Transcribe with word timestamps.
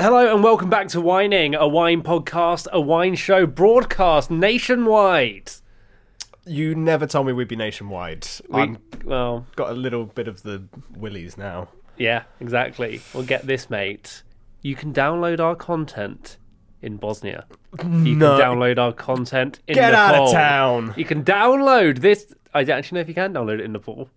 Hello 0.00 0.34
and 0.34 0.42
welcome 0.42 0.70
back 0.70 0.88
to 0.88 1.00
Whining, 1.00 1.54
a 1.54 1.68
wine 1.68 2.02
podcast, 2.02 2.66
a 2.72 2.80
wine 2.80 3.16
show 3.16 3.44
broadcast 3.46 4.30
nationwide. 4.30 5.50
You 6.46 6.74
never 6.74 7.06
told 7.06 7.26
me 7.26 7.34
we'd 7.34 7.48
be 7.48 7.56
nationwide. 7.56 8.26
We, 8.48 8.62
I'm 8.62 8.78
well, 9.04 9.46
got 9.56 9.68
a 9.68 9.74
little 9.74 10.06
bit 10.06 10.26
of 10.26 10.42
the 10.42 10.62
willies 10.96 11.36
now. 11.36 11.68
yeah, 11.98 12.22
exactly. 12.40 13.02
Well, 13.12 13.24
get 13.24 13.46
this, 13.46 13.68
mate. 13.68 14.22
You 14.62 14.74
can 14.74 14.94
download 14.94 15.38
our 15.38 15.54
content 15.54 16.38
in 16.80 16.96
Bosnia. 16.96 17.44
You 17.78 18.16
No. 18.16 18.38
can 18.38 18.46
download 18.46 18.78
our 18.78 18.94
content 18.94 19.60
in 19.68 19.74
Get 19.74 19.92
out 19.92 20.14
of 20.14 20.32
town. 20.32 20.94
You 20.96 21.04
can 21.04 21.22
download 21.24 21.98
this. 21.98 22.34
I 22.54 22.64
don't 22.64 22.78
actually 22.78 22.96
know 22.96 23.02
if 23.02 23.08
you 23.08 23.14
can 23.14 23.34
download 23.34 23.58
it 23.58 23.66
in 23.66 23.72
Nepal. 23.72 24.08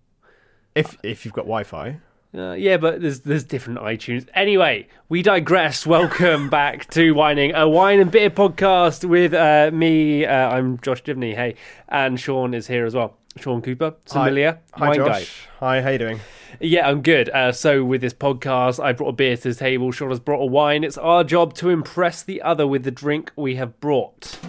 If 0.76 0.98
if 1.04 1.26
you've 1.26 1.34
got 1.34 1.44
Wi-Fi. 1.44 2.00
Uh, 2.36 2.54
yeah, 2.54 2.78
but 2.78 3.00
there's 3.00 3.20
there's 3.20 3.44
different 3.44 3.80
iTunes. 3.80 4.28
Anyway, 4.34 4.88
we 5.08 5.22
digress. 5.22 5.86
Welcome 5.86 6.50
back 6.50 6.90
to 6.92 7.12
Whining, 7.12 7.54
a 7.54 7.70
wine 7.70 8.00
and 8.00 8.10
beer 8.10 8.32
podcast 8.32 9.08
with 9.08 9.36
uh, 9.36 9.70
me. 9.72 10.26
Uh, 10.26 10.50
I'm 10.50 10.80
Josh 10.80 11.04
Divney. 11.04 11.36
Hey, 11.36 11.56
and 11.90 12.20
Sean 12.20 12.56
is 12.56 12.66
here 12.66 12.86
as 12.86 12.96
well. 12.96 13.18
Sean 13.38 13.62
Cooper, 13.62 13.96
familiar 14.06 14.60
Hi, 14.74 14.88
wine 14.88 14.96
Josh. 14.96 15.48
Hi, 15.60 15.82
how 15.82 15.90
you 15.90 15.98
doing? 16.00 16.20
Yeah, 16.60 16.90
I'm 16.90 17.04
good. 17.04 17.30
Uh, 17.30 17.52
so 17.52 17.84
with 17.84 18.02
this 18.02 18.14
podcast, 18.14 18.84
I 18.84 18.94
brought 18.94 19.10
a 19.10 19.14
beer 19.14 19.38
to 19.38 19.50
the 19.50 19.56
table. 19.56 19.92
Sean 19.92 20.10
has 20.10 20.20
brought 20.20 20.42
a 20.42 20.48
wine. 20.48 20.84
It's 20.84 20.98
our 20.98 21.24
job 21.24 21.54
to 21.56 21.70
impress 21.70 22.24
the 22.24 22.42
other 22.42 22.66
with 22.66 22.84
the 22.84 22.92
drink 22.92 23.32
we 23.36 23.56
have 23.58 23.80
brought. 23.80 24.40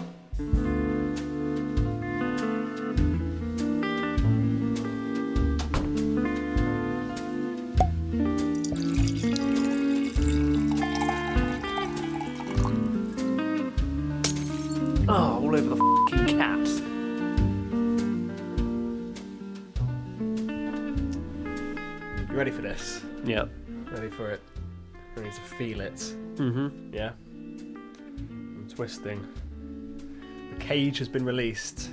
This? 22.65 23.01
Yeah. 23.23 23.45
Ready 23.91 24.09
for 24.09 24.31
it? 24.31 24.41
Ready 25.15 25.29
to 25.29 25.41
feel 25.41 25.81
it? 25.81 25.95
Mm-hmm. 25.95 26.93
Yeah. 26.93 27.11
I'm 27.37 28.67
twisting. 28.73 29.27
The 30.51 30.59
cage 30.63 30.97
has 30.97 31.07
been 31.07 31.23
released. 31.25 31.91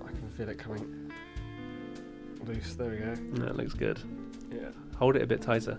I 0.00 0.08
can 0.08 0.30
feel 0.36 0.48
it 0.48 0.58
coming 0.58 1.12
loose. 2.46 2.74
There 2.74 2.90
we 2.90 2.98
go. 2.98 3.14
That 3.44 3.56
looks 3.56 3.74
good. 3.74 3.98
Yeah. 4.50 4.68
Hold 4.96 5.16
it 5.16 5.22
a 5.22 5.26
bit 5.26 5.42
tighter. 5.42 5.78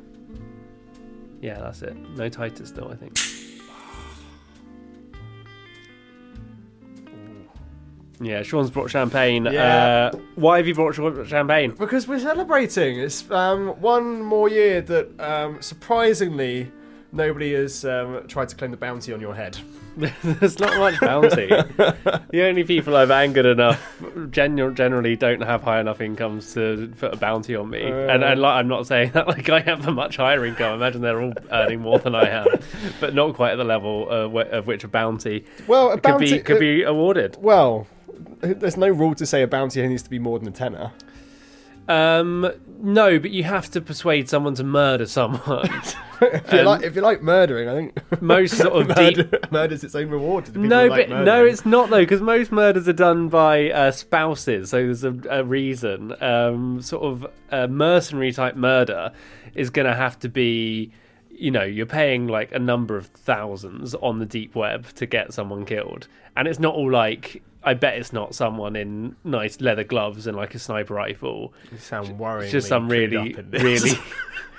Yeah, 1.41 1.59
that's 1.59 1.81
it. 1.81 1.95
No 2.17 2.27
tighter 2.29 2.65
still, 2.65 2.89
I 2.89 2.95
think. 2.95 3.17
Yeah, 8.25 8.43
Sean's 8.43 8.69
brought 8.71 8.89
champagne. 8.89 9.45
Yeah. 9.45 10.11
Uh, 10.13 10.17
why 10.35 10.57
have 10.57 10.67
you 10.67 10.75
brought 10.75 10.93
champagne? 11.27 11.71
Because 11.71 12.07
we're 12.07 12.19
celebrating. 12.19 12.99
It's 12.99 13.29
um, 13.31 13.69
one 13.81 14.21
more 14.21 14.49
year 14.49 14.81
that 14.81 15.19
um, 15.19 15.61
surprisingly 15.61 16.71
nobody 17.11 17.53
has 17.53 17.85
um, 17.85 18.25
tried 18.27 18.49
to 18.49 18.55
claim 18.55 18.71
the 18.71 18.77
bounty 18.77 19.13
on 19.13 19.21
your 19.21 19.35
head. 19.35 19.57
There's 20.23 20.59
not 20.59 20.75
much 20.79 20.99
bounty. 20.99 21.45
the 21.47 22.43
only 22.43 22.63
people 22.63 22.95
I've 22.95 23.11
angered 23.11 23.45
enough 23.45 24.01
genu- 24.31 24.73
generally 24.73 25.15
don't 25.15 25.41
have 25.41 25.61
high 25.61 25.79
enough 25.79 26.01
incomes 26.01 26.51
to 26.55 26.91
put 26.99 27.13
a 27.13 27.17
bounty 27.17 27.55
on 27.55 27.69
me. 27.69 27.83
and 27.83 28.23
and 28.23 28.41
like, 28.41 28.55
I'm 28.55 28.67
not 28.67 28.87
saying 28.87 29.11
that 29.11 29.27
like 29.27 29.49
I 29.49 29.59
have 29.59 29.87
a 29.87 29.91
much 29.91 30.17
higher 30.17 30.43
income. 30.47 30.71
I 30.71 30.75
imagine 30.75 31.01
they're 31.01 31.21
all 31.21 31.33
earning 31.51 31.81
more 31.81 31.99
than 31.99 32.15
I 32.15 32.27
am, 32.27 32.47
but 32.99 33.13
not 33.13 33.35
quite 33.35 33.51
at 33.51 33.57
the 33.57 33.63
level 33.63 34.07
uh, 34.09 34.27
wh- 34.29 34.51
of 34.51 34.65
which 34.65 34.83
a 34.83 34.87
bounty 34.87 35.45
Well, 35.67 35.89
a 35.91 35.93
could 35.93 36.01
bounty 36.01 36.33
be 36.37 36.39
could 36.39 36.59
be 36.59 36.81
awarded. 36.81 37.37
Well, 37.39 37.85
there's 38.43 38.77
no 38.77 38.89
rule 38.89 39.15
to 39.15 39.25
say 39.25 39.41
a 39.41 39.47
bounty 39.47 39.85
needs 39.87 40.03
to 40.03 40.09
be 40.09 40.19
more 40.19 40.37
than 40.39 40.47
a 40.47 40.51
tenner. 40.51 40.91
Um, 41.87 42.49
no, 42.81 43.19
but 43.19 43.31
you 43.31 43.43
have 43.43 43.69
to 43.71 43.81
persuade 43.81 44.29
someone 44.29 44.55
to 44.55 44.63
murder 44.63 45.05
someone. 45.05 45.69
If 46.21 46.53
you 46.53 46.61
like, 46.61 46.83
if 46.83 46.95
you 46.95 47.01
like 47.01 47.21
murdering, 47.21 47.67
I 47.67 47.73
think 47.73 48.21
Most 48.21 48.57
sort 48.57 48.89
of 48.89 48.95
deep. 48.95 49.51
murder's 49.51 49.83
its 49.83 49.93
own 49.93 50.09
reward 50.09 50.45
to 50.45 50.57
No, 50.57 50.83
who 50.83 50.89
like 50.91 51.09
no, 51.09 51.43
it's 51.45 51.65
not 51.65 51.89
though, 51.89 51.99
because 51.99 52.21
most 52.21 52.49
murders 52.49 52.87
are 52.87 52.93
done 52.93 53.27
by 53.27 53.69
uh, 53.71 53.91
spouses. 53.91 54.69
So 54.69 54.77
there's 54.85 55.03
a, 55.03 55.13
a 55.29 55.43
reason. 55.43 56.13
Um, 56.23 56.81
sort 56.81 57.03
of 57.03 57.27
a 57.51 57.67
mercenary 57.67 58.31
type 58.31 58.55
murder 58.55 59.11
is 59.53 59.69
going 59.69 59.87
to 59.87 59.95
have 59.95 60.17
to 60.19 60.29
be, 60.29 60.93
you 61.29 61.51
know, 61.51 61.63
you're 61.63 61.85
paying 61.85 62.27
like 62.27 62.53
a 62.53 62.59
number 62.59 62.95
of 62.95 63.07
thousands 63.07 63.93
on 63.95 64.19
the 64.19 64.25
deep 64.25 64.55
web 64.55 64.87
to 64.95 65.05
get 65.05 65.33
someone 65.33 65.65
killed, 65.65 66.07
and 66.37 66.47
it's 66.47 66.59
not 66.59 66.73
all 66.73 66.89
like. 66.89 67.43
I 67.63 67.73
bet 67.73 67.97
it's 67.97 68.11
not 68.11 68.35
someone 68.35 68.75
in 68.75 69.15
nice 69.23 69.61
leather 69.61 69.83
gloves 69.83 70.27
and 70.27 70.35
like 70.35 70.53
a 70.55 70.59
sniper 70.59 70.93
rifle. 70.95 71.53
You 71.71 71.77
sound 71.77 72.19
worrying. 72.19 72.43
It's 72.43 72.51
just 72.51 72.67
some 72.67 72.89
really, 72.89 73.35
really. 73.51 73.91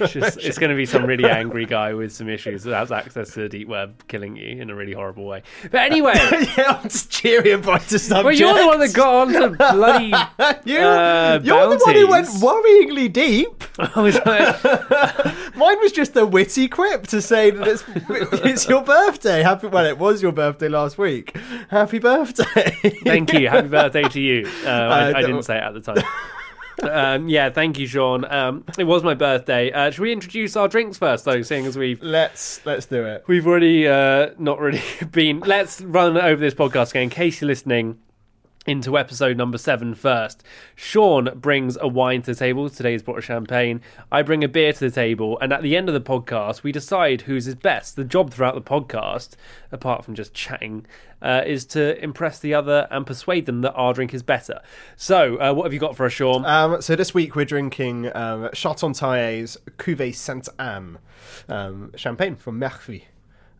It's, 0.00 0.12
just, 0.12 0.38
it's 0.38 0.58
going 0.58 0.70
to 0.70 0.76
be 0.76 0.86
some 0.86 1.04
really 1.04 1.24
angry 1.28 1.66
guy 1.66 1.94
with 1.94 2.12
some 2.12 2.28
issues 2.28 2.62
that 2.64 2.76
has 2.76 2.92
access 2.92 3.32
to 3.34 3.40
the 3.40 3.48
deep 3.48 3.68
web 3.68 4.06
killing 4.08 4.36
you 4.36 4.60
in 4.60 4.70
a 4.70 4.74
really 4.74 4.92
horrible 4.92 5.26
way. 5.26 5.42
But 5.70 5.80
anyway, 5.80 6.14
yeah, 6.56 6.78
I'm 6.80 6.88
just 6.88 7.10
cheery 7.10 7.52
and 7.52 7.62
bright 7.62 7.82
to 7.88 7.98
subject. 7.98 8.24
well, 8.24 8.34
you're 8.34 8.58
the 8.58 8.66
one 8.66 8.80
that 8.80 8.92
got 8.92 9.14
on 9.28 9.32
to 9.32 9.50
bloody. 9.50 10.12
You, 10.64 10.78
uh, 10.80 11.40
you're 11.42 11.68
the 11.70 11.82
one 11.84 11.94
who 11.94 12.08
went 12.08 12.26
worryingly 12.28 13.12
deep. 13.12 13.64
Was 13.96 14.16
like, 14.26 15.56
Mine 15.56 15.78
was 15.80 15.92
just 15.92 16.16
a 16.16 16.26
witty 16.26 16.68
quip 16.68 17.06
to 17.08 17.22
say 17.22 17.50
that 17.50 17.66
it's, 17.66 17.84
it's 18.44 18.68
your 18.68 18.82
birthday. 18.82 19.42
Happy, 19.42 19.68
well, 19.68 19.86
it 19.86 19.98
was 19.98 20.20
your 20.20 20.32
birthday 20.32 20.68
last 20.68 20.98
week. 20.98 21.36
Happy 21.70 21.98
birthday. 21.98 22.70
Thank 23.04 23.32
you. 23.32 23.48
Happy 23.48 23.68
birthday 23.68 24.02
to 24.02 24.20
you. 24.20 24.48
Uh, 24.64 24.68
I, 24.68 25.18
I 25.18 25.22
didn't 25.22 25.42
say 25.44 25.56
it 25.56 25.62
at 25.62 25.74
the 25.74 25.80
time. 25.80 26.04
Um, 26.82 27.28
yeah, 27.28 27.50
thank 27.50 27.78
you, 27.78 27.86
Sean. 27.86 28.24
Um, 28.30 28.64
it 28.78 28.84
was 28.84 29.02
my 29.02 29.14
birthday. 29.14 29.70
Uh, 29.72 29.90
should 29.90 30.02
we 30.02 30.12
introduce 30.12 30.56
our 30.56 30.68
drinks 30.68 30.98
first, 30.98 31.24
though, 31.24 31.42
seeing 31.42 31.66
as 31.66 31.76
we've 31.76 32.02
Let's 32.02 32.64
let's 32.64 32.86
do 32.86 33.04
it. 33.04 33.24
We've 33.26 33.46
already 33.46 33.86
uh, 33.88 34.30
not 34.38 34.60
really 34.60 34.82
been. 35.10 35.40
Let's 35.40 35.80
run 35.80 36.16
over 36.16 36.40
this 36.40 36.54
podcast 36.54 36.90
again 36.90 37.04
in 37.04 37.10
case 37.10 37.40
you're 37.40 37.48
listening. 37.48 37.98
Into 38.68 38.98
episode 38.98 39.38
number 39.38 39.56
seven 39.56 39.94
first. 39.94 40.44
Sean 40.76 41.30
brings 41.34 41.78
a 41.80 41.88
wine 41.88 42.20
to 42.20 42.34
the 42.34 42.38
table. 42.38 42.68
Today's 42.68 43.02
brought 43.02 43.18
a 43.18 43.22
champagne. 43.22 43.80
I 44.12 44.20
bring 44.20 44.44
a 44.44 44.48
beer 44.48 44.74
to 44.74 44.78
the 44.78 44.90
table. 44.90 45.38
And 45.40 45.54
at 45.54 45.62
the 45.62 45.74
end 45.74 45.88
of 45.88 45.94
the 45.94 46.02
podcast, 46.02 46.62
we 46.62 46.70
decide 46.70 47.22
whose 47.22 47.46
is 47.46 47.54
best. 47.54 47.96
The 47.96 48.04
job 48.04 48.30
throughout 48.30 48.54
the 48.54 48.60
podcast, 48.60 49.36
apart 49.72 50.04
from 50.04 50.14
just 50.14 50.34
chatting, 50.34 50.84
uh, 51.22 51.44
is 51.46 51.64
to 51.64 51.98
impress 52.04 52.40
the 52.40 52.52
other 52.52 52.86
and 52.90 53.06
persuade 53.06 53.46
them 53.46 53.62
that 53.62 53.72
our 53.72 53.94
drink 53.94 54.12
is 54.12 54.22
better. 54.22 54.60
So, 54.96 55.40
uh, 55.40 55.54
what 55.54 55.64
have 55.64 55.72
you 55.72 55.80
got 55.80 55.96
for 55.96 56.04
us, 56.04 56.12
Sean? 56.12 56.44
Um, 56.44 56.82
so 56.82 56.94
this 56.94 57.14
week 57.14 57.34
we're 57.34 57.46
drinking 57.46 58.14
um, 58.14 58.50
Chartogne 58.52 58.92
Taillet's 58.92 59.56
Cuvée 59.78 60.14
Sainte 60.14 60.50
Anne 60.58 60.98
um, 61.48 61.92
champagne 61.96 62.36
from 62.36 62.60
Merfy, 62.60 63.04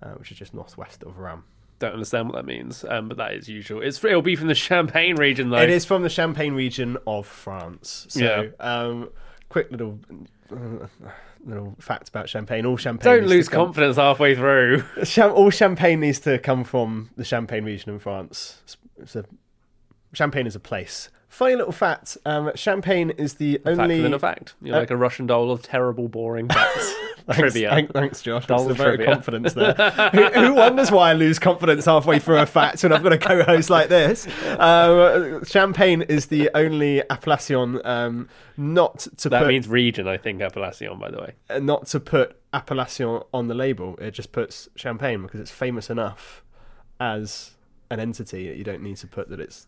uh, 0.02 0.10
which 0.10 0.30
is 0.30 0.36
just 0.36 0.52
northwest 0.52 1.02
of 1.02 1.16
Reims. 1.16 1.44
Don't 1.78 1.92
understand 1.92 2.28
what 2.28 2.34
that 2.36 2.44
means, 2.44 2.84
um, 2.88 3.08
but 3.08 3.16
that 3.18 3.34
is 3.34 3.48
usual. 3.48 3.82
It's 3.82 4.02
it'll 4.04 4.20
be 4.22 4.34
from 4.36 4.48
the 4.48 4.54
Champagne 4.68 5.16
region, 5.16 5.50
though. 5.50 5.58
It 5.62 5.70
is 5.70 5.84
from 5.84 6.02
the 6.02 6.08
Champagne 6.08 6.54
region 6.54 6.96
of 7.06 7.26
France. 7.26 8.06
So, 8.08 8.20
Yeah. 8.20 8.48
um, 8.58 9.10
quick 9.48 9.70
little 9.70 10.00
uh, 10.52 10.86
little 11.46 11.76
fact 11.78 12.08
about 12.08 12.28
champagne. 12.28 12.66
All 12.66 12.76
champagne. 12.76 13.12
Don't 13.20 13.28
lose 13.28 13.48
come- 13.48 13.66
confidence 13.66 13.96
halfway 13.96 14.34
through. 14.34 14.82
All 15.22 15.50
champagne 15.50 16.00
needs 16.00 16.18
to 16.20 16.38
come 16.40 16.64
from 16.64 17.10
the 17.16 17.24
Champagne 17.24 17.64
region 17.64 17.92
in 17.92 17.98
France. 18.00 18.60
It's 19.00 19.14
a 19.14 19.24
champagne 20.12 20.46
is 20.46 20.54
a 20.56 20.60
place. 20.60 21.10
Funny 21.28 21.56
little 21.56 21.72
fact: 21.72 22.16
um, 22.24 22.50
Champagne 22.54 23.10
is 23.10 23.34
the 23.34 23.58
Fact 23.58 23.78
only. 23.78 23.96
within 23.98 24.14
a 24.14 24.18
fact. 24.18 24.54
You're 24.62 24.76
Uh, 24.76 24.80
like 24.80 24.90
a 24.90 24.96
Russian 24.96 25.26
doll 25.26 25.50
of 25.50 25.62
terrible, 25.62 26.08
boring 26.08 26.48
facts. 26.48 26.94
Thanks, 27.26 27.38
Trivia. 27.40 27.68
thank- 27.68 27.92
thanks, 27.92 28.22
Josh. 28.22 28.46
Dull 28.46 28.64
That's 28.68 28.80
a 28.80 28.82
very 28.82 29.04
confidence 29.04 29.52
there. 29.52 29.74
who, 29.74 30.24
who 30.24 30.54
wonders 30.62 30.90
why 30.90 31.10
I 31.10 31.12
lose 31.12 31.38
confidence 31.38 31.84
halfway 31.84 32.18
through 32.18 32.38
a 32.38 32.46
fact 32.46 32.82
when 32.82 32.90
I've 32.94 33.02
got 33.02 33.12
a 33.12 33.18
co-host 33.18 33.68
like 33.68 33.90
this? 33.90 34.26
Um, 34.58 35.44
Champagne 35.44 36.00
is 36.00 36.26
the 36.26 36.48
only 36.54 37.02
appellation 37.10 37.84
um, 37.84 38.30
not 38.56 39.00
to 39.18 39.28
That 39.28 39.40
put 39.40 39.48
means 39.48 39.68
region, 39.68 40.08
I 40.08 40.16
think, 40.16 40.40
Appellation, 40.40 40.98
by 40.98 41.10
the 41.10 41.18
way. 41.18 41.32
uh, 41.50 41.58
not 41.58 41.86
to 41.88 42.00
put 42.00 42.40
appellation 42.54 43.20
on 43.34 43.48
the 43.48 43.54
label. 43.54 43.96
It 44.00 44.12
just 44.12 44.32
puts 44.32 44.70
champagne 44.76 45.20
because 45.20 45.40
it's 45.40 45.50
famous 45.50 45.90
enough 45.90 46.42
as 46.98 47.50
an 47.90 48.00
entity 48.00 48.48
that 48.48 48.56
you 48.56 48.64
don't 48.64 48.82
need 48.82 48.96
to 48.98 49.06
put 49.06 49.28
that 49.28 49.38
it's 49.40 49.66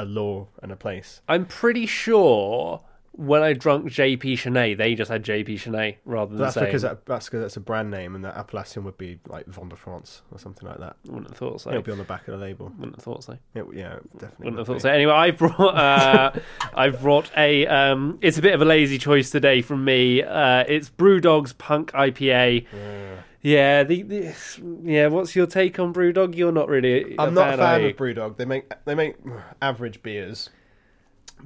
a 0.00 0.04
law 0.04 0.48
and 0.62 0.72
a 0.72 0.76
place. 0.76 1.20
I'm 1.28 1.44
pretty 1.46 1.86
sure 1.86 2.80
when 3.12 3.42
I 3.42 3.52
drunk 3.52 3.86
JP 3.86 4.22
Chenet, 4.22 4.78
they 4.78 4.94
just 4.94 5.10
had 5.10 5.24
JP 5.24 5.46
Chenet 5.46 5.96
rather 6.04 6.30
than 6.30 6.38
That's 6.40 6.54
saying. 6.54 6.66
because 6.68 6.82
that, 6.82 7.04
that's 7.06 7.26
because 7.26 7.42
that's 7.42 7.56
a 7.56 7.60
brand 7.60 7.90
name, 7.90 8.14
and 8.14 8.24
that 8.24 8.36
appellation 8.36 8.84
would 8.84 8.96
be 8.96 9.18
like 9.26 9.46
Vin 9.46 9.68
de 9.68 9.76
France 9.76 10.22
or 10.30 10.38
something 10.38 10.66
like 10.68 10.78
that. 10.78 10.96
Wouldn't 11.06 11.28
have 11.28 11.36
thought 11.36 11.60
so. 11.60 11.70
It'll 11.70 11.82
be 11.82 11.92
on 11.92 11.98
the 11.98 12.04
back 12.04 12.28
of 12.28 12.38
the 12.38 12.44
label. 12.44 12.72
Wouldn't 12.78 12.96
have 12.96 13.04
thought 13.04 13.24
so. 13.24 13.36
It, 13.54 13.64
yeah, 13.74 13.94
it 13.94 14.12
definitely. 14.18 14.44
Wouldn't 14.44 14.58
have 14.58 14.66
thought 14.68 14.74
be. 14.74 14.80
so. 14.80 14.90
Anyway, 14.90 15.12
I 15.12 15.30
brought 15.32 15.74
uh, 15.76 16.32
I've 16.74 17.00
brought 17.02 17.30
a 17.36 17.66
um, 17.66 18.18
it's 18.22 18.38
a 18.38 18.42
bit 18.42 18.54
of 18.54 18.62
a 18.62 18.64
lazy 18.64 18.96
choice 18.96 19.30
today 19.30 19.60
from 19.60 19.84
me. 19.84 20.22
Uh, 20.22 20.64
it's 20.68 20.88
Brewdog's 20.88 21.52
Punk 21.52 21.92
IPA. 21.92 22.66
Yeah, 22.72 23.14
the, 23.42 24.02
the 24.02 24.34
yeah. 24.82 25.06
What's 25.08 25.34
your 25.34 25.46
take 25.46 25.78
on 25.78 25.92
Brewdog? 25.94 26.36
You're 26.36 26.52
not 26.52 26.68
really. 26.68 27.14
I'm 27.18 27.34
not 27.34 27.54
a 27.54 27.56
fan 27.56 27.84
of 27.84 27.96
BrewDog. 27.96 28.36
They 28.36 28.44
make 28.44 28.70
they 28.84 28.94
make 28.94 29.16
average 29.62 30.02
beers, 30.02 30.50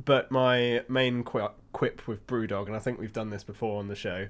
but 0.05 0.31
my 0.31 0.83
main 0.89 1.23
qu- 1.25 1.49
quip 1.73 2.07
with 2.09 2.27
BrewDog, 2.27 2.67
and 2.67 2.77
I 2.77 2.79
think 2.79 2.99
we've 2.99 3.13
done 3.13 3.31
this 3.31 3.45
before 3.45 3.79
on 3.79 3.89
the 3.89 3.95
show, 3.97 4.29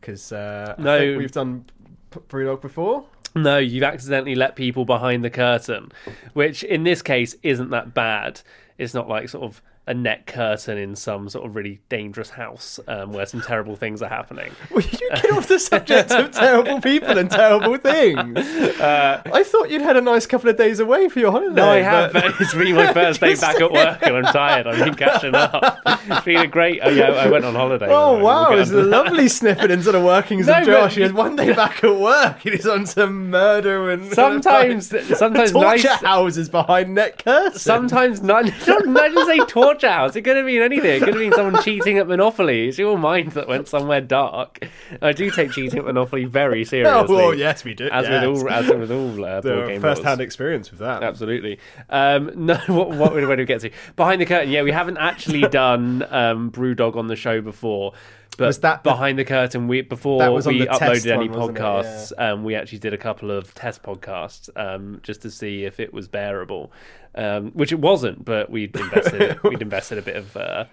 because 0.00 0.32
uh, 0.32 0.74
I 0.78 0.82
No. 0.82 0.98
think 0.98 1.18
we've 1.18 1.32
done 1.32 1.64
BrewDog 2.10 2.60
before. 2.60 3.06
No, 3.34 3.58
you've 3.58 3.82
accidentally 3.82 4.34
let 4.34 4.56
people 4.56 4.84
behind 4.86 5.22
the 5.22 5.28
curtain, 5.30 5.92
which 6.32 6.62
in 6.62 6.84
this 6.84 7.02
case 7.02 7.34
isn't 7.42 7.68
that 7.70 7.92
bad. 7.92 8.40
It's 8.78 8.94
not 8.94 9.08
like 9.08 9.28
sort 9.28 9.44
of 9.44 9.60
a 9.88 9.94
net 9.94 10.26
curtain 10.26 10.76
in 10.76 10.96
some 10.96 11.28
sort 11.28 11.46
of 11.46 11.54
really 11.54 11.78
dangerous 11.88 12.30
house 12.30 12.80
um, 12.88 13.12
where 13.12 13.24
some 13.24 13.40
terrible 13.40 13.76
things 13.76 14.02
are 14.02 14.08
happening. 14.08 14.50
Will 14.72 14.82
you 14.82 15.08
get 15.10 15.30
off 15.30 15.46
the 15.46 15.60
subject 15.60 16.10
of 16.10 16.32
terrible 16.32 16.80
people 16.80 17.16
and 17.18 17.30
terrible 17.30 17.76
things? 17.76 18.36
I 18.80 19.44
thought 19.46 19.70
you'd 19.70 19.82
had 19.82 19.96
a 19.96 20.00
nice 20.00 20.26
couple 20.26 20.50
of 20.50 20.56
days 20.56 20.80
away 20.80 21.08
for 21.08 21.20
your 21.20 21.30
holiday. 21.30 21.54
No, 21.54 21.70
I 21.70 21.76
have, 21.76 22.12
but- 22.12 22.34
it's 22.40 22.52
been 22.54 22.74
my 22.74 22.92
first 22.92 23.20
day 23.20 23.36
back 23.36 23.60
at 23.60 23.70
work 23.70 23.98
and 24.02 24.16
I'm 24.16 24.32
tired. 24.32 24.66
I've 24.66 24.84
been 24.84 24.94
catching 24.96 25.34
up. 25.34 25.78
It's 25.86 26.24
been 26.24 26.36
a 26.38 26.46
great. 26.48 26.80
Oh, 26.82 26.90
yeah, 26.90 27.10
I 27.12 27.28
went 27.28 27.44
on 27.44 27.54
holiday. 27.54 27.86
Oh 27.88 27.88
by 27.88 28.10
the 28.10 28.16
way. 28.18 28.22
wow, 28.24 28.50
We'll 28.50 28.58
it's 28.60 28.70
onto 28.72 28.82
lovely 28.82 29.28
sniffing 29.28 29.70
into 29.70 29.92
the 29.92 30.00
workings 30.00 30.46
No, 30.48 30.54
of 30.60 30.66
but- 30.66 30.92
He 30.92 31.02
has 31.02 31.12
one 31.12 31.36
day 31.36 31.52
back 31.54 31.84
at 31.84 31.94
work 31.96 32.44
and 32.44 32.54
he's 32.54 32.66
on 32.66 32.86
some 32.86 33.30
murder 33.30 33.90
and 33.90 34.12
Sometimes, 34.12 34.88
sometimes 35.16 35.52
nice. 35.54 35.82
torture 35.82 36.04
houses 36.06 36.48
behind 36.48 36.94
net 36.94 37.22
curtains. 37.24 37.62
Sometimes 37.62 38.20
not. 38.22 38.46
Not, 38.66 38.86
not 38.86 39.12
just 39.12 39.26
say 39.28 39.38
torture 39.46 39.75
house. 39.82 40.16
It 40.16 40.22
could 40.22 40.36
have 40.36 40.46
been 40.46 40.62
anything. 40.62 40.96
It 40.96 40.98
could 41.00 41.14
have 41.14 41.18
been 41.18 41.32
someone 41.32 41.62
cheating 41.62 41.98
at 41.98 42.06
Monopoly. 42.06 42.68
It's 42.68 42.78
your 42.78 42.98
mind 42.98 43.32
that 43.32 43.48
went 43.48 43.68
somewhere 43.68 44.00
dark. 44.00 44.66
I 45.02 45.12
do 45.12 45.30
take 45.30 45.52
cheating 45.52 45.78
at 45.78 45.84
Monopoly 45.84 46.24
very 46.24 46.64
seriously. 46.64 46.86
Oh 46.96 47.04
well, 47.08 47.34
yes, 47.34 47.64
we 47.64 47.74
do. 47.74 47.88
As 47.88 48.06
yes. 48.06 48.26
with 48.26 48.42
all, 48.42 48.50
as 48.50 48.68
with 48.68 48.90
all 48.90 49.24
uh, 49.24 49.40
board 49.42 49.68
game 49.68 49.80
first-hand 49.80 50.20
experience 50.20 50.70
with 50.70 50.80
that. 50.80 51.02
Absolutely. 51.02 51.58
Um, 51.90 52.30
no, 52.46 52.56
what, 52.68 52.90
what 52.90 53.12
where 53.12 53.36
do 53.36 53.42
we 53.42 53.44
get 53.44 53.60
to? 53.62 53.70
Behind 53.96 54.20
the 54.20 54.26
curtain. 54.26 54.50
Yeah, 54.50 54.62
we 54.62 54.72
haven't 54.72 54.98
actually 54.98 55.42
done 55.42 56.06
um, 56.10 56.50
Brewdog 56.50 56.96
on 56.96 57.08
the 57.08 57.16
show 57.16 57.40
before. 57.40 57.92
But 58.36 58.48
Was 58.48 58.60
that 58.60 58.82
behind 58.82 59.18
the 59.18 59.24
curtain? 59.24 59.66
We 59.66 59.80
before 59.80 60.18
we 60.18 60.66
uploaded 60.66 61.06
any 61.06 61.28
one, 61.28 61.54
podcasts, 61.54 62.12
um, 62.18 62.44
we 62.44 62.54
actually 62.54 62.78
did 62.78 62.92
a 62.92 62.98
couple 62.98 63.30
of 63.30 63.54
test 63.54 63.82
podcasts 63.82 64.50
um, 64.56 65.00
just 65.02 65.22
to 65.22 65.30
see 65.30 65.64
if 65.64 65.80
it 65.80 65.92
was 65.92 66.06
bearable, 66.06 66.70
um, 67.16 67.50
which 67.52 67.72
it 67.72 67.80
wasn't. 67.80 68.24
But 68.24 68.50
we'd 68.50 68.74
invested 68.76 69.40
we'd 69.44 69.62
invested 69.62 69.98
a 69.98 70.02
bit 70.02 70.16
of. 70.16 70.36
Uh, 70.36 70.64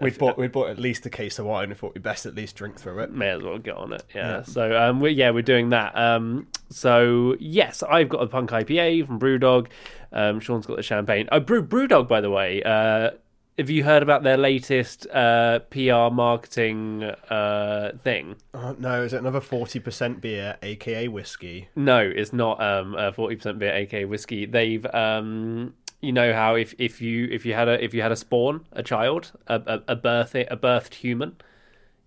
We'd 0.00 0.16
bought 0.16 0.38
we'd 0.38 0.50
bought 0.50 0.70
at 0.70 0.78
least 0.78 1.04
a 1.04 1.10
case 1.10 1.38
of 1.38 1.44
wine 1.44 1.68
and 1.68 1.76
thought 1.78 1.92
we'd 1.92 2.02
best 2.02 2.24
at 2.24 2.34
least 2.34 2.56
drink 2.56 2.80
through 2.80 3.00
it. 3.00 3.12
may 3.12 3.28
as 3.28 3.42
well 3.42 3.58
get 3.58 3.76
on 3.76 3.92
it. 3.92 4.02
Yeah. 4.14 4.42
So 4.44 4.74
um, 4.74 4.98
we 4.98 5.10
yeah, 5.10 5.28
we're 5.28 5.42
doing 5.42 5.68
that. 5.70 5.94
Um, 5.94 6.46
so 6.70 7.36
yes, 7.38 7.82
I've 7.82 8.08
got 8.08 8.22
a 8.22 8.26
punk 8.26 8.48
IPA 8.48 9.06
from 9.06 9.20
BrewDog. 9.20 9.66
Um, 10.10 10.40
Sean's 10.40 10.64
got 10.64 10.78
the 10.78 10.82
champagne. 10.82 11.28
Oh, 11.30 11.38
Brew 11.40 11.62
BrewDog, 11.62 12.08
by 12.08 12.22
the 12.22 12.30
way. 12.30 12.62
Uh, 12.62 13.10
have 13.58 13.68
you 13.68 13.84
heard 13.84 14.02
about 14.02 14.22
their 14.22 14.38
latest 14.38 15.06
uh, 15.10 15.58
PR 15.68 16.08
marketing 16.10 17.02
uh, 17.04 17.90
thing? 18.02 18.36
Oh, 18.54 18.74
no, 18.78 19.02
is 19.02 19.12
it 19.12 19.18
another 19.18 19.40
forty 19.42 19.80
percent 19.80 20.22
beer, 20.22 20.56
aka 20.62 21.08
whiskey? 21.08 21.68
No, 21.76 21.98
it's 21.98 22.32
not 22.32 22.58
um, 22.62 22.94
a 22.94 23.12
forty 23.12 23.36
percent 23.36 23.58
beer, 23.58 23.74
aka 23.74 24.06
whiskey. 24.06 24.46
They've 24.46 24.86
um, 24.94 25.74
you 26.00 26.12
know 26.12 26.32
how 26.32 26.54
if, 26.54 26.74
if 26.78 27.00
you 27.00 27.28
if 27.30 27.44
you 27.44 27.54
had 27.54 27.68
a 27.68 27.82
if 27.82 27.92
you 27.94 28.02
had 28.02 28.12
a 28.12 28.16
spawn, 28.16 28.66
a 28.72 28.82
child, 28.82 29.32
a 29.46 29.54
a, 29.66 29.92
a 29.92 29.96
birth 29.96 30.34
a 30.34 30.44
birthed 30.56 30.94
human, 30.94 31.36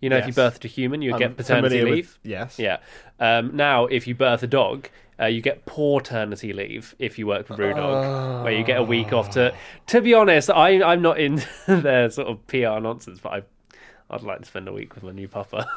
you 0.01 0.09
know 0.09 0.17
if 0.17 0.27
you 0.27 0.33
birthed 0.33 0.65
a 0.65 0.67
human, 0.67 1.01
you 1.01 1.17
get 1.17 1.37
paternity 1.37 1.83
with- 1.83 1.93
leave. 1.93 2.19
yes. 2.23 2.57
Yeah. 2.59 2.77
Um, 3.19 3.55
now, 3.55 3.85
if 3.85 4.07
you 4.07 4.15
birth 4.15 4.43
a 4.43 4.47
dog, 4.47 4.89
uh, 5.19 5.25
you 5.27 5.41
get 5.41 5.65
paternity 5.65 6.51
leave 6.53 6.95
if 6.99 7.17
you 7.19 7.27
work 7.27 7.45
for 7.47 7.55
BrewDog, 7.55 8.43
where 8.43 8.51
you 8.53 8.63
get 8.63 8.79
a 8.79 8.83
week 8.83 9.13
off 9.13 9.29
to. 9.31 9.53
To 9.87 10.01
be 10.01 10.13
honest, 10.13 10.49
I, 10.49 10.81
I'm 10.83 11.01
not 11.01 11.19
in 11.19 11.41
their 11.67 12.09
sort 12.09 12.27
of 12.27 12.45
PR 12.47 12.79
nonsense, 12.79 13.19
but 13.21 13.31
I, 13.31 13.41
I'd 14.09 14.23
like 14.23 14.39
to 14.39 14.45
spend 14.45 14.67
a 14.67 14.73
week 14.73 14.95
with 14.95 15.03
my 15.03 15.11
new 15.11 15.27
pupper. 15.27 15.65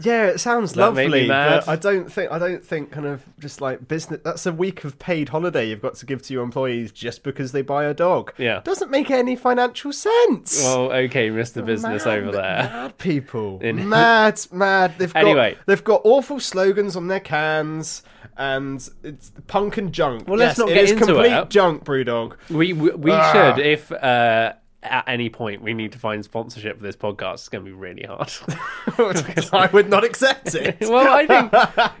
Yeah, 0.00 0.26
it 0.26 0.38
sounds 0.38 0.72
That 0.74 0.80
lovely, 0.94 1.26
but 1.26 1.68
I 1.68 1.76
don't 1.76 2.10
think 2.12 2.30
I 2.30 2.38
don't 2.38 2.64
think 2.64 2.90
kind 2.92 3.06
of 3.06 3.22
just 3.38 3.60
like 3.60 3.86
business. 3.88 4.20
That's 4.24 4.46
a 4.46 4.52
week 4.52 4.84
of 4.84 4.98
paid 4.98 5.30
holiday 5.30 5.68
you've 5.68 5.82
got 5.82 5.94
to 5.96 6.06
give 6.06 6.22
to 6.22 6.32
your 6.34 6.42
employees 6.44 6.92
just 6.92 7.22
because 7.22 7.52
they 7.52 7.62
buy 7.62 7.84
a 7.84 7.94
dog. 7.94 8.32
Yeah. 8.38 8.60
doesn't 8.64 8.90
make 8.90 9.10
any 9.10 9.36
financial 9.36 9.92
sense. 9.92 10.62
well, 10.62 10.92
okay, 10.92 11.30
Mr. 11.30 11.64
Business 11.64 12.04
Mad- 12.06 12.18
over 12.18 12.32
there. 12.32 12.70
Mad 12.72 12.98
people. 12.98 13.58
In- 13.62 13.88
mad, 13.88 14.40
mad. 14.52 14.94
They've 14.98 15.12
got, 15.12 15.20
Anyway. 15.24 15.56
they've 15.66 15.84
got 15.84 16.00
awful 16.04 16.38
slogans 16.40 16.96
on 16.96 17.08
their 17.08 17.20
cans, 17.20 18.02
and 18.36 18.88
it's 19.02 19.32
punk 19.46 19.76
and 19.76 19.92
junk. 19.92 20.28
Well, 20.28 20.38
let's 20.38 20.50
Yes, 20.52 20.58
not 20.58 20.70
it 20.70 20.74
get 20.74 20.84
is 20.84 20.90
into 20.92 21.04
complete 21.06 21.32
it. 21.32 21.50
junk, 21.50 21.84
Brewdog. 21.84 22.36
We 22.50 22.72
we, 22.72 22.90
we 22.90 23.10
Ah. 23.12 23.32
should 23.54 23.64
if 23.64 23.90
uh, 23.92 24.52
at 24.84 25.08
any 25.08 25.28
point 25.28 25.62
we 25.62 25.74
need 25.74 25.92
to 25.92 25.98
find 25.98 26.24
sponsorship 26.24 26.76
for 26.78 26.82
this 26.82 26.96
podcast. 26.96 27.34
It's 27.34 27.48
going 27.48 27.64
to 27.64 27.70
be 27.70 27.76
really 27.76 28.04
hard. 28.04 28.30
I 29.52 29.68
would 29.72 29.88
not 29.88 30.04
accept 30.04 30.54
it. 30.54 30.76
well, 30.80 31.12
I 31.12 31.26
think 31.26 31.50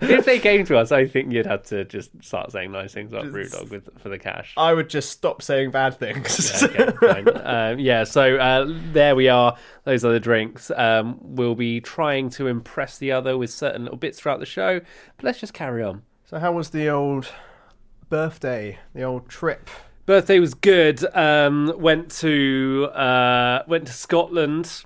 if 0.10 0.24
they 0.24 0.38
came 0.38 0.64
to 0.66 0.78
us, 0.78 0.92
I 0.92 1.06
think 1.06 1.32
you'd 1.32 1.46
have 1.46 1.62
to 1.64 1.84
just 1.84 2.10
start 2.22 2.52
saying 2.52 2.72
nice 2.72 2.92
things 2.92 3.12
about 3.12 3.26
BrewDog 3.26 3.70
with 3.70 3.88
for 3.98 4.08
the 4.08 4.18
cash. 4.18 4.54
I 4.56 4.72
would 4.72 4.88
just 4.88 5.10
stop 5.10 5.42
saying 5.42 5.70
bad 5.70 5.98
things. 5.98 6.62
okay. 6.62 7.24
Um, 7.32 7.78
yeah, 7.78 8.04
so 8.04 8.36
uh, 8.36 8.66
there 8.92 9.16
we 9.16 9.28
are. 9.28 9.56
Those 9.84 10.04
are 10.04 10.12
the 10.12 10.20
drinks. 10.20 10.70
Um, 10.70 11.18
we'll 11.20 11.54
be 11.54 11.80
trying 11.80 12.30
to 12.30 12.46
impress 12.46 12.98
the 12.98 13.12
other 13.12 13.36
with 13.36 13.50
certain 13.50 13.84
little 13.84 13.98
bits 13.98 14.20
throughout 14.20 14.40
the 14.40 14.46
show. 14.46 14.80
But 15.16 15.24
let's 15.24 15.40
just 15.40 15.54
carry 15.54 15.82
on. 15.82 16.02
so, 16.24 16.38
how 16.38 16.52
was 16.52 16.70
the 16.70 16.88
old 16.88 17.28
birthday? 18.08 18.78
The 18.94 19.02
old 19.02 19.28
trip? 19.28 19.68
Birthday 20.06 20.38
was 20.38 20.54
good. 20.54 21.04
Um, 21.16 21.72
went 21.78 22.10
to 22.18 22.88
uh, 22.92 23.62
went 23.66 23.86
to 23.86 23.92
Scotland. 23.92 24.84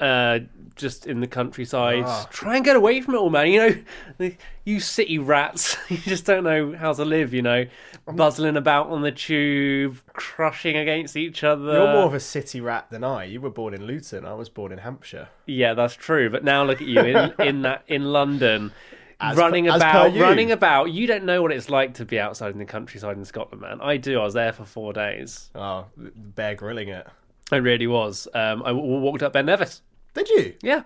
uh, 0.00 0.40
just 0.74 1.06
in 1.06 1.20
the 1.20 1.26
countryside. 1.26 2.02
Ah. 2.06 2.28
Try 2.30 2.56
and 2.56 2.64
get 2.64 2.76
away 2.76 3.00
from 3.00 3.14
it 3.14 3.16
all, 3.18 3.30
man. 3.30 3.50
You 3.50 3.58
know, 3.60 3.76
the- 4.18 4.36
you 4.62 4.78
city 4.78 5.18
rats, 5.18 5.74
you 5.88 5.96
just 5.96 6.26
don't 6.26 6.44
know 6.44 6.74
how 6.76 6.92
to 6.92 7.02
live. 7.04 7.32
You 7.32 7.40
know, 7.40 7.64
buzzling 8.06 8.58
about 8.58 8.88
on 8.90 9.00
the 9.00 9.10
tube, 9.12 9.96
crushing 10.12 10.76
against 10.76 11.16
each 11.16 11.42
other. 11.42 11.72
You're 11.72 11.92
more 11.94 12.04
of 12.04 12.12
a 12.14 12.20
city 12.20 12.60
rat 12.60 12.90
than 12.90 13.04
I. 13.04 13.24
You 13.24 13.40
were 13.40 13.48
born 13.48 13.72
in 13.72 13.86
Luton. 13.86 14.26
I 14.26 14.34
was 14.34 14.50
born 14.50 14.70
in 14.70 14.78
Hampshire. 14.78 15.28
Yeah, 15.46 15.72
that's 15.72 15.94
true. 15.94 16.28
But 16.28 16.44
now 16.44 16.62
look 16.62 16.82
at 16.82 16.86
you 16.88 17.00
in 17.00 17.32
in 17.38 17.62
that 17.62 17.82
in 17.88 18.12
London, 18.12 18.72
As 19.20 19.36
running 19.36 19.64
per- 19.66 19.76
about, 19.76 20.12
you. 20.12 20.22
running 20.22 20.50
about. 20.52 20.92
You 20.92 21.06
don't 21.06 21.24
know 21.24 21.40
what 21.42 21.50
it's 21.52 21.70
like 21.70 21.94
to 21.94 22.04
be 22.04 22.20
outside 22.20 22.52
in 22.52 22.58
the 22.58 22.64
countryside 22.66 23.16
in 23.16 23.24
Scotland, 23.24 23.62
man. 23.62 23.80
I 23.80 23.96
do. 23.96 24.20
I 24.20 24.24
was 24.24 24.34
there 24.34 24.52
for 24.52 24.64
four 24.64 24.92
days. 24.92 25.50
Oh, 25.54 25.86
bear 25.96 26.54
grilling 26.54 26.88
it. 26.88 27.06
I 27.50 27.56
really 27.56 27.86
was. 27.86 28.28
Um, 28.34 28.62
I 28.62 28.68
w- 28.68 29.00
walked 29.00 29.22
up 29.22 29.32
Ben 29.32 29.46
Nevis. 29.46 29.80
Did 30.14 30.28
you? 30.28 30.54
Yeah. 30.62 30.82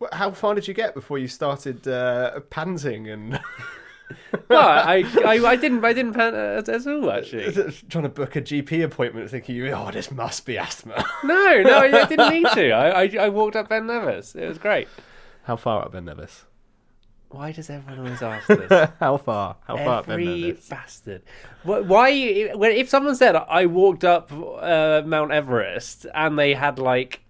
Wh- 0.00 0.14
How 0.14 0.30
far 0.30 0.54
did 0.54 0.66
you 0.66 0.74
get 0.74 0.94
before 0.94 1.18
you 1.18 1.28
started 1.28 1.86
uh, 1.86 2.40
panting 2.50 3.08
and 3.08 3.38
Well, 4.48 4.60
I, 4.66 5.04
I, 5.26 5.32
I 5.46 5.56
didn't, 5.56 5.84
I 5.84 5.92
didn't 5.92 6.14
pan 6.14 6.34
at, 6.34 6.68
at 6.68 6.86
all 6.86 7.10
actually. 7.10 7.52
trying 7.90 8.04
to 8.04 8.08
book 8.08 8.36
a 8.36 8.40
GP 8.40 8.82
appointment, 8.82 9.28
thinking, 9.30 9.60
"Oh, 9.68 9.90
this 9.90 10.10
must 10.10 10.46
be 10.46 10.56
asthma." 10.56 11.04
No, 11.24 11.62
no, 11.62 11.78
I 11.80 12.06
didn't 12.06 12.30
need 12.32 12.46
to. 12.54 12.70
I, 12.70 13.02
I, 13.04 13.16
I 13.20 13.28
walked 13.28 13.56
up 13.56 13.68
Ben 13.68 13.86
Nevis. 13.86 14.34
It 14.34 14.46
was 14.48 14.56
great. 14.56 14.88
How 15.44 15.56
far 15.56 15.84
up 15.84 15.92
Ben 15.92 16.06
Nevis? 16.06 16.44
Why 17.30 17.52
does 17.52 17.68
everyone 17.68 17.98
always 18.06 18.22
ask 18.22 18.46
this? 18.48 18.90
How 19.00 19.16
far? 19.18 19.56
How 19.66 19.76
far 19.76 19.98
up 20.00 20.06
Ben 20.06 20.20
Every 20.20 20.52
bastard. 20.70 21.22
Wh- 21.62 21.86
Why? 21.86 22.48
When 22.54 22.72
if 22.72 22.88
someone 22.88 23.16
said 23.16 23.36
I 23.36 23.66
walked 23.66 24.04
up 24.04 24.32
uh, 24.32 25.02
Mount 25.04 25.30
Everest 25.32 26.06
and 26.14 26.38
they 26.38 26.54
had 26.54 26.78
like 26.78 27.20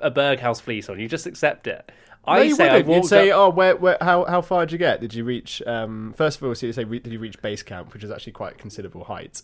a 0.00 0.10
Berghaus 0.10 0.60
fleece 0.60 0.88
on, 0.88 0.98
you 0.98 1.08
just 1.08 1.26
accept 1.26 1.66
it. 1.66 1.90
I 2.24 2.38
no, 2.38 2.42
you 2.42 2.54
say 2.56 2.68
I 2.68 2.72
wouldn't. 2.78 2.88
You'd 2.88 2.94
walked 2.96 3.08
say, 3.08 3.30
up. 3.30 3.38
"Oh, 3.38 3.50
where, 3.50 3.76
where, 3.76 3.96
how, 4.00 4.24
how 4.24 4.40
far 4.40 4.66
did 4.66 4.72
you 4.72 4.78
get? 4.78 5.00
Did 5.00 5.14
you 5.14 5.22
reach? 5.22 5.62
Um, 5.64 6.12
first 6.16 6.38
of 6.38 6.44
all, 6.44 6.52
so 6.56 6.66
you 6.66 6.72
say, 6.72 6.82
re- 6.82 6.98
did 6.98 7.12
you 7.12 7.20
reach 7.20 7.40
base 7.40 7.62
camp, 7.62 7.94
which 7.94 8.02
is 8.02 8.10
actually 8.10 8.32
quite 8.32 8.58
considerable 8.58 9.04
height?" 9.04 9.42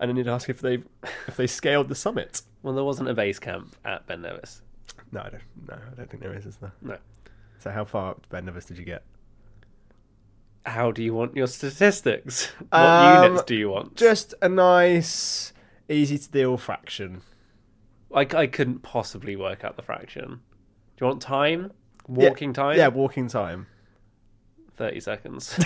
And 0.00 0.08
then 0.08 0.16
you'd 0.16 0.26
ask 0.26 0.48
if 0.48 0.60
they 0.60 0.82
if 1.28 1.36
they 1.36 1.46
scaled 1.46 1.88
the 1.88 1.94
summit. 1.94 2.42
Well, 2.64 2.74
there 2.74 2.82
wasn't 2.84 3.10
a 3.10 3.14
base 3.14 3.38
camp 3.38 3.76
at 3.84 4.06
Ben 4.08 4.22
Nevis. 4.22 4.60
No, 5.12 5.20
I 5.20 5.30
don't. 5.30 5.42
No, 5.68 5.74
I 5.74 5.94
don't 5.94 6.10
think 6.10 6.20
there 6.22 6.34
is. 6.34 6.46
Is 6.46 6.56
there? 6.56 6.72
No. 6.82 6.96
So 7.60 7.70
how 7.70 7.84
far 7.84 8.10
up 8.10 8.26
Ben 8.28 8.44
Nevis 8.44 8.64
did 8.64 8.76
you 8.76 8.84
get? 8.84 9.04
How 10.66 10.90
do 10.90 11.02
you 11.02 11.14
want 11.14 11.36
your 11.36 11.46
statistics? 11.46 12.46
What 12.70 12.78
Um, 12.80 13.24
units 13.24 13.44
do 13.44 13.54
you 13.54 13.70
want? 13.70 13.96
Just 13.96 14.34
a 14.42 14.48
nice, 14.48 15.52
easy 15.88 16.18
to 16.18 16.30
deal 16.30 16.56
fraction. 16.56 17.22
I, 18.14 18.26
I 18.34 18.46
couldn't 18.46 18.80
possibly 18.82 19.36
work 19.36 19.64
out 19.64 19.76
the 19.76 19.82
fraction. 19.82 20.40
Do 20.96 21.04
you 21.04 21.06
want 21.06 21.22
time? 21.22 21.72
Walking 22.08 22.52
time? 22.52 22.76
Yeah, 22.76 22.88
walking 22.88 23.28
time. 23.28 23.68
30 24.76 25.00
seconds. 25.00 25.54
we 25.58 25.62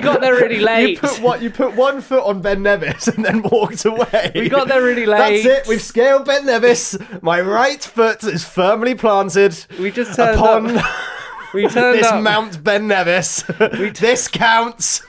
got 0.00 0.22
there 0.22 0.34
really 0.34 0.60
late. 0.60 0.92
You 0.92 0.98
put 0.98 1.20
what? 1.20 1.42
You 1.42 1.50
put 1.50 1.76
one 1.76 2.00
foot 2.00 2.24
on 2.24 2.40
Ben 2.40 2.62
Nevis 2.62 3.08
and 3.08 3.22
then 3.22 3.42
walked 3.42 3.84
away. 3.84 4.32
We 4.34 4.48
got 4.48 4.68
there 4.68 4.82
really 4.82 5.04
late. 5.04 5.42
That's 5.42 5.66
it. 5.66 5.68
We've 5.68 5.82
scaled 5.82 6.24
Ben 6.24 6.46
Nevis. 6.46 6.96
My 7.20 7.42
right 7.42 7.82
foot 7.84 8.24
is 8.24 8.42
firmly 8.42 8.94
planted 8.94 9.66
We 9.78 9.90
just 9.90 10.16
turned 10.16 10.38
upon 10.40 10.78
up. 10.78 10.84
We 11.54 11.68
turned 11.68 11.98
this 11.98 12.06
up. 12.06 12.22
Mount 12.22 12.62
Ben 12.62 12.88
Nevis. 12.88 13.42
this 13.98 14.28
counts. 14.28 15.02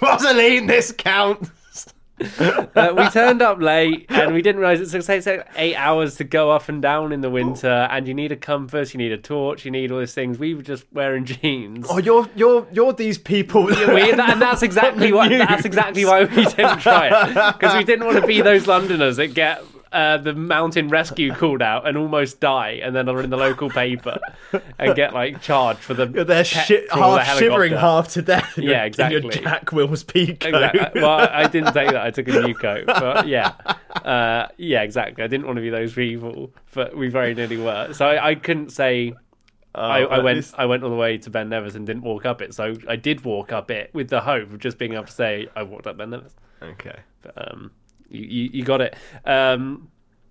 Rosaline, 0.00 0.66
this 0.66 0.92
counts. 0.92 1.50
Uh, 2.38 2.94
we 2.96 3.08
turned 3.10 3.42
up 3.42 3.60
late 3.60 4.06
and 4.08 4.32
we 4.32 4.42
didn't 4.42 4.60
realize 4.60 4.94
it 4.94 5.02
takes 5.04 5.26
like 5.26 5.44
eight 5.56 5.74
hours 5.74 6.14
to 6.16 6.24
go 6.24 6.52
up 6.52 6.68
and 6.68 6.80
down 6.80 7.12
in 7.12 7.20
the 7.20 7.30
winter. 7.30 7.88
And 7.90 8.06
you 8.06 8.14
need 8.14 8.30
a 8.30 8.36
compass, 8.36 8.94
you 8.94 8.98
need 8.98 9.10
a 9.12 9.18
torch, 9.18 9.64
you 9.64 9.72
need 9.72 9.90
all 9.90 9.98
these 9.98 10.14
things. 10.14 10.38
We 10.38 10.54
were 10.54 10.62
just 10.62 10.84
wearing 10.92 11.24
jeans. 11.24 11.86
Oh, 11.90 11.98
you're 11.98 12.28
you're 12.36 12.66
you're 12.72 12.92
these 12.92 13.18
people. 13.18 13.64
We- 13.64 14.12
and 14.12 14.40
that's 14.40 14.62
exactly 14.62 15.12
what. 15.12 15.30
That's 15.30 15.64
exactly 15.64 16.04
why 16.04 16.24
we 16.24 16.44
didn't 16.44 16.78
try 16.78 17.08
it 17.08 17.58
because 17.58 17.74
we 17.76 17.82
didn't 17.84 18.06
want 18.06 18.20
to 18.20 18.26
be 18.26 18.40
those 18.40 18.66
Londoners 18.68 19.16
that 19.16 19.34
get 19.34 19.64
uh, 19.92 20.16
the 20.18 20.32
mountain 20.34 20.88
rescue 20.88 21.32
called 21.34 21.62
out 21.62 21.86
and 21.86 21.96
almost 21.98 22.40
die, 22.40 22.80
and 22.82 22.94
then 22.96 23.08
are 23.08 23.20
in 23.20 23.30
the 23.30 23.36
local 23.36 23.68
paper 23.70 24.18
and 24.78 24.94
get 24.96 25.12
like 25.12 25.40
charged 25.42 25.80
for 25.80 25.94
the 25.94 26.06
They're 26.24 26.44
shi- 26.44 26.86
petrol, 26.88 27.12
the 27.12 27.20
half 27.22 27.38
shivering, 27.38 27.72
half 27.74 28.08
to 28.08 28.22
death. 28.22 28.56
Yeah, 28.56 28.70
Your 28.78 28.84
exactly. 28.84 29.30
Jack 29.30 29.72
Wills 29.72 30.02
Peak. 30.04 30.44
Exactly. 30.44 31.00
Well, 31.00 31.28
I 31.30 31.46
didn't 31.48 31.72
take 31.74 31.90
that. 31.90 32.04
I 32.04 32.10
took 32.10 32.28
a 32.28 32.40
new 32.42 32.54
coat, 32.54 32.86
but 32.86 33.26
yeah, 33.28 33.52
uh, 34.04 34.48
yeah, 34.56 34.82
exactly. 34.82 35.22
I 35.22 35.26
didn't 35.26 35.46
want 35.46 35.56
to 35.56 35.62
be 35.62 35.70
those 35.70 35.92
people, 35.92 36.52
but 36.74 36.96
we 36.96 37.08
very 37.08 37.34
nearly 37.34 37.56
were. 37.58 37.92
So 37.92 38.06
I, 38.06 38.30
I 38.30 38.34
couldn't 38.34 38.70
say. 38.70 39.14
I, 39.74 40.00
I 40.02 40.18
went. 40.18 40.36
least- 40.36 40.54
I 40.58 40.66
went 40.66 40.82
all 40.84 40.90
the 40.90 40.96
way 40.96 41.16
to 41.16 41.30
Ben 41.30 41.48
Nevis 41.48 41.74
and 41.74 41.86
didn't 41.86 42.02
walk 42.02 42.26
up 42.26 42.42
it. 42.42 42.52
So 42.54 42.74
I 42.86 42.96
did 42.96 43.24
walk 43.24 43.52
up 43.52 43.70
it 43.70 43.88
with 43.94 44.08
the 44.10 44.20
hope 44.20 44.52
of 44.52 44.58
just 44.58 44.76
being 44.76 44.92
able 44.92 45.04
to 45.04 45.12
say 45.12 45.48
I 45.56 45.62
walked 45.62 45.86
up 45.86 45.96
Ben 45.96 46.10
Nevis. 46.10 46.34
Okay. 46.62 46.98
But, 47.22 47.32
um, 47.52 47.70
you, 48.12 48.20
you, 48.44 48.50
you 48.54 48.64
got 48.64 48.80
it. 48.80 48.94
Um, 49.24 49.88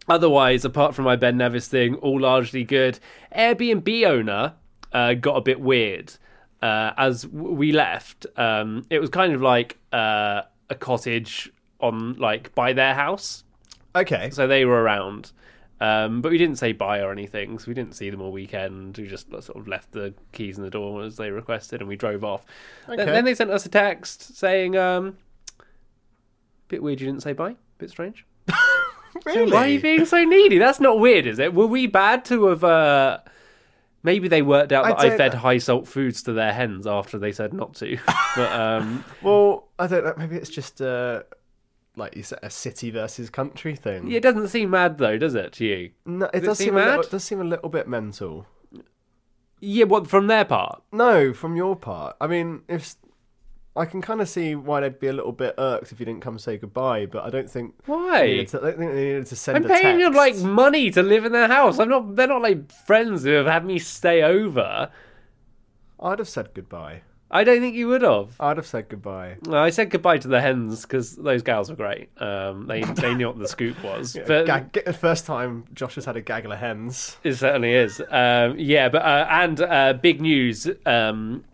otherwise, 0.08 0.66
apart 0.66 0.96
from 0.96 1.06
my 1.06 1.16
Ben 1.16 1.38
Nevis 1.38 1.68
thing, 1.68 1.96
all 1.96 2.20
largely 2.20 2.64
good. 2.64 3.00
Airbnb 3.36 4.06
owner 4.08 4.54
uh, 4.92 5.14
got 5.16 5.36
a 5.38 5.42
bit 5.42 5.60
weird 5.60 6.14
uh, 6.62 6.92
as 6.98 7.28
we 7.28 7.72
left. 7.72 8.26
Um, 8.38 8.86
it 8.90 9.00
was 9.00 9.10
kind 9.10 9.34
of 9.34 9.42
like 9.42 9.78
uh, 9.94 10.42
a 10.70 10.76
cottage 10.76 11.52
on 11.80 12.14
like 12.18 12.54
by 12.56 12.74
their 12.74 12.94
house, 12.94 13.44
Okay. 13.96 14.30
so 14.32 14.48
they 14.48 14.66
were 14.66 14.82
around. 14.82 15.32
Um, 15.80 16.22
but 16.22 16.32
we 16.32 16.38
didn't 16.38 16.58
say 16.58 16.74
bye 16.74 17.00
or 17.00 17.12
anything, 17.12 17.58
so 17.58 17.66
we 17.68 17.74
didn't 17.74 17.96
see 17.96 18.12
them 18.12 18.22
all 18.22 18.32
weekend. 18.32 19.00
We 19.00 19.08
just 19.08 19.32
sort 19.32 19.58
of 19.58 19.68
left 19.68 19.94
the 19.94 20.14
keys 20.32 20.60
in 20.60 20.64
the 20.64 20.70
door 20.70 21.02
as 21.04 21.16
they 21.18 21.32
requested, 21.32 21.82
and 21.82 21.88
we 21.88 21.96
drove 21.96 22.24
off. 22.24 22.46
Then- 22.88 23.00
Okay. 23.00 23.12
Then 23.12 23.26
they 23.26 23.34
sent 23.34 23.50
us 23.50 23.66
a 23.66 23.70
text 23.70 24.38
saying, 24.38 24.78
um, 24.78 25.18
"Bit 26.68 26.84
weird, 26.84 27.02
you 27.02 27.08
didn't 27.08 27.24
say 27.24 27.34
bye. 27.34 27.56
Bit 27.82 27.90
strange. 27.90 28.26
really? 29.26 29.52
Why 29.52 29.66
are 29.66 29.68
you 29.68 29.82
being 29.82 30.06
so 30.06 30.24
needy? 30.24 30.58
That's 30.58 30.80
not 30.80 31.00
weird, 31.00 31.26
is 31.26 31.40
it? 31.40 31.54
Were 31.54 31.68
we 31.68 31.88
bad 31.88 32.24
to 32.26 32.46
have? 32.46 32.64
Uh, 32.64 33.20
maybe 34.04 34.28
they 34.28 34.42
worked 34.42 34.72
out 34.72 34.86
that 34.86 35.00
I 35.00 35.10
say 35.10 35.18
fed 35.18 35.34
high 35.34 35.58
salt 35.58 35.88
foods 35.88 36.24
to 36.24 36.34
their 36.34 36.54
hens 36.54 36.88
after 36.88 37.18
they 37.18 37.32
said 37.32 37.54
not 37.54 37.74
to. 37.76 37.98
but 38.36 38.52
um, 38.52 39.04
Well, 39.22 39.68
I 39.80 39.88
don't 39.88 40.06
know. 40.06 40.14
Maybe 40.16 40.36
it's 40.36 40.50
just 40.50 40.82
uh, 40.82 41.24
like 41.96 42.16
you 42.16 42.24
said, 42.24 42.40
a 42.44 42.50
city 42.50 42.92
versus 42.92 43.30
country 43.30 43.76
thing. 43.76 44.12
it 44.12 44.24
doesn't 44.24 44.48
seem 44.50 44.70
mad 44.70 44.98
though, 44.98 45.18
does 45.18 45.36
it 45.36 45.54
to 45.54 45.66
you? 45.66 45.92
No, 46.06 46.28
it 46.28 46.34
Does 46.34 46.44
it 46.44 46.46
does 46.46 46.58
seem 46.60 46.66
seem 46.68 46.74
a 46.76 46.78
little, 46.78 46.96
mad? 46.98 47.06
it 47.06 47.12
does 47.12 47.24
seem 47.24 47.42
a 47.42 47.46
little 47.46 47.70
bit 47.70 47.88
mental. 47.88 48.46
Yeah, 49.60 49.86
what 49.86 50.08
from 50.08 50.28
their 50.28 50.46
part? 50.46 50.82
No, 50.92 51.34
from 51.34 51.56
your 51.56 51.76
part. 51.76 52.16
I 52.20 52.28
mean, 52.28 52.62
if 52.68 52.96
I 53.76 53.86
can 53.86 54.02
kind 54.02 54.20
of 54.20 54.28
see 54.28 54.54
why 54.56 54.82
they'd 54.82 55.00
be 55.00 55.08
a 55.08 55.14
little 55.14 55.32
bit 55.32 55.56
irked 55.58 55.94
if 55.94 56.00
you 56.00 56.06
didn't 56.06 56.22
come 56.22 56.38
say 56.38 56.58
goodbye, 56.58 57.06
but 57.06 57.24
I 57.24 57.30
don't 57.30 57.50
think. 57.50 57.74
Why? 57.86 58.22
they 58.22 58.28
needed 58.28 58.48
to, 58.50 58.58
I 58.58 58.62
don't 58.62 58.78
think 58.78 58.92
they 58.92 59.04
needed 59.06 59.26
to 59.28 59.36
send 59.36 59.58
I'm 59.58 59.64
paying 59.64 60.00
them 60.00 60.14
like 60.14 60.36
money 60.38 60.92
to 60.92 61.02
live 61.02 61.24
in 61.24 61.32
their 61.32 61.48
house. 61.48 61.80
I'm 61.80 61.88
not. 61.88 62.16
They're 62.16 62.28
not 62.28 62.42
like 62.42 62.72
friends 62.72 63.24
who 63.24 63.32
have 63.32 63.46
had 63.46 63.66
me 63.66 63.80
stay 63.80 64.24
over. 64.24 64.92
I'd 66.02 66.20
have 66.20 66.28
said 66.28 66.54
goodbye. 66.54 67.04
I 67.34 67.46
don't 67.46 67.62
think 67.62 67.76
you 67.76 67.88
would 67.88 68.02
have. 68.02 68.36
I'd 68.42 68.58
have 68.58 68.68
said 68.68 68.90
goodbye. 68.90 69.38
Well, 69.44 69.64
I 69.64 69.70
said 69.70 69.90
goodbye 69.90 70.18
to 70.18 70.28
the 70.28 70.42
hens 70.42 70.82
because 70.82 71.16
those 71.16 71.42
gals 71.42 71.70
were 71.70 71.78
great. 71.78 72.10
Um, 72.22 72.68
they 72.68 72.82
they 72.82 73.16
knew 73.16 73.28
what 73.28 73.40
the 73.40 73.48
scoop 73.48 73.82
was. 73.82 74.18
but 74.28 74.46
Gag- 74.46 74.84
the 74.86 74.92
first 74.92 75.26
time 75.26 75.64
Josh 75.74 75.96
has 75.96 76.04
had 76.04 76.18
a 76.18 76.22
gaggle 76.22 76.52
of 76.52 76.60
hens. 76.60 77.16
It 77.24 77.36
certainly 77.36 77.74
is. 77.74 78.02
Um, 78.10 78.60
yeah, 78.60 78.90
but 78.90 79.04
uh, 79.04 79.28
and 79.30 79.62
uh, 79.62 79.94
big 79.94 80.20
news 80.20 80.68
um, 80.86 81.46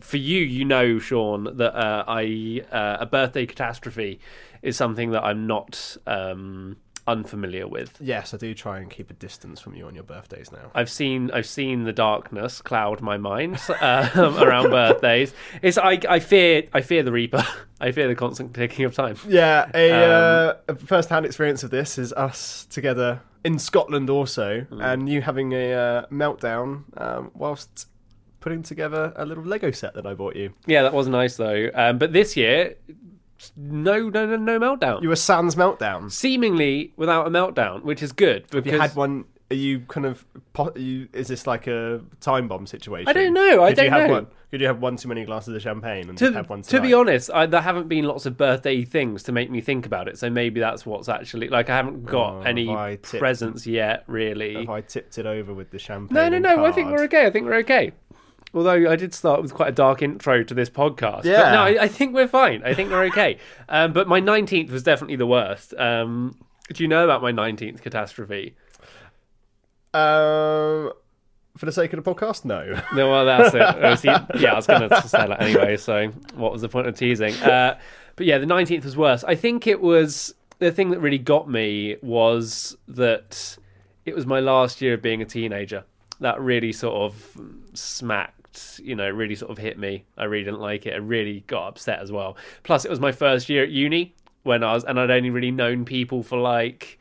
for 0.00 0.16
you. 0.16 0.40
You 0.40 0.64
know, 0.64 0.98
Sean, 0.98 1.44
that 1.56 1.74
uh, 1.76 2.04
I 2.06 2.62
uh, 2.72 2.98
a 3.00 3.06
birthday 3.06 3.46
catastrophe 3.46 4.20
is 4.62 4.76
something 4.76 5.10
that 5.12 5.22
I'm 5.24 5.46
not 5.46 5.96
um, 6.06 6.76
unfamiliar 7.06 7.66
with. 7.66 7.96
Yes, 8.00 8.34
I 8.34 8.36
do 8.36 8.52
try 8.54 8.78
and 8.78 8.90
keep 8.90 9.10
a 9.10 9.14
distance 9.14 9.60
from 9.60 9.74
you 9.74 9.86
on 9.86 9.94
your 9.94 10.04
birthdays 10.04 10.52
now. 10.52 10.70
I've 10.74 10.90
seen 10.90 11.30
I've 11.32 11.46
seen 11.46 11.84
the 11.84 11.92
darkness 11.92 12.60
cloud 12.60 13.00
my 13.00 13.16
mind 13.16 13.58
um, 13.80 14.36
around 14.38 14.70
birthdays. 14.70 15.32
It's 15.62 15.78
I 15.78 15.98
I 16.08 16.18
fear 16.20 16.64
I 16.74 16.80
fear 16.82 17.02
the 17.02 17.12
Reaper. 17.12 17.44
I 17.80 17.92
fear 17.92 18.08
the 18.08 18.16
constant 18.16 18.54
ticking 18.54 18.84
of 18.84 18.94
time. 18.94 19.16
Yeah, 19.28 19.70
a, 19.72 19.92
Um, 19.92 20.56
uh, 20.68 20.72
a 20.72 20.74
first-hand 20.74 21.24
experience 21.24 21.62
of 21.62 21.70
this 21.70 21.96
is 21.96 22.12
us 22.14 22.66
together 22.70 23.20
in 23.44 23.58
Scotland 23.60 24.10
also, 24.10 24.62
Hmm. 24.62 24.80
and 24.80 25.08
you 25.08 25.22
having 25.22 25.52
a 25.52 25.72
uh, 25.72 26.06
meltdown 26.10 26.82
um, 27.00 27.30
whilst 27.34 27.86
putting 28.40 28.62
together 28.62 29.12
a 29.16 29.24
little 29.26 29.44
Lego 29.44 29.70
set 29.70 29.94
that 29.94 30.06
I 30.06 30.14
bought 30.14 30.36
you. 30.36 30.52
Yeah, 30.66 30.82
that 30.82 30.92
was 30.94 31.08
nice 31.08 31.36
though. 31.36 31.70
Um, 31.74 31.98
but 31.98 32.12
this 32.12 32.36
year, 32.36 32.76
no 33.56 34.08
no 34.08 34.26
no 34.26 34.36
no 34.36 34.58
meltdown. 34.58 35.02
You 35.02 35.08
were 35.08 35.16
sans 35.16 35.54
meltdown. 35.54 36.10
seemingly 36.10 36.92
without 36.96 37.26
a 37.26 37.30
meltdown, 37.30 37.82
which 37.82 38.02
is 38.02 38.12
good 38.12 38.46
because 38.50 38.72
You 38.72 38.80
had 38.80 38.94
one 38.96 39.24
Are 39.50 39.54
you 39.56 39.80
kind 39.80 40.06
of? 40.06 40.24
Are 40.56 40.72
you, 40.76 41.08
is 41.12 41.28
this 41.28 41.46
like 41.46 41.66
a 41.68 42.00
time 42.20 42.48
bomb 42.48 42.66
situation? 42.66 43.08
I 43.08 43.12
don't 43.12 43.32
know, 43.32 43.62
I 43.62 43.70
Could 43.70 43.76
don't 43.76 43.92
have 43.92 44.08
know. 44.08 44.14
One, 44.14 44.26
could 44.50 44.60
you 44.60 44.66
have 44.66 44.80
one 44.80 44.96
too 44.96 45.08
many 45.08 45.24
glasses 45.24 45.54
of 45.54 45.62
champagne 45.62 46.08
and 46.08 46.18
to, 46.18 46.32
have 46.32 46.50
one 46.50 46.62
to 46.62 46.80
be 46.80 46.92
honest, 46.94 47.30
I, 47.30 47.46
there 47.46 47.60
haven't 47.60 47.86
been 47.88 48.04
lots 48.06 48.26
of 48.26 48.36
birthday 48.36 48.84
things 48.84 49.22
to 49.24 49.32
make 49.32 49.50
me 49.50 49.60
think 49.60 49.86
about 49.86 50.08
it. 50.08 50.18
So 50.18 50.28
maybe 50.30 50.58
that's 50.58 50.84
what's 50.84 51.08
actually 51.08 51.48
like. 51.48 51.70
I 51.70 51.76
haven't 51.76 52.06
got 52.06 52.34
Oh, 52.38 52.40
any 52.42 52.66
tipped- 52.66 53.18
presents 53.18 53.66
yet, 53.66 54.04
really. 54.06 54.54
Have 54.54 54.70
I 54.70 54.80
tipped 54.80 55.16
it 55.18 55.26
over 55.26 55.54
with 55.54 55.70
the 55.70 55.78
champagne? 55.78 56.14
No, 56.14 56.28
no, 56.28 56.38
no. 56.38 56.64
I 56.64 56.72
think 56.72 56.90
we're 56.90 57.04
okay. 57.04 57.26
I 57.26 57.30
think 57.30 57.46
we're 57.46 57.58
okay. 57.58 57.92
Although 58.54 58.90
I 58.90 58.96
did 58.96 59.12
start 59.12 59.42
with 59.42 59.52
quite 59.52 59.68
a 59.68 59.72
dark 59.72 60.00
intro 60.02 60.42
to 60.42 60.54
this 60.54 60.70
podcast. 60.70 61.16
But 61.18 61.26
Yeah. 61.26 61.52
no, 61.52 61.62
I, 61.62 61.82
I 61.82 61.88
think 61.88 62.14
we're 62.14 62.28
fine. 62.28 62.62
I 62.64 62.72
think 62.74 62.90
we're 62.90 63.04
okay. 63.06 63.38
um, 63.68 63.92
but 63.92 64.08
my 64.08 64.20
19th 64.20 64.70
was 64.70 64.82
definitely 64.82 65.16
the 65.16 65.26
worst. 65.26 65.74
Um, 65.74 66.34
do 66.72 66.82
you 66.82 66.88
know 66.88 67.04
about 67.04 67.20
my 67.22 67.32
19th 67.32 67.82
catastrophe? 67.82 68.54
Um, 69.94 70.92
for 71.56 71.66
the 71.66 71.72
sake 71.72 71.92
of 71.92 72.02
the 72.02 72.14
podcast, 72.14 72.44
no. 72.44 72.80
No, 72.94 73.10
well, 73.10 73.24
that's 73.24 73.54
it. 73.54 73.98
See, 74.00 74.08
yeah, 74.40 74.52
I 74.52 74.56
was 74.56 74.66
going 74.66 74.88
to 74.88 75.08
say 75.08 75.26
that 75.26 75.42
anyway. 75.42 75.76
So, 75.76 76.08
what 76.34 76.52
was 76.52 76.62
the 76.62 76.68
point 76.68 76.86
of 76.86 76.96
teasing? 76.96 77.34
Uh, 77.34 77.78
but 78.16 78.26
yeah, 78.26 78.38
the 78.38 78.46
nineteenth 78.46 78.84
was 78.84 78.96
worse. 78.96 79.24
I 79.24 79.34
think 79.34 79.66
it 79.66 79.80
was 79.80 80.34
the 80.58 80.70
thing 80.72 80.90
that 80.90 81.00
really 81.00 81.18
got 81.18 81.48
me 81.50 81.96
was 82.02 82.76
that 82.88 83.56
it 84.04 84.14
was 84.14 84.26
my 84.26 84.40
last 84.40 84.80
year 84.80 84.94
of 84.94 85.02
being 85.02 85.22
a 85.22 85.24
teenager. 85.24 85.84
That 86.20 86.40
really 86.40 86.72
sort 86.72 86.94
of 86.94 87.36
smacked. 87.74 88.37
You 88.82 88.94
know, 88.94 89.08
really 89.08 89.34
sort 89.34 89.50
of 89.50 89.58
hit 89.58 89.78
me. 89.78 90.04
I 90.16 90.24
really 90.24 90.44
didn't 90.44 90.60
like 90.60 90.86
it. 90.86 90.94
I 90.94 90.98
really 90.98 91.44
got 91.46 91.68
upset 91.68 92.00
as 92.00 92.12
well. 92.12 92.36
Plus, 92.62 92.84
it 92.84 92.90
was 92.90 93.00
my 93.00 93.12
first 93.12 93.48
year 93.48 93.62
at 93.62 93.70
uni 93.70 94.14
when 94.42 94.62
I 94.62 94.72
was, 94.72 94.84
and 94.84 94.98
I'd 94.98 95.10
only 95.10 95.30
really 95.30 95.50
known 95.50 95.84
people 95.84 96.22
for 96.22 96.38
like 96.38 96.98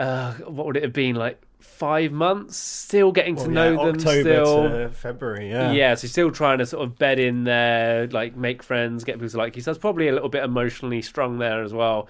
uh, 0.00 0.32
what 0.46 0.66
would 0.66 0.76
it 0.78 0.82
have 0.82 0.94
been 0.94 1.14
like 1.14 1.40
five 1.60 2.10
months? 2.10 2.56
Still 2.56 3.12
getting 3.12 3.36
to 3.36 3.48
know 3.48 3.72
them. 3.72 3.96
October 3.96 4.20
still, 4.22 4.62
to 4.62 4.88
February. 4.90 5.50
Yeah. 5.50 5.72
yeah. 5.72 5.94
So 5.94 6.08
still 6.08 6.30
trying 6.30 6.58
to 6.58 6.66
sort 6.66 6.82
of 6.82 6.98
bed 6.98 7.18
in 7.18 7.44
there, 7.44 8.06
like 8.08 8.34
make 8.34 8.62
friends, 8.62 9.04
get 9.04 9.16
people 9.16 9.28
to 9.28 9.36
like 9.36 9.56
you. 9.56 9.62
So 9.62 9.70
I 9.70 9.72
was 9.72 9.78
probably 9.78 10.08
a 10.08 10.12
little 10.12 10.30
bit 10.30 10.42
emotionally 10.42 11.02
strong 11.02 11.38
there 11.38 11.62
as 11.62 11.74
well. 11.74 12.08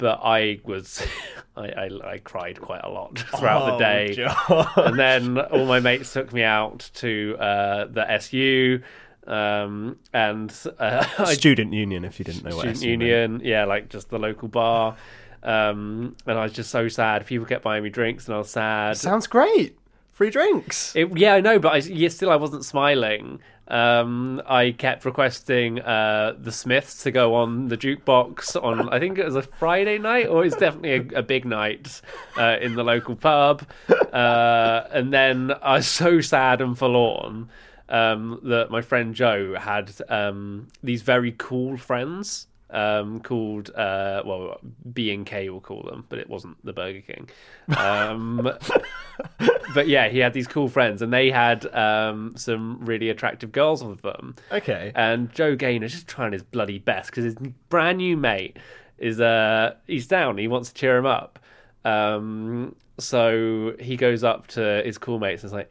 But 0.00 0.20
I 0.24 0.58
was, 0.64 1.06
I, 1.56 1.68
I, 1.68 1.90
I 2.14 2.18
cried 2.18 2.60
quite 2.60 2.80
a 2.82 2.88
lot 2.88 3.18
throughout 3.38 3.66
the 3.66 3.74
Oh, 3.74 3.78
day. 3.78 4.12
John. 4.14 4.66
And 4.76 4.98
then 4.98 5.38
all 5.38 5.66
my 5.66 5.78
mates 5.78 6.12
took 6.12 6.32
me 6.32 6.42
out 6.42 6.90
to 6.94 7.36
uh, 7.38 7.84
the 7.84 8.10
SU, 8.12 8.80
um, 9.26 9.98
and 10.12 10.52
uh, 10.78 11.04
I 11.18 11.34
Student 11.34 11.72
union, 11.74 12.04
if 12.04 12.18
you 12.18 12.24
didn't 12.24 12.44
know 12.44 12.50
student 12.50 12.76
SU 12.78 12.88
meant. 12.88 13.02
union, 13.02 13.40
yeah, 13.44 13.64
like 13.66 13.88
just 13.90 14.08
the 14.10 14.18
local 14.18 14.48
bar. 14.48 14.96
Um, 15.42 16.16
and 16.26 16.38
I 16.38 16.42
was 16.42 16.52
just 16.52 16.70
so 16.70 16.88
sad. 16.88 17.24
People 17.26 17.46
kept 17.46 17.62
buying 17.64 17.82
me 17.84 17.88
drinks, 17.90 18.26
and 18.26 18.34
I 18.34 18.38
was 18.38 18.50
sad. 18.50 18.96
Sounds 18.98 19.26
great. 19.26 19.78
Free 20.20 20.28
drinks. 20.28 20.94
It, 20.94 21.16
yeah, 21.16 21.32
I 21.32 21.40
know, 21.40 21.58
but 21.58 21.72
I, 21.72 21.76
yeah, 21.78 22.10
still 22.10 22.28
I 22.28 22.36
wasn't 22.36 22.62
smiling. 22.66 23.40
Um, 23.68 24.42
I 24.46 24.72
kept 24.72 25.06
requesting 25.06 25.80
uh, 25.80 26.34
the 26.38 26.52
Smiths 26.52 27.02
to 27.04 27.10
go 27.10 27.34
on 27.36 27.68
the 27.68 27.78
jukebox 27.78 28.62
on. 28.62 28.90
I 28.90 28.98
think 28.98 29.16
it 29.16 29.24
was 29.24 29.34
a 29.34 29.40
Friday 29.40 29.96
night, 29.96 30.26
or 30.26 30.44
it's 30.44 30.56
definitely 30.56 31.14
a, 31.14 31.20
a 31.20 31.22
big 31.22 31.46
night 31.46 32.02
uh, 32.36 32.58
in 32.60 32.74
the 32.74 32.84
local 32.84 33.16
pub. 33.16 33.66
Uh, 34.12 34.88
and 34.90 35.10
then 35.10 35.52
I 35.62 35.76
was 35.76 35.86
so 35.86 36.20
sad 36.20 36.60
and 36.60 36.76
forlorn 36.76 37.48
um, 37.88 38.40
that 38.42 38.70
my 38.70 38.82
friend 38.82 39.14
Joe 39.14 39.54
had 39.58 39.90
um, 40.10 40.68
these 40.82 41.00
very 41.00 41.32
cool 41.32 41.78
friends 41.78 42.46
um, 42.72 43.20
called 43.20 43.70
uh, 43.70 44.22
well 44.24 44.60
B 44.92 45.12
and 45.12 45.26
K 45.26 45.48
we'll 45.48 45.60
call 45.60 45.82
them, 45.82 46.06
but 46.08 46.18
it 46.18 46.28
wasn't 46.28 46.64
the 46.64 46.72
Burger 46.72 47.00
King. 47.00 47.28
Um, 47.76 48.42
but 49.74 49.88
yeah, 49.88 50.08
he 50.08 50.18
had 50.18 50.32
these 50.32 50.46
cool 50.46 50.68
friends, 50.68 51.02
and 51.02 51.12
they 51.12 51.30
had 51.30 51.66
um, 51.74 52.34
some 52.36 52.78
really 52.84 53.10
attractive 53.10 53.52
girls 53.52 53.82
with 53.82 54.02
them. 54.02 54.34
Okay. 54.52 54.92
And 54.94 55.32
Joe 55.32 55.56
Gaynor's 55.56 55.92
just 55.92 56.08
trying 56.08 56.32
his 56.32 56.42
bloody 56.42 56.78
best 56.78 57.10
because 57.10 57.24
his 57.24 57.36
brand 57.68 57.98
new 57.98 58.16
mate 58.16 58.58
is 58.98 59.20
uh 59.20 59.74
he's 59.86 60.06
down. 60.06 60.38
He 60.38 60.48
wants 60.48 60.68
to 60.68 60.74
cheer 60.74 60.96
him 60.96 61.06
up. 61.06 61.38
Um, 61.84 62.76
so 62.98 63.74
he 63.80 63.96
goes 63.96 64.22
up 64.22 64.46
to 64.48 64.82
his 64.84 64.98
cool 64.98 65.18
mates 65.18 65.42
and 65.42 65.48
is 65.48 65.54
like, 65.54 65.70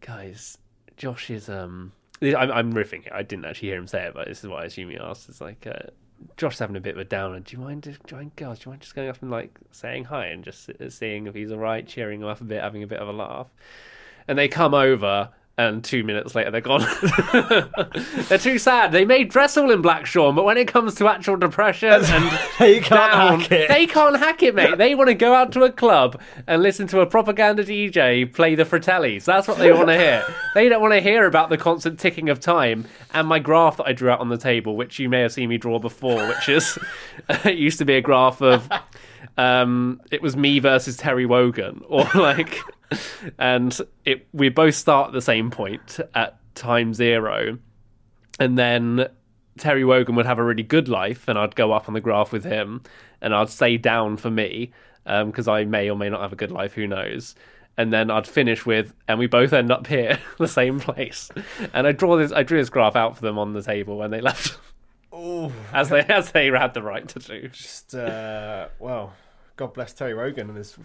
"Guys, 0.00 0.58
Josh 0.96 1.30
is 1.30 1.48
um." 1.48 1.92
I'm, 2.22 2.52
I'm 2.52 2.72
riffing 2.72 3.04
it. 3.04 3.12
I 3.12 3.24
didn't 3.24 3.46
actually 3.46 3.70
hear 3.70 3.78
him 3.78 3.88
say 3.88 4.04
it, 4.04 4.14
but 4.14 4.28
this 4.28 4.44
is 4.44 4.48
what 4.48 4.60
I 4.62 4.66
assume 4.66 4.90
he 4.90 4.96
asked. 4.96 5.28
It's 5.28 5.40
like, 5.40 5.66
uh, 5.66 5.90
Josh's 6.36 6.58
having 6.58 6.76
a 6.76 6.80
bit 6.80 6.94
of 6.94 7.00
a 7.00 7.04
downer. 7.04 7.40
Do 7.40 7.56
you 7.56 7.62
mind, 7.62 7.82
do 7.82 7.90
you 7.90 8.16
mind, 8.16 8.36
girls? 8.36 8.58
Do 8.58 8.66
you 8.66 8.70
mind 8.72 8.82
just 8.82 8.94
going 8.94 9.08
up 9.08 9.20
and 9.22 9.30
like 9.30 9.58
saying 9.70 10.04
hi 10.04 10.26
and 10.26 10.44
just 10.44 10.70
seeing 10.88 11.26
if 11.26 11.34
he's 11.34 11.52
all 11.52 11.58
right, 11.58 11.86
cheering 11.86 12.20
him 12.20 12.28
up 12.28 12.40
a 12.40 12.44
bit, 12.44 12.62
having 12.62 12.82
a 12.82 12.86
bit 12.86 13.00
of 13.00 13.08
a 13.08 13.12
laugh? 13.12 13.48
And 14.28 14.38
they 14.38 14.48
come 14.48 14.74
over, 14.74 15.30
and 15.58 15.84
two 15.84 16.02
minutes 16.02 16.34
later 16.34 16.50
they're 16.50 16.60
gone. 16.62 16.80
they're 18.28 18.38
too 18.38 18.58
sad. 18.58 18.90
They 18.92 19.04
may 19.04 19.24
dress 19.24 19.56
all 19.56 19.70
in 19.70 19.82
black, 19.82 20.06
Sean, 20.06 20.34
but 20.34 20.44
when 20.44 20.56
it 20.56 20.66
comes 20.66 20.94
to 20.96 21.08
actual 21.08 21.36
depression 21.36 21.90
and 21.92 22.38
They 22.58 22.80
can't 22.80 23.12
down, 23.12 23.40
hack 23.40 23.52
it. 23.52 23.68
they 23.68 23.86
can't 23.86 24.16
hack 24.18 24.42
it, 24.42 24.54
mate. 24.54 24.78
They 24.78 24.94
want 24.94 25.08
to 25.08 25.14
go 25.14 25.34
out 25.34 25.52
to 25.52 25.64
a 25.64 25.70
club 25.70 26.20
and 26.46 26.62
listen 26.62 26.86
to 26.88 27.00
a 27.00 27.06
propaganda 27.06 27.64
DJ 27.64 28.32
play 28.32 28.54
the 28.54 28.64
Fratellis. 28.64 29.24
That's 29.24 29.46
what 29.46 29.58
they 29.58 29.72
want 29.72 29.88
to 29.88 29.98
hear. 29.98 30.24
They 30.54 30.68
don't 30.68 30.80
want 30.80 30.94
to 30.94 31.00
hear 31.00 31.26
about 31.26 31.50
the 31.50 31.58
constant 31.58 32.00
ticking 32.00 32.28
of 32.30 32.40
time 32.40 32.86
and 33.12 33.28
my 33.28 33.38
graph 33.38 33.76
that 33.76 33.86
I 33.86 33.92
drew 33.92 34.10
out 34.10 34.20
on 34.20 34.30
the 34.30 34.38
table, 34.38 34.74
which 34.76 34.98
you 34.98 35.08
may 35.08 35.20
have 35.20 35.32
seen 35.32 35.48
me 35.50 35.58
draw 35.58 35.78
before, 35.78 36.26
which 36.28 36.48
is 36.48 36.78
it 37.28 37.58
used 37.58 37.78
to 37.78 37.84
be 37.84 37.94
a 37.96 38.00
graph 38.00 38.40
of 38.40 38.68
um, 39.36 40.00
it 40.10 40.22
was 40.22 40.36
me 40.36 40.58
versus 40.58 40.96
Terry 40.96 41.26
Wogan, 41.26 41.82
or 41.88 42.06
like, 42.14 42.60
and 43.38 43.78
it 44.04 44.26
we 44.32 44.48
both 44.48 44.74
start 44.74 45.08
at 45.08 45.12
the 45.12 45.22
same 45.22 45.50
point 45.50 46.00
at 46.14 46.38
time 46.54 46.94
zero, 46.94 47.58
and 48.38 48.58
then 48.58 49.08
Terry 49.58 49.84
Wogan 49.84 50.14
would 50.16 50.26
have 50.26 50.38
a 50.38 50.44
really 50.44 50.62
good 50.62 50.88
life, 50.88 51.28
and 51.28 51.38
I'd 51.38 51.54
go 51.54 51.72
up 51.72 51.88
on 51.88 51.94
the 51.94 52.00
graph 52.00 52.32
with 52.32 52.44
him, 52.44 52.82
and 53.20 53.34
I'd 53.34 53.50
stay 53.50 53.76
down 53.76 54.16
for 54.16 54.30
me 54.30 54.72
because 55.04 55.48
I 55.48 55.64
may 55.64 55.90
or 55.90 55.96
may 55.96 56.08
not 56.08 56.20
have 56.20 56.32
a 56.32 56.36
good 56.36 56.50
life, 56.50 56.74
who 56.74 56.86
knows. 56.86 57.34
And 57.76 57.92
then 57.92 58.10
I'd 58.10 58.26
finish 58.26 58.66
with, 58.66 58.94
and 59.08 59.18
we 59.18 59.26
both 59.26 59.52
end 59.52 59.70
up 59.70 59.86
here, 59.86 60.18
the 60.38 60.48
same 60.48 60.78
place. 60.78 61.30
And 61.72 61.86
I 61.86 61.92
draw 61.92 62.16
this, 62.16 62.30
I 62.32 62.42
drew 62.42 62.58
this 62.58 62.68
graph 62.68 62.96
out 62.96 63.16
for 63.16 63.22
them 63.22 63.38
on 63.38 63.54
the 63.54 63.62
table 63.62 63.96
when 63.96 64.10
they 64.10 64.20
left, 64.20 64.58
as 65.72 65.88
they 65.88 66.00
as 66.08 66.32
they 66.32 66.46
had 66.46 66.74
the 66.74 66.82
right 66.82 67.06
to 67.08 67.18
do. 67.18 67.48
Just, 67.48 67.94
uh, 67.94 68.68
well, 68.78 69.12
God 69.56 69.74
bless 69.74 69.92
Terry 69.92 70.14
Wogan 70.14 70.48
and 70.48 70.56
his 70.56 70.76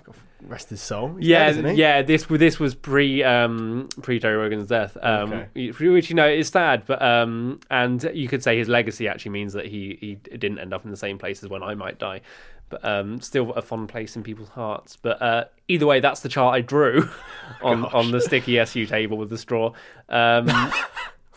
rest 0.41 0.69
his 0.69 0.81
soul. 0.81 1.15
He's 1.15 1.27
Yeah, 1.27 1.39
dead, 1.45 1.49
isn't 1.51 1.65
he? 1.67 1.73
yeah. 1.75 2.01
This 2.01 2.25
this 2.25 2.59
was 2.59 2.75
pre 2.75 3.23
um, 3.23 3.87
pre 4.01 4.19
Terry 4.19 4.37
Wogan's 4.37 4.67
death, 4.67 4.97
um, 5.01 5.33
Okay. 5.33 5.71
which 5.71 6.09
you 6.09 6.15
know 6.15 6.27
is 6.27 6.49
sad, 6.49 6.83
but 6.85 7.01
um, 7.01 7.59
and 7.71 8.03
you 8.13 8.27
could 8.27 8.43
say 8.43 8.57
his 8.57 8.67
legacy 8.67 9.07
actually 9.07 9.31
means 9.31 9.53
that 9.53 9.65
he 9.65 9.97
he 9.99 10.15
didn't 10.15 10.59
end 10.59 10.73
up 10.73 10.83
in 10.85 10.91
the 10.91 10.97
same 10.97 11.17
place 11.17 11.41
as 11.43 11.49
when 11.49 11.63
I 11.63 11.73
might 11.75 11.97
die, 11.97 12.21
but 12.69 12.83
um, 12.85 13.21
still 13.21 13.51
a 13.53 13.61
fond 13.61 13.87
place 13.89 14.15
in 14.17 14.23
people's 14.23 14.49
hearts. 14.49 14.97
But 15.01 15.21
uh, 15.21 15.45
either 15.69 15.87
way, 15.87 15.99
that's 16.01 16.19
the 16.19 16.29
chart 16.29 16.53
I 16.53 16.61
drew 16.61 17.09
on 17.63 17.85
on 17.85 18.11
the 18.11 18.19
sticky 18.21 18.59
SU 18.59 18.85
table 18.85 19.17
with 19.17 19.29
the 19.29 19.37
straw. 19.37 19.71
Um, 20.09 20.47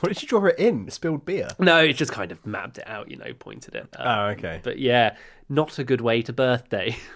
What 0.01 0.09
did 0.15 0.23
you 0.23 0.29
draw 0.29 0.45
it 0.47 0.59
in? 0.59 0.91
Spilled 0.91 1.25
beer. 1.27 1.49
no, 1.59 1.79
it 1.85 1.93
just 1.95 2.11
kind 2.13 2.33
of 2.33 2.45
mapped 2.47 2.79
it 2.79 2.89
out, 2.89 3.11
you 3.11 3.17
know, 3.17 3.33
pointed 3.39 3.75
it. 3.75 3.89
Um, 3.97 4.07
Oh, 4.07 4.27
okay. 4.33 4.61
But 4.63 4.79
yeah, 4.79 5.17
not 5.49 5.79
a 5.79 5.85
good 5.85 6.01
way 6.01 6.23
to 6.23 6.33
birthday. 6.33 6.97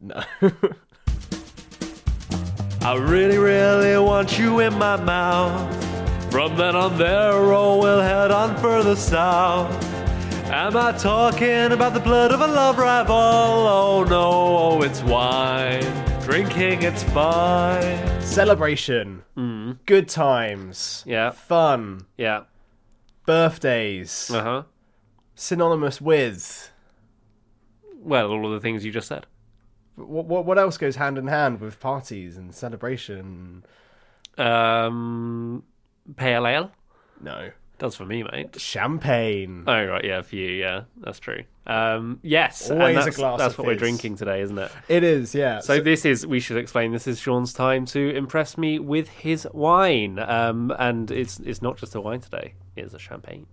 No. 0.00 0.20
I 2.82 2.96
really, 2.96 3.38
really 3.38 3.96
want 4.02 4.38
you 4.38 4.58
in 4.60 4.76
my 4.78 4.96
mouth. 4.96 6.32
From 6.32 6.56
then 6.56 6.74
on 6.74 6.98
there, 6.98 7.32
oh, 7.32 7.78
we'll 7.80 8.00
head 8.00 8.30
on 8.32 8.56
further 8.56 8.96
south. 8.96 9.70
Am 10.50 10.76
I 10.76 10.92
talking 10.92 11.72
about 11.72 11.94
the 11.94 12.00
blood 12.00 12.32
of 12.32 12.40
a 12.40 12.46
love 12.46 12.78
rival? 12.78 13.14
Oh 13.14 14.04
no, 14.08 14.30
oh, 14.58 14.82
it's 14.82 15.02
wine. 15.02 15.84
Drinking, 16.28 16.82
it's 16.82 17.02
fine. 17.04 18.20
Celebration. 18.20 19.22
Good 19.86 20.10
times. 20.10 21.02
Yeah. 21.06 21.30
Fun. 21.30 22.02
Yeah. 22.18 22.42
Birthdays. 23.24 24.30
Uh 24.30 24.42
huh. 24.42 24.62
Synonymous 25.34 26.02
with. 26.02 26.70
Well, 28.02 28.30
all 28.30 28.44
of 28.44 28.52
the 28.52 28.60
things 28.60 28.84
you 28.84 28.92
just 28.92 29.08
said. 29.08 29.24
What, 29.96 30.26
what, 30.26 30.44
what 30.44 30.58
else 30.58 30.76
goes 30.76 30.96
hand 30.96 31.16
in 31.16 31.28
hand 31.28 31.62
with 31.62 31.80
parties 31.80 32.36
and 32.36 32.54
celebration? 32.54 33.64
Um, 34.36 35.62
pale 36.16 36.46
ale 36.46 36.70
No. 37.22 37.52
does 37.78 37.96
for 37.96 38.04
me, 38.04 38.22
mate. 38.22 38.60
Champagne. 38.60 39.64
Oh 39.66 39.82
right, 39.86 40.04
yeah, 40.04 40.20
for 40.20 40.36
you, 40.36 40.50
yeah, 40.50 40.82
that's 41.00 41.20
true. 41.20 41.44
Um, 41.68 42.18
yes, 42.22 42.70
and 42.70 42.80
Always 42.80 43.06
a 43.06 43.10
glass 43.10 43.38
that's 43.38 43.58
what 43.58 43.66
we're 43.66 43.76
drinking 43.76 44.16
today, 44.16 44.40
isn't 44.40 44.58
it? 44.58 44.72
It 44.88 45.04
is, 45.04 45.34
yeah. 45.34 45.60
So 45.60 45.80
this 45.80 46.04
is 46.04 46.26
we 46.26 46.40
should 46.40 46.56
explain 46.56 46.92
this 46.92 47.06
is 47.06 47.20
Sean's 47.20 47.52
time 47.52 47.84
to 47.86 48.10
impress 48.16 48.56
me 48.56 48.78
with 48.78 49.08
his 49.08 49.46
wine. 49.52 50.18
Um 50.18 50.74
and 50.78 51.10
it's 51.10 51.38
it's 51.40 51.60
not 51.60 51.76
just 51.76 51.94
a 51.94 52.00
wine 52.00 52.20
today, 52.20 52.54
it's 52.74 52.94
a 52.94 52.98
champagne. 52.98 53.46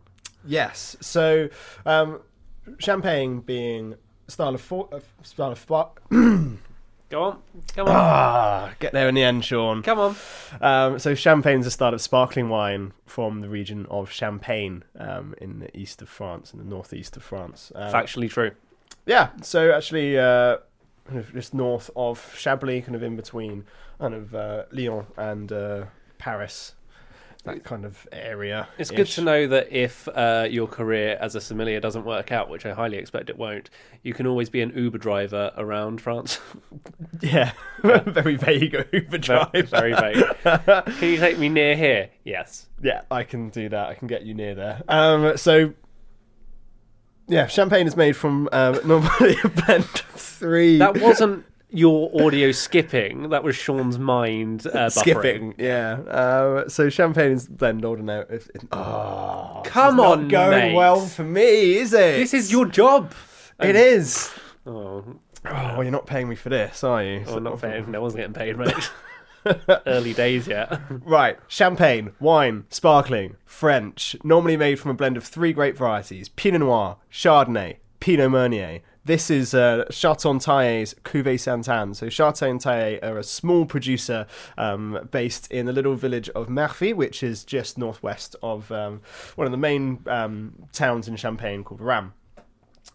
Yes. 0.46 0.96
So, 1.02 1.50
um, 1.86 2.22
champagne 2.80 3.42
being 3.42 3.96
style 4.28 4.56
of 4.56 4.62
for, 4.62 4.90
uh, 4.92 5.00
style 5.24 5.52
of 5.52 5.60
Go 7.16 7.24
on, 7.24 7.40
come 7.74 7.88
on, 7.88 7.96
Ah, 7.96 8.74
get 8.80 8.92
there 8.92 9.08
in 9.08 9.16
the 9.16 9.24
end, 9.24 9.46
Sean. 9.46 9.82
come 9.84 10.00
on. 10.00 10.16
Um, 10.60 11.00
so 11.00 11.14
is 11.62 11.66
a 11.66 11.72
style 11.72 11.94
of 11.94 12.02
sparkling 12.02 12.50
wine 12.50 12.92
from 13.06 13.40
the 13.40 13.48
region 13.48 13.86
of 13.90 14.12
Champagne 14.12 14.84
um, 15.00 15.34
in 15.40 15.60
the 15.60 15.78
east 15.78 16.02
of 16.02 16.10
France, 16.10 16.52
in 16.52 16.60
the 16.60 16.66
northeast 16.66 17.16
of 17.16 17.24
France. 17.24 17.72
Um, 17.74 17.94
Factually 17.94 18.30
true. 18.30 18.52
Yeah, 19.06 19.30
so 19.42 19.72
actually, 19.72 20.20
uh, 20.20 20.58
kind 21.08 21.18
of 21.20 21.32
just 21.32 21.54
north 21.54 21.90
of 21.96 22.20
Chablis, 22.38 22.84
kind 22.84 22.96
of 22.98 23.02
in 23.04 23.16
between 23.16 23.64
kind 23.98 24.14
of 24.14 24.36
uh, 24.36 24.64
Lyon 24.74 25.06
and 25.16 25.54
uh, 25.54 25.86
Paris, 26.18 26.74
that 27.46 27.64
kind 27.64 27.86
of 27.86 28.08
area. 28.12 28.68
It's 28.78 28.92
good 28.92 29.08
to 29.08 29.22
know 29.22 29.48
that 29.48 29.72
if 29.72 30.08
uh, 30.10 30.48
your 30.50 30.68
career 30.68 31.18
as 31.22 31.36
a 31.36 31.42
sommelier 31.42 31.80
doesn't 31.80 32.06
work 32.06 32.32
out, 32.32 32.50
which 32.50 32.66
I 32.66 32.74
highly 32.74 32.98
expect 32.98 33.30
it 33.30 33.38
won't, 33.38 33.70
you 34.04 34.14
can 34.14 34.28
always 34.28 34.50
be 34.50 34.62
an 34.62 34.74
Uber 34.76 34.98
driver 34.98 35.52
around 35.58 36.02
France. 36.02 36.40
Yeah, 37.22 37.54
very 37.82 38.36
vague 38.36 38.76
Uber 38.92 39.18
driver. 39.18 39.64
Very 39.64 39.94
vague. 39.94 40.26
Can 40.44 41.10
you 41.10 41.18
take 41.18 41.38
me 41.40 41.50
near 41.50 41.76
here? 41.76 42.10
Yes. 42.24 42.68
Yeah, 42.82 43.02
I 43.10 43.24
can 43.24 43.50
do 43.50 43.70
that. 43.70 43.88
I 43.88 43.94
can 43.94 44.08
get 44.08 44.24
you 44.24 44.34
near 44.34 44.54
there. 44.54 44.82
Um, 44.88 45.38
so, 45.38 45.74
yeah, 47.28 47.48
champagne 47.48 47.88
is 47.88 47.96
made 47.96 48.16
from 48.16 48.50
um, 48.52 48.80
normally 48.86 49.38
a 49.44 49.48
blend 49.50 49.86
of 49.86 50.06
three. 50.20 50.78
That 50.78 51.00
wasn't 51.00 51.46
your 51.76 52.10
audio 52.26 52.52
skipping. 52.52 53.30
That 53.30 53.44
was 53.44 53.56
Sean's 53.56 54.00
mind 54.00 54.66
uh, 54.68 54.88
buffering. 54.88 54.92
skipping. 54.92 55.56
Yeah. 55.58 55.94
Um, 56.08 56.70
so 56.70 56.90
champagne 56.90 57.32
is 57.34 57.48
blend 57.48 57.84
older 57.86 58.02
now. 58.04 58.24
Oh, 58.72 59.62
Come 59.66 60.00
on, 60.00 60.28
going 60.28 60.52
mate. 60.70 60.76
well 60.76 61.02
for 61.06 61.24
me, 61.24 61.78
is 61.78 61.94
it? 61.94 62.18
This 62.18 62.34
is 62.34 62.52
your 62.52 62.66
job. 62.66 63.14
It 63.60 63.76
is. 63.76 64.32
Oh, 64.66 65.04
Oh, 65.48 65.52
well, 65.52 65.84
you're 65.84 65.92
not 65.92 66.08
paying 66.08 66.28
me 66.28 66.36
for 66.36 66.50
this, 66.50 66.84
are 66.84 67.04
you? 67.04 67.24
oh 67.28 67.38
not 67.38 67.60
fair. 67.60 67.80
No 67.86 68.02
one's 68.02 68.16
getting 68.16 68.34
paid, 68.34 68.58
mate. 68.58 68.92
Early 69.86 70.14
days 70.16 70.48
yet. 70.48 70.82
Right, 70.90 71.38
champagne, 71.48 72.14
wine, 72.20 72.66
sparkling, 72.70 73.36
French, 73.46 74.16
normally 74.24 74.58
made 74.58 74.80
from 74.80 74.90
a 74.90 74.96
blend 74.96 75.18
of 75.18 75.24
three 75.24 75.54
grape 75.54 75.78
varieties: 75.78 76.30
Pinot 76.30 76.62
Noir, 76.62 76.98
Chardonnay, 77.12 77.76
Pinot 78.00 78.32
Meunier. 78.32 78.80
This 79.06 79.30
is 79.30 79.54
uh, 79.54 79.86
Chartogne 79.92 80.40
Taillet's 80.40 80.96
Cuvée 81.04 81.40
Sainte-Anne. 81.40 81.94
So 81.94 82.10
Chateau 82.10 82.58
Taillet 82.58 83.04
are 83.04 83.20
a 83.20 83.24
small 83.24 83.68
producer 83.68 84.26
um, 84.58 85.08
based 85.12 85.46
in 85.52 85.68
the 85.68 85.74
little 85.74 85.94
village 85.94 86.28
of 86.30 86.48
Merfy, 86.48 86.92
which 86.92 87.22
is 87.22 87.46
just 87.46 87.78
northwest 87.78 88.36
of 88.42 88.72
um, 88.72 89.02
one 89.36 89.46
of 89.46 89.52
the 89.52 89.60
main 89.60 90.00
um, 90.08 90.56
towns 90.74 91.08
in 91.08 91.18
Champagne 91.18 91.64
called 91.64 91.82
Reims. 91.82 92.14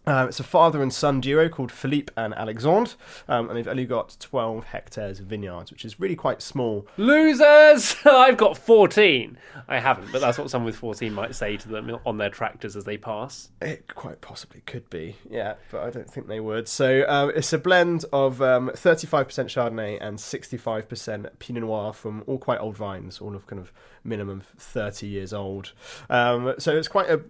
Uh, 0.06 0.26
it's 0.28 0.40
a 0.40 0.44
father 0.44 0.82
and 0.82 0.92
son 0.92 1.20
duo 1.20 1.48
called 1.48 1.70
Philippe 1.70 2.12
and 2.16 2.34
Alexandre, 2.34 2.92
um, 3.28 3.48
and 3.48 3.56
they've 3.56 3.68
only 3.68 3.84
got 3.84 4.16
12 4.18 4.64
hectares 4.64 5.20
of 5.20 5.26
vineyards, 5.26 5.70
which 5.70 5.84
is 5.84 6.00
really 6.00 6.16
quite 6.16 6.40
small. 6.40 6.86
Losers! 6.96 7.96
I've 8.04 8.38
got 8.38 8.56
14. 8.56 9.36
I 9.68 9.78
haven't, 9.78 10.10
but 10.10 10.20
that's 10.20 10.38
what 10.38 10.50
someone 10.50 10.66
with 10.66 10.76
14 10.76 11.12
might 11.12 11.34
say 11.34 11.56
to 11.58 11.68
them 11.68 11.98
on 12.06 12.16
their 12.16 12.30
tractors 12.30 12.76
as 12.76 12.84
they 12.84 12.96
pass. 12.96 13.50
It 13.60 13.94
quite 13.94 14.20
possibly 14.22 14.62
could 14.62 14.88
be, 14.88 15.16
yeah, 15.28 15.54
but 15.70 15.82
I 15.82 15.90
don't 15.90 16.10
think 16.10 16.28
they 16.28 16.40
would. 16.40 16.66
So 16.66 17.04
um, 17.06 17.30
it's 17.34 17.52
a 17.52 17.58
blend 17.58 18.06
of 18.12 18.40
um, 18.40 18.70
35% 18.70 19.26
Chardonnay 19.26 19.98
and 20.00 20.16
65% 20.16 21.38
Pinot 21.38 21.62
Noir 21.62 21.92
from 21.92 22.24
all 22.26 22.38
quite 22.38 22.58
old 22.58 22.76
vines, 22.76 23.20
all 23.20 23.36
of 23.36 23.46
kind 23.46 23.60
of 23.60 23.70
minimum 24.02 24.42
30 24.56 25.06
years 25.06 25.34
old. 25.34 25.72
Um, 26.08 26.54
so 26.58 26.74
it's 26.76 26.88
quite 26.88 27.10
a 27.10 27.20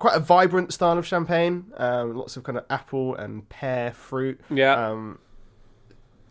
quite 0.00 0.16
a 0.16 0.20
vibrant 0.20 0.72
style 0.72 0.98
of 0.98 1.06
champagne. 1.06 1.66
Um, 1.76 2.16
lots 2.16 2.36
of 2.36 2.42
kind 2.42 2.58
of 2.58 2.64
apple 2.68 3.14
and 3.14 3.48
pear 3.48 3.92
fruit. 3.92 4.40
Yeah. 4.50 4.72
Um, 4.72 5.20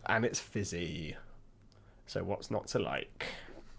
and 0.06 0.26
it's 0.26 0.40
fizzy. 0.40 1.16
So 2.06 2.22
what's 2.24 2.50
not 2.50 2.66
to 2.68 2.80
like? 2.80 3.26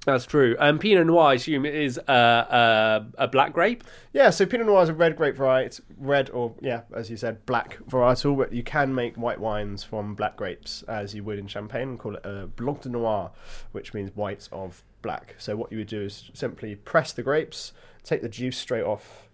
That's 0.06 0.26
true. 0.26 0.56
Um, 0.58 0.80
Pinot 0.80 1.06
Noir, 1.06 1.26
I 1.26 1.34
assume, 1.36 1.64
is 1.66 2.00
uh, 2.08 2.12
uh, 2.12 3.04
a 3.20 3.28
black 3.28 3.54
grape. 3.54 3.84
Yeah, 4.14 4.32
so 4.32 4.48
Pinot 4.48 4.66
Noir 4.66 4.82
is 4.82 4.90
a 4.90 4.96
red 4.96 5.16
grape 5.16 5.36
variety. 5.36 5.84
Red 6.00 6.32
or, 6.32 6.56
yeah, 6.60 6.82
as 6.96 7.12
you 7.12 7.18
said, 7.18 7.46
black 7.46 7.78
varietal, 7.88 8.36
but 8.36 8.52
you 8.52 8.64
can 8.64 8.96
make 8.96 9.16
white 9.16 9.40
wines 9.40 9.84
from 9.84 10.16
black 10.16 10.38
grapes 10.38 10.82
as 10.84 11.14
you 11.14 11.24
would 11.26 11.38
in 11.38 11.46
Champagne 11.46 11.90
and 11.90 12.00
call 12.00 12.16
it 12.16 12.26
a 12.26 12.48
Blanc 12.48 12.82
de 12.82 12.90
Noir, 12.90 13.32
which 13.74 13.94
means 13.94 14.10
white 14.16 14.50
of 14.52 14.84
black. 15.04 15.36
So 15.38 15.56
what 15.56 15.72
you 15.72 15.80
would 15.80 15.88
do 15.88 16.02
is 16.02 16.32
simply 16.34 16.76
press 16.76 17.12
the 17.12 17.22
grapes, 17.22 17.74
take 18.04 18.24
the 18.24 18.30
juice 18.30 18.58
straight 18.58 18.84
off 18.84 19.28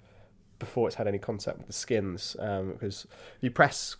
before 0.59 0.87
it's 0.87 0.95
had 0.95 1.07
any 1.07 1.19
contact 1.19 1.57
with 1.57 1.67
the 1.67 1.73
skins, 1.73 2.35
um, 2.39 2.73
because 2.73 3.05
if 3.37 3.43
you 3.43 3.51
press 3.51 3.97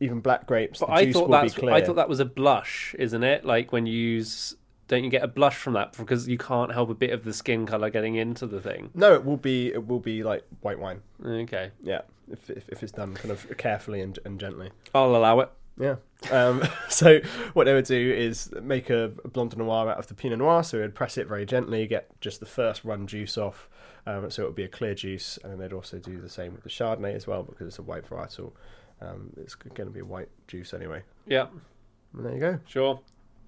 even 0.00 0.20
black 0.20 0.46
grapes, 0.46 0.80
But 0.80 0.86
the 0.86 0.92
I 0.92 1.04
juice 1.04 1.14
thought 1.14 1.28
will 1.28 1.40
be 1.40 1.48
that's 1.48 1.54
clear. 1.54 1.74
I 1.74 1.82
thought 1.82 1.96
that 1.96 2.08
was 2.08 2.20
a 2.20 2.24
blush, 2.24 2.94
isn't 2.98 3.22
it? 3.22 3.44
Like 3.44 3.72
when 3.72 3.86
you 3.86 3.94
use, 3.94 4.54
don't 4.88 5.04
you 5.04 5.10
get 5.10 5.22
a 5.22 5.28
blush 5.28 5.56
from 5.56 5.72
that 5.74 5.96
because 5.96 6.28
you 6.28 6.38
can't 6.38 6.72
help 6.72 6.90
a 6.90 6.94
bit 6.94 7.10
of 7.10 7.24
the 7.24 7.32
skin 7.32 7.66
color 7.66 7.90
getting 7.90 8.16
into 8.16 8.46
the 8.46 8.60
thing? 8.60 8.90
No, 8.94 9.14
it 9.14 9.24
will 9.24 9.36
be 9.38 9.68
it 9.72 9.86
will 9.86 10.00
be 10.00 10.22
like 10.22 10.44
white 10.60 10.78
wine. 10.78 11.02
Okay, 11.24 11.70
Yeah, 11.82 12.02
if 12.30 12.50
if, 12.50 12.68
if 12.68 12.82
it's 12.82 12.92
done 12.92 13.14
kind 13.14 13.30
of 13.30 13.56
carefully 13.56 14.00
and, 14.00 14.18
and 14.24 14.38
gently. 14.38 14.70
I'll 14.94 15.16
allow 15.16 15.40
it. 15.40 15.50
Yeah. 15.78 15.96
Um, 16.30 16.62
so 16.88 17.20
what 17.52 17.64
they 17.64 17.74
would 17.74 17.84
do 17.84 18.14
is 18.16 18.50
make 18.62 18.90
a, 18.90 19.12
Blanc 19.32 19.50
de 19.52 19.58
Noir 19.58 19.90
out 19.90 19.98
of 19.98 20.06
the 20.06 20.14
Pinot 20.14 20.38
Noir. 20.38 20.62
So 20.62 20.78
they'd 20.78 20.94
press 20.94 21.18
it 21.18 21.26
very 21.26 21.44
gently, 21.46 21.86
get 21.86 22.08
just 22.20 22.40
the 22.40 22.46
first 22.46 22.84
run 22.84 23.06
juice 23.06 23.36
off. 23.36 23.68
Um, 24.06 24.30
so 24.30 24.42
it 24.42 24.46
would 24.46 24.54
be 24.54 24.62
a 24.64 24.68
clear 24.68 24.94
juice, 24.94 25.36
and 25.42 25.52
then 25.52 25.58
they'd 25.58 25.72
also 25.74 25.98
do 25.98 26.20
the 26.20 26.28
same 26.28 26.52
with 26.52 26.62
the 26.62 26.68
Chardonnay 26.70 27.14
as 27.14 27.26
well 27.26 27.42
because 27.42 27.66
it's 27.66 27.78
a 27.78 27.82
white 27.82 28.08
varietal. 28.08 28.52
Um, 29.00 29.30
it's 29.36 29.54
going 29.56 29.88
to 29.88 29.92
be 29.92 30.00
a 30.00 30.04
white 30.04 30.28
juice 30.46 30.72
anyway. 30.72 31.02
Yeah, 31.26 31.46
And 32.14 32.24
there 32.24 32.32
you 32.34 32.40
go. 32.40 32.60
sure. 32.66 33.00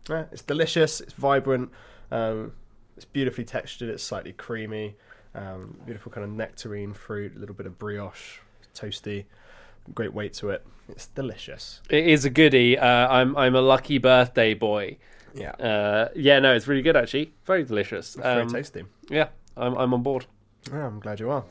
Yeah, 0.08 0.24
it's 0.32 0.42
delicious. 0.42 1.00
It's 1.00 1.12
vibrant. 1.12 1.70
Um, 2.10 2.52
it's 2.96 3.04
beautifully 3.04 3.44
textured. 3.44 3.88
It's 3.88 4.02
slightly 4.02 4.32
creamy. 4.32 4.96
Um, 5.34 5.76
beautiful 5.86 6.10
kind 6.10 6.24
of 6.24 6.30
nectarine 6.30 6.92
fruit. 6.92 7.36
A 7.36 7.38
little 7.38 7.54
bit 7.54 7.66
of 7.66 7.78
brioche, 7.78 8.38
toasty. 8.74 9.26
Great 9.94 10.12
weight 10.12 10.32
to 10.34 10.50
it. 10.50 10.66
It's 10.88 11.06
delicious. 11.06 11.80
It 11.88 12.06
is 12.06 12.24
a 12.24 12.30
goodie. 12.30 12.76
Uh, 12.78 12.86
I'm 13.08 13.36
I'm 13.36 13.54
a 13.54 13.60
lucky 13.60 13.98
birthday 13.98 14.54
boy. 14.54 14.98
Yeah. 15.34 15.50
Uh, 15.52 16.08
yeah, 16.16 16.40
no, 16.40 16.54
it's 16.54 16.66
really 16.66 16.82
good 16.82 16.96
actually. 16.96 17.32
Very 17.44 17.62
delicious. 17.64 18.16
It's 18.16 18.24
very 18.24 18.42
Um, 18.42 18.48
tasty. 18.48 18.84
yeah, 19.08 19.28
I'm 19.56 19.76
I'm 19.78 19.94
on 19.94 20.02
board. 20.02 20.26
Yeah, 20.70 20.86
I'm 20.86 21.00
glad 21.00 21.20
you 21.20 21.30
are. 21.30 21.44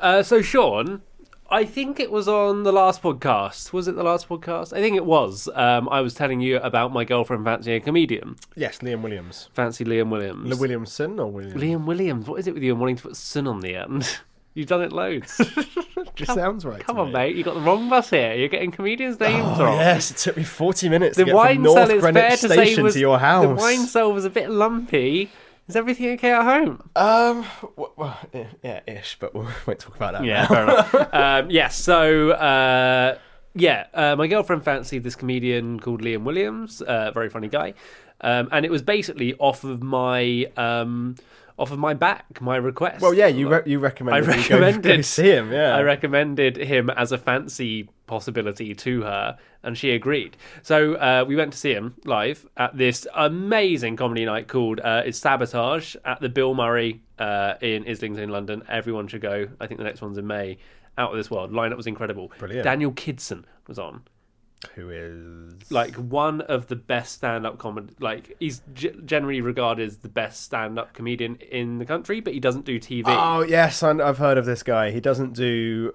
Uh, 0.00 0.22
so 0.22 0.42
Sean, 0.42 1.00
I 1.48 1.64
think 1.64 1.98
it 1.98 2.10
was 2.10 2.28
on 2.28 2.62
the 2.64 2.72
last 2.72 3.00
podcast. 3.02 3.72
Was 3.72 3.88
it 3.88 3.96
the 3.96 4.02
last 4.02 4.28
podcast? 4.28 4.74
I 4.76 4.80
think 4.82 4.96
it 4.96 5.06
was. 5.06 5.48
Um, 5.54 5.88
I 5.88 6.02
was 6.02 6.12
telling 6.12 6.40
you 6.42 6.58
about 6.58 6.92
my 6.92 7.04
girlfriend 7.04 7.44
fancying 7.44 7.80
a 7.80 7.80
comedian. 7.84 8.36
Yes, 8.54 8.78
Liam 8.80 9.00
Williams. 9.02 9.48
Fancy 9.54 9.84
Liam 9.84 10.10
Williams. 10.10 10.46
Le 10.46 10.56
Williamson 10.56 11.18
or 11.18 11.30
Williams? 11.30 11.54
Liam 11.62 11.84
Williams. 11.86 12.26
What 12.28 12.38
is 12.40 12.46
it 12.46 12.52
with 12.54 12.62
you 12.62 12.72
and 12.72 12.80
wanting 12.80 12.96
to 12.96 13.02
put 13.02 13.16
"son" 13.16 13.46
on 13.46 13.60
the 13.60 13.76
end? 13.76 14.18
You've 14.54 14.68
done 14.68 14.82
it 14.82 14.92
loads. 14.92 15.40
Just 16.14 16.32
sounds 16.34 16.64
right. 16.64 16.80
Come 16.84 16.96
to 16.96 17.02
on, 17.02 17.08
me. 17.08 17.12
mate. 17.14 17.36
You 17.36 17.42
got 17.42 17.54
the 17.54 17.60
wrong 17.60 17.88
bus 17.88 18.10
here. 18.10 18.34
You're 18.34 18.48
getting 18.48 18.70
comedians' 18.70 19.18
names 19.18 19.44
Oh, 19.58 19.64
wrong. 19.64 19.78
yes, 19.78 20.12
it 20.12 20.16
took 20.16 20.36
me 20.36 20.44
40 20.44 20.88
minutes 20.88 21.16
The 21.16 21.22
to 21.24 21.26
get 21.26 21.34
wine 21.34 21.56
from 21.56 21.62
North 21.64 21.76
cell, 21.88 21.90
it's 21.90 22.02
fair 22.06 22.30
to 22.30 22.36
say, 22.36 22.48
Station 22.54 22.84
was 22.84 22.94
to 22.94 23.00
your 23.00 23.18
house. 23.18 23.42
the 23.44 23.54
wine 23.54 23.86
cell 23.86 24.12
was 24.12 24.24
a 24.24 24.30
bit 24.30 24.48
lumpy. 24.50 25.30
Is 25.66 25.74
everything 25.76 26.10
okay 26.10 26.30
at 26.30 26.42
home? 26.44 26.88
Um, 26.94 27.44
w- 27.74 27.90
well, 27.96 28.18
yeah, 28.32 28.46
yeah, 28.62 28.80
ish, 28.86 29.16
but 29.18 29.34
we 29.34 29.40
won't 29.66 29.80
talk 29.80 29.96
about 29.96 30.12
that. 30.12 30.24
Yeah, 30.24 30.42
now. 30.42 30.46
fair 30.48 30.62
enough. 30.64 30.94
um, 31.14 31.50
yeah, 31.50 31.68
so 31.68 32.30
uh, 32.32 33.18
yeah, 33.54 33.86
uh, 33.94 34.14
my 34.14 34.26
girlfriend 34.28 34.62
fancied 34.64 35.02
this 35.02 35.16
comedian 35.16 35.80
called 35.80 36.00
Liam 36.02 36.22
Williams, 36.22 36.80
uh, 36.82 37.10
very 37.12 37.30
funny 37.30 37.48
guy, 37.48 37.72
um, 38.20 38.48
and 38.52 38.64
it 38.66 38.70
was 38.70 38.82
basically 38.82 39.34
off 39.36 39.64
of 39.64 39.82
my 39.82 40.46
um, 40.56 41.16
off 41.56 41.70
of 41.70 41.78
my 41.78 41.94
back, 41.94 42.40
my 42.40 42.56
request. 42.56 43.00
Well, 43.00 43.14
yeah, 43.14 43.26
you 43.26 43.48
re- 43.48 43.62
you 43.64 43.78
recommended 43.78 44.28
I 44.28 44.36
recommended 44.36 44.96
go 44.96 45.02
see 45.02 45.30
him. 45.30 45.52
Yeah, 45.52 45.76
I 45.76 45.82
recommended 45.82 46.56
him 46.56 46.90
as 46.90 47.12
a 47.12 47.18
fancy 47.18 47.88
possibility 48.06 48.74
to 48.74 49.02
her, 49.02 49.38
and 49.62 49.78
she 49.78 49.90
agreed. 49.92 50.36
So 50.62 50.94
uh, 50.94 51.24
we 51.26 51.36
went 51.36 51.52
to 51.52 51.58
see 51.58 51.72
him 51.72 51.94
live 52.04 52.46
at 52.56 52.76
this 52.76 53.06
amazing 53.14 53.96
comedy 53.96 54.24
night 54.24 54.48
called 54.48 54.80
uh, 54.80 55.02
"It's 55.04 55.18
Sabotage" 55.18 55.96
at 56.04 56.20
the 56.20 56.28
Bill 56.28 56.54
Murray 56.54 57.02
uh, 57.18 57.54
in 57.60 57.88
Islington, 57.88 58.30
London. 58.30 58.62
Everyone 58.68 59.06
should 59.06 59.22
go. 59.22 59.48
I 59.60 59.66
think 59.66 59.78
the 59.78 59.84
next 59.84 60.00
one's 60.02 60.18
in 60.18 60.26
May. 60.26 60.58
Out 60.96 61.10
of 61.10 61.16
this 61.16 61.28
world. 61.28 61.50
Lineup 61.50 61.76
was 61.76 61.88
incredible. 61.88 62.30
Brilliant. 62.38 62.62
Daniel 62.62 62.92
Kidson 62.92 63.42
was 63.66 63.80
on 63.80 64.02
Who 64.74 64.90
is 64.90 65.70
like 65.70 65.94
one 65.96 66.40
of 66.42 66.66
the 66.66 66.76
best 66.76 67.14
stand-up 67.14 67.58
comedy 67.58 67.94
like 68.00 68.36
he's 68.40 68.62
g- 68.74 68.92
generally 69.04 69.40
regarded 69.40 69.86
as 69.86 69.98
the 69.98 70.08
best 70.08 70.42
stand-up 70.42 70.94
comedian 70.94 71.36
in 71.36 71.78
the 71.78 71.86
country 71.86 72.20
but 72.20 72.32
he 72.32 72.40
doesn't 72.40 72.64
do 72.64 72.78
tv 72.78 73.04
Oh 73.06 73.42
yes, 73.42 73.82
I've 73.82 74.18
heard 74.18 74.38
of 74.38 74.46
this 74.46 74.62
guy. 74.62 74.90
He 74.90 75.00
doesn't 75.00 75.34
do 75.34 75.94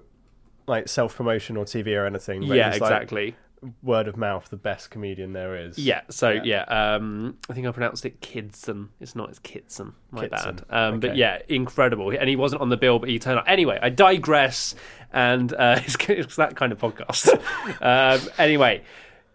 like 0.66 0.88
self 0.88 1.16
promotion 1.16 1.56
or 1.56 1.64
TV 1.64 1.96
or 1.96 2.06
anything. 2.06 2.46
But 2.46 2.56
yeah 2.56 2.68
like, 2.68 2.82
exactly 2.82 3.34
word 3.82 4.08
of 4.08 4.16
mouth, 4.16 4.48
the 4.48 4.56
best 4.56 4.90
comedian 4.90 5.32
there 5.32 5.56
is. 5.56 5.78
Yeah, 5.78 6.02
so 6.08 6.30
yeah, 6.30 6.62
um, 6.62 7.36
I 7.48 7.54
think 7.54 7.66
I 7.66 7.72
pronounced 7.72 8.04
it 8.06 8.20
Kidson. 8.20 8.88
It's 9.00 9.14
not, 9.14 9.28
it's 9.30 9.38
Kitson. 9.38 9.94
My 10.10 10.28
Kitson, 10.28 10.62
bad. 10.68 10.76
Um, 10.94 11.00
But 11.00 11.16
yeah, 11.16 11.38
incredible. 11.48 12.10
And 12.10 12.28
he 12.28 12.36
wasn't 12.36 12.62
on 12.62 12.68
the 12.68 12.76
bill, 12.76 12.98
but 12.98 13.08
he 13.08 13.18
turned 13.18 13.38
up. 13.38 13.44
Anyway, 13.46 13.78
I 13.80 13.90
digress, 13.90 14.74
and 15.12 15.52
uh, 15.52 15.80
it's, 15.84 15.96
it's 16.08 16.36
that 16.36 16.56
kind 16.56 16.72
of 16.72 16.78
podcast. 16.78 17.32
um, 17.82 18.28
anyway. 18.38 18.82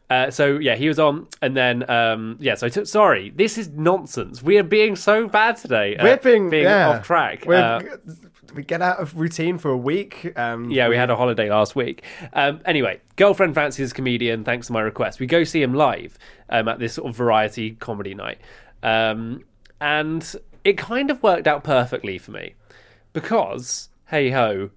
Uh, 0.08 0.30
so 0.30 0.60
yeah, 0.60 0.76
he 0.76 0.88
was 0.88 1.00
on, 1.00 1.26
and 1.42 1.58
then 1.58 1.90
um, 1.90 2.38
yeah. 2.40 2.54
So 2.54 2.68
I 2.68 2.70
took, 2.70 2.86
sorry, 2.86 3.32
this 3.32 3.58
is 3.58 3.70
nonsense. 3.70 4.44
We 4.44 4.60
are 4.60 4.64
being 4.64 4.96
so 4.96 5.28
bad 5.28 5.58
today. 5.58 5.98
We're 6.00 6.18
being, 6.18 6.52
yeah. 6.54 6.90
off 6.90 7.04
track. 7.08 7.48
Uh, 7.48 7.82
we 8.54 8.64
get 8.64 8.82
out 8.82 9.00
of 9.00 9.16
routine 9.18 9.58
for 9.58 9.72
a 9.72 9.78
week. 9.78 10.38
Um, 10.38 10.70
yeah, 10.70 10.88
we 10.90 10.96
had 10.96 11.10
a 11.10 11.16
holiday 11.16 11.50
last 11.50 11.76
week. 11.76 12.04
Um, 12.34 12.62
anyway, 12.66 13.02
girlfriend 13.16 13.56
fancies 13.56 13.94
comedian. 13.94 14.44
Thanks 14.44 14.68
to 14.68 14.74
my 14.74 14.82
request, 14.82 15.20
we 15.20 15.26
go 15.26 15.44
see 15.44 15.62
him 15.62 15.74
live 15.74 16.18
um, 16.50 16.68
at 16.68 16.78
this 16.78 16.94
sort 16.94 17.10
of 17.10 17.16
variety 17.16 17.72
comedy 17.72 18.14
night, 18.14 18.40
um, 18.84 19.44
and 19.82 20.36
it 20.64 20.78
kind 20.78 21.12
of 21.12 21.22
worked 21.22 21.48
out 21.48 21.64
perfectly 21.64 22.18
for 22.18 22.32
me 22.32 22.54
because 23.14 23.90
hey 24.08 24.30
ho, 24.30 24.70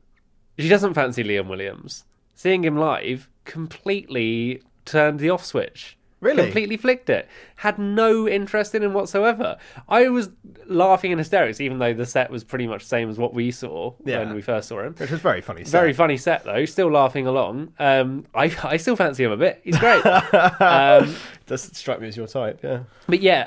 she 0.58 0.68
doesn't 0.68 0.94
fancy 0.94 1.22
Liam 1.24 1.48
Williams. 1.48 2.04
Seeing 2.34 2.62
him 2.64 2.76
live 2.76 3.28
completely 3.44 4.62
turned 4.84 5.18
the 5.20 5.30
off 5.30 5.44
switch. 5.44 5.96
Really? 6.20 6.42
Completely 6.42 6.76
flicked 6.76 7.08
it. 7.10 7.28
Had 7.56 7.78
no 7.78 8.26
interest 8.28 8.74
in 8.74 8.82
him 8.82 8.92
whatsoever. 8.92 9.56
I 9.88 10.08
was 10.08 10.30
laughing 10.66 11.12
in 11.12 11.18
hysterics, 11.18 11.60
even 11.60 11.78
though 11.78 11.94
the 11.94 12.06
set 12.06 12.28
was 12.28 12.42
pretty 12.42 12.66
much 12.66 12.82
the 12.82 12.88
same 12.88 13.08
as 13.08 13.18
what 13.18 13.34
we 13.34 13.52
saw 13.52 13.92
Yeah. 14.04 14.18
when 14.18 14.34
we 14.34 14.42
first 14.42 14.66
saw 14.68 14.80
him. 14.80 14.94
Which 14.96 15.12
was 15.12 15.20
very 15.20 15.40
funny. 15.40 15.62
set. 15.64 15.70
Very 15.70 15.92
funny 15.92 16.16
set 16.16 16.42
though. 16.44 16.64
Still 16.64 16.90
laughing 16.90 17.28
along. 17.28 17.72
Um, 17.78 18.24
I 18.34 18.52
I 18.64 18.78
still 18.78 18.96
fancy 18.96 19.22
him 19.22 19.30
a 19.30 19.36
bit. 19.36 19.60
He's 19.62 19.78
great. 19.78 20.04
um, 20.60 21.14
Doesn't 21.46 21.74
strike 21.74 22.00
me 22.00 22.08
as 22.08 22.16
your 22.16 22.26
type. 22.26 22.60
Yeah. 22.64 22.80
but 23.06 23.20
yeah, 23.22 23.42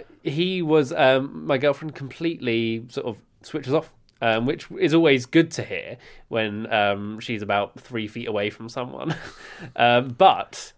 uh, 0.00 0.02
he 0.22 0.62
was 0.62 0.92
um, 0.94 1.46
my 1.46 1.58
girlfriend. 1.58 1.94
Completely 1.94 2.86
sort 2.88 3.06
of 3.06 3.18
switches 3.42 3.74
off, 3.74 3.92
um, 4.24 4.46
which 4.46 4.70
is 4.80 4.94
always 4.94 5.26
good 5.26 5.50
to 5.50 5.62
hear 5.62 5.98
when 6.28 6.72
um, 6.72 7.20
she's 7.20 7.42
about 7.42 7.78
three 7.78 8.08
feet 8.08 8.26
away 8.26 8.48
from 8.48 8.70
someone. 8.70 9.14
um, 9.76 10.08
but 10.16 10.72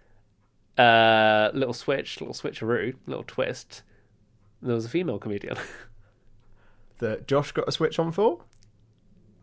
uh, 0.76 1.50
little 1.54 1.72
switch, 1.72 2.20
little 2.20 2.34
switcheroo, 2.34 2.96
little 3.06 3.22
twist. 3.24 3.84
There 4.60 4.74
was 4.74 4.84
a 4.84 4.88
female 4.88 5.18
comedian. 5.18 5.56
That 6.98 7.28
Josh 7.28 7.52
got 7.52 7.68
a 7.68 7.72
switch 7.72 7.98
on 7.98 8.10
for. 8.10 8.40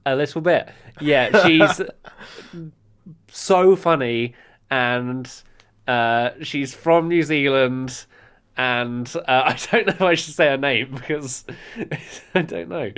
a 0.07 0.15
little 0.15 0.41
bit. 0.41 0.69
Yeah, 0.99 1.45
she's 1.45 1.81
so 3.31 3.75
funny, 3.75 4.33
and 4.71 5.31
uh, 5.87 6.31
she's 6.41 6.73
from 6.73 7.09
New 7.09 7.21
Zealand. 7.21 8.07
And 8.55 9.11
uh, 9.15 9.21
I 9.27 9.57
don't 9.71 9.87
know 9.87 9.93
if 9.93 10.01
I 10.01 10.13
should 10.15 10.33
say 10.35 10.47
her 10.47 10.57
name 10.57 10.91
because 10.93 11.43
I 12.35 12.41
don't 12.43 12.69
know. 12.69 12.91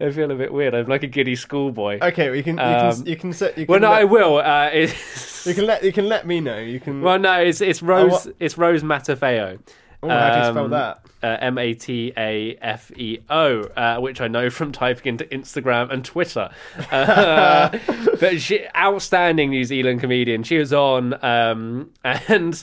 I 0.00 0.10
feel 0.10 0.30
a 0.30 0.34
bit 0.36 0.52
weird. 0.52 0.74
I'm 0.74 0.86
like 0.86 1.02
a 1.02 1.08
giddy 1.08 1.34
schoolboy. 1.36 1.98
Okay, 2.00 2.30
we 2.30 2.42
can. 2.42 2.56
You 2.58 2.62
Um, 2.62 2.96
can. 2.96 3.06
You 3.06 3.16
can 3.16 3.32
set. 3.32 3.58
You 3.58 3.66
can 3.66 3.72
well, 3.72 3.80
no, 3.80 3.90
let, 3.90 4.00
I 4.00 4.04
will. 4.04 4.38
Uh, 4.38 4.70
You 5.46 5.54
can 5.54 5.66
let. 5.66 5.82
You 5.82 5.92
can 5.92 6.06
let 6.08 6.26
me 6.26 6.40
know. 6.40 6.58
You 6.58 6.78
can. 6.80 7.00
well, 7.00 7.18
no, 7.18 7.40
it's 7.40 7.60
it's 7.60 7.82
Rose. 7.82 8.10
what- 8.26 8.34
It's 8.38 8.58
Rose 8.58 8.82
Matafeo. 8.82 9.58
oh, 10.02 10.08
how 10.08 10.30
do 10.34 10.38
you 10.38 10.52
spell 10.52 10.64
um, 10.66 10.70
that? 10.70 11.02
uh, 11.22 11.36
M 11.40 11.56
A 11.58 11.72
T 11.74 12.12
A 12.16 12.56
F 12.60 12.90
E 12.96 13.18
O, 13.30 13.62
uh, 13.62 13.98
which 14.00 14.20
I 14.20 14.28
know 14.28 14.48
from 14.50 14.70
typing 14.70 15.06
into 15.14 15.24
Instagram 15.26 15.90
and 15.90 16.04
Twitter. 16.04 16.50
Uh, 16.90 17.76
but 18.20 18.40
she, 18.40 18.64
outstanding 18.76 19.50
New 19.50 19.64
Zealand 19.64 20.00
comedian. 20.00 20.42
She 20.42 20.58
was 20.58 20.72
on, 20.72 21.14
um, 21.24 21.90
and 22.04 22.62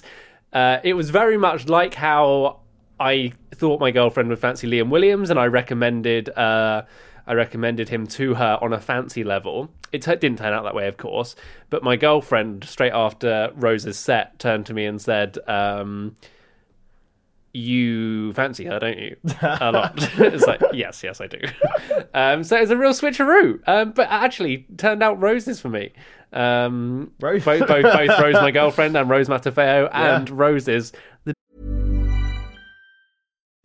uh, 0.54 0.80
it 0.84 0.94
was 0.94 1.10
very 1.10 1.38
much 1.38 1.68
like 1.68 1.94
how 1.94 2.60
I 3.00 3.34
thought 3.54 3.80
my 3.80 3.92
girlfriend 3.92 4.30
would 4.30 4.40
fancy 4.40 4.68
Liam 4.68 4.90
Williams, 4.90 5.30
and 5.30 5.40
I 5.40 5.46
recommended. 5.48 6.30
Uh, 6.30 6.84
I 7.30 7.34
recommended 7.34 7.90
him 7.90 8.08
to 8.08 8.36
her 8.36 8.58
on 8.62 8.72
a 8.72 8.80
fancy 8.80 9.26
level. 9.26 9.70
It 9.92 10.02
t- 10.02 10.16
didn't 10.16 10.40
turn 10.40 10.54
out 10.54 10.64
that 10.64 10.74
way, 10.74 10.88
of 10.88 10.96
course. 10.96 11.36
But 11.70 11.84
my 11.84 11.98
girlfriend, 11.98 12.64
straight 12.64 12.94
after 12.94 13.52
Rose's 13.54 14.00
set, 14.00 14.40
turned 14.40 14.66
to 14.68 14.74
me 14.74 14.86
and 14.86 15.02
said, 15.02 15.38
um, 15.46 16.16
you 17.54 18.34
fancy 18.34 18.66
her, 18.66 18.80
don't 18.80 18.98
you? 18.98 19.18
A 19.42 19.72
lot. 19.72 19.94
it's 20.20 20.46
like, 20.46 20.62
yes, 20.74 21.04
yes, 21.04 21.20
I 21.20 21.28
do. 21.28 21.40
Um, 22.14 22.44
so 22.44 22.58
it's 22.58 22.72
a 22.72 22.78
real 22.78 22.94
switcheroo. 22.94 23.60
Um, 23.68 23.92
but 23.92 24.08
actually, 24.10 24.66
turned 24.78 25.04
out 25.04 25.22
roses 25.22 25.60
for 25.60 25.70
me. 25.70 25.92
Um, 26.34 27.12
Rose- 27.20 27.44
both, 27.44 27.68
both, 27.68 27.84
both 27.84 28.20
Rose, 28.22 28.34
my 28.36 28.52
girlfriend, 28.52 28.96
and 28.98 29.10
Rose 29.10 29.28
Matafeo, 29.28 29.90
and 29.94 30.30
roses. 30.30 30.92
The 31.26 31.34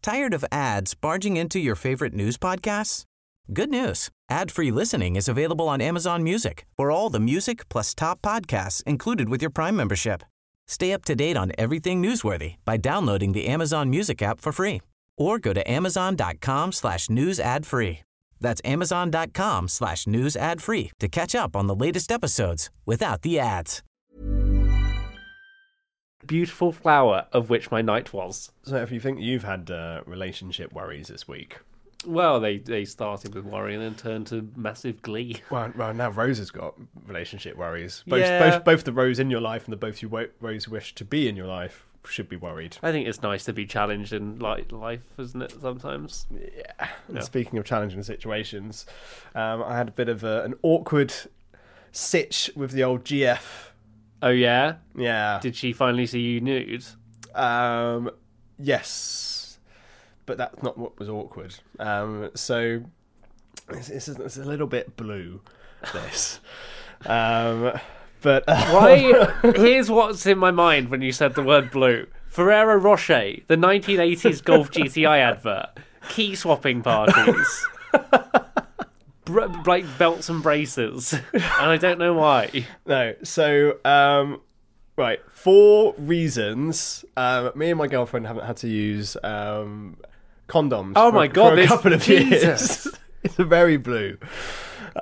Tired 0.03 0.35
of 0.35 0.45
ads 0.51 0.95
barging 0.95 1.37
into 1.37 1.61
your 1.61 1.77
favorite 1.77 2.13
news 2.13 2.37
podcasts? 2.37 3.05
Good 3.53 3.71
news. 3.71 4.09
Ad-free 4.31 4.71
listening 4.71 5.17
is 5.17 5.29
available 5.29 5.69
on 5.69 5.81
Amazon 5.81 6.23
Music 6.23 6.65
for 6.77 6.91
all 6.91 7.11
the 7.11 7.21
music 7.21 7.69
plus 7.69 7.95
top 7.95 8.23
podcasts 8.23 8.83
included 8.85 9.29
with 9.29 9.43
your 9.43 9.51
Prime 9.51 9.77
membership. 9.77 10.23
Stay 10.69 10.93
up 10.93 11.05
to 11.05 11.15
date 11.15 11.37
on 11.37 11.53
everything 11.59 12.03
newsworthy 12.03 12.57
by 12.65 12.77
downloading 12.77 13.33
the 13.33 13.47
Amazon 13.47 13.91
Music 13.91 14.23
app 14.23 14.41
for 14.41 14.53
free 14.53 14.81
or 15.19 15.39
go 15.39 15.53
to 15.53 15.71
amazon.com 15.71 16.73
slash 16.73 17.11
news 17.11 17.39
ad 17.39 17.67
free. 17.67 18.01
That's 18.43 18.61
amazon.com 18.65 19.69
slash 19.69 20.07
news 20.07 20.37
ad 20.37 20.61
free 20.61 20.91
to 21.01 21.09
catch 21.09 21.35
up 21.35 21.57
on 21.57 21.69
the 21.69 21.75
latest 21.75 22.13
episodes 22.13 22.69
without 22.85 23.23
the 23.23 23.39
ads. 23.39 23.83
beautiful 26.27 26.71
flower 26.73 27.27
of 27.33 27.51
which 27.51 27.71
my 27.71 27.83
night 27.83 28.13
was. 28.13 28.53
So, 28.63 28.77
if 28.77 28.93
you 28.93 29.01
think 29.01 29.21
you've 29.21 29.45
had 29.45 29.71
uh, 29.71 30.03
relationship 30.07 30.73
worries 30.73 31.09
this 31.09 31.27
week, 31.27 31.59
Well, 32.07 32.39
they, 32.41 32.59
they 32.59 32.85
started 32.85 33.35
with 33.35 33.45
worry 33.45 33.75
and 33.75 33.83
then 33.83 33.95
turned 33.95 34.27
to 34.29 34.49
massive 34.57 35.03
glee. 35.03 35.43
well, 35.51 35.73
well 35.77 35.93
now 35.95 36.11
Rose 36.11 36.39
has 36.39 36.51
got 36.51 36.75
relationship 37.07 37.57
worries. 37.57 38.05
Both, 38.07 38.21
Yeah. 38.21 38.51
both, 38.51 38.65
both 38.65 38.85
the 38.85 38.93
Rose 38.93 39.19
in 39.19 39.31
your 39.31 39.41
life 39.41 39.65
and 39.65 39.73
the 39.73 39.77
both 39.77 40.01
you 40.03 40.09
wo- 40.09 40.29
Rose 40.41 40.69
wish 40.69 40.95
to 40.95 41.05
be 41.05 41.29
in 41.29 41.37
your 41.37 41.47
life 41.49 41.87
should 42.07 42.29
be 42.29 42.37
worried. 42.37 42.77
I 42.83 42.93
think 42.93 43.07
it's 43.07 43.23
nice 43.23 43.45
to 43.45 43.53
be 43.53 43.67
challenged 43.67 44.13
in 44.13 44.39
like 44.39 44.73
life, 44.73 45.07
isn't 45.19 45.41
it? 45.41 45.55
Sometimes. 45.61 46.27
And 47.09 47.23
Speaking 47.23 47.59
of 47.59 47.65
challenging 47.65 48.03
situations, 48.03 48.87
um, 49.35 49.63
I 49.63 49.77
had 49.77 49.89
a 49.89 49.93
bit 49.93 50.09
of 50.09 50.25
a, 50.25 50.43
an 50.43 50.55
awkward 50.63 51.15
sitch 51.93 52.51
with 52.57 52.73
the 52.73 52.83
old 52.83 53.05
GF. 53.05 53.43
Oh 54.23 54.31
yeah. 54.31 54.77
Yeah. 54.97 55.39
Did 55.43 55.57
she 55.57 55.73
finally 55.73 56.07
see 56.07 56.21
you 56.21 56.41
nude? 56.41 56.85
Um, 57.35 58.11
yes, 58.59 59.59
but 60.27 60.39
that's 60.39 60.63
not 60.63 60.79
what 60.79 60.99
was 60.99 61.09
awkward. 61.09 61.55
Um, 61.79 62.31
so 62.35 62.83
it's, 63.71 63.89
it's, 63.89 64.09
it's 64.09 64.37
a 64.37 64.45
little 64.45 64.67
bit 64.67 64.97
blue. 64.97 65.41
This, 65.93 66.41
um, 67.07 67.73
but 68.23 68.45
Why? 68.47 69.31
Here's 69.57 69.91
what's 69.91 70.25
in 70.27 70.39
my 70.39 70.51
mind 70.51 70.89
when 70.89 71.03
you 71.03 71.13
said 71.13 71.35
the 71.35 71.43
word 71.43 71.71
blue. 71.71 72.07
Ferrero 72.29 72.77
Rocher, 72.77 73.35
the 73.47 73.57
1980s 73.57 74.43
Golf 74.43 74.71
GTI 74.71 75.19
advert, 75.19 75.67
key 76.09 76.35
swapping 76.35 76.81
parties, 76.83 77.67
Br- 79.25 79.45
like 79.67 79.85
belts 79.99 80.29
and 80.29 80.43
braces, 80.43 81.13
and 81.33 81.43
I 81.45 81.77
don't 81.77 81.99
know 81.99 82.15
why. 82.15 82.67
no. 82.87 83.15
So 83.23 83.77
um, 83.85 84.41
right, 84.97 85.21
four 85.31 85.95
reasons. 85.99 87.05
Um, 87.17 87.53
me 87.55 87.71
and 87.71 87.79
my 87.79 87.87
girlfriend 87.87 88.27
haven't 88.27 88.47
had 88.47 88.57
to 88.59 88.69
use 88.69 89.17
um, 89.23 89.97
condoms. 90.49 90.95
Oh 90.97 91.11
for- 91.11 91.17
my 91.17 91.27
God, 91.29 91.55
for 91.55 91.61
a 91.61 91.67
couple 91.67 91.93
of 91.93 92.03
Jesus. 92.03 92.87
years. 92.87 92.89
it's 93.23 93.37
very 93.37 93.77
blue. 93.77 94.17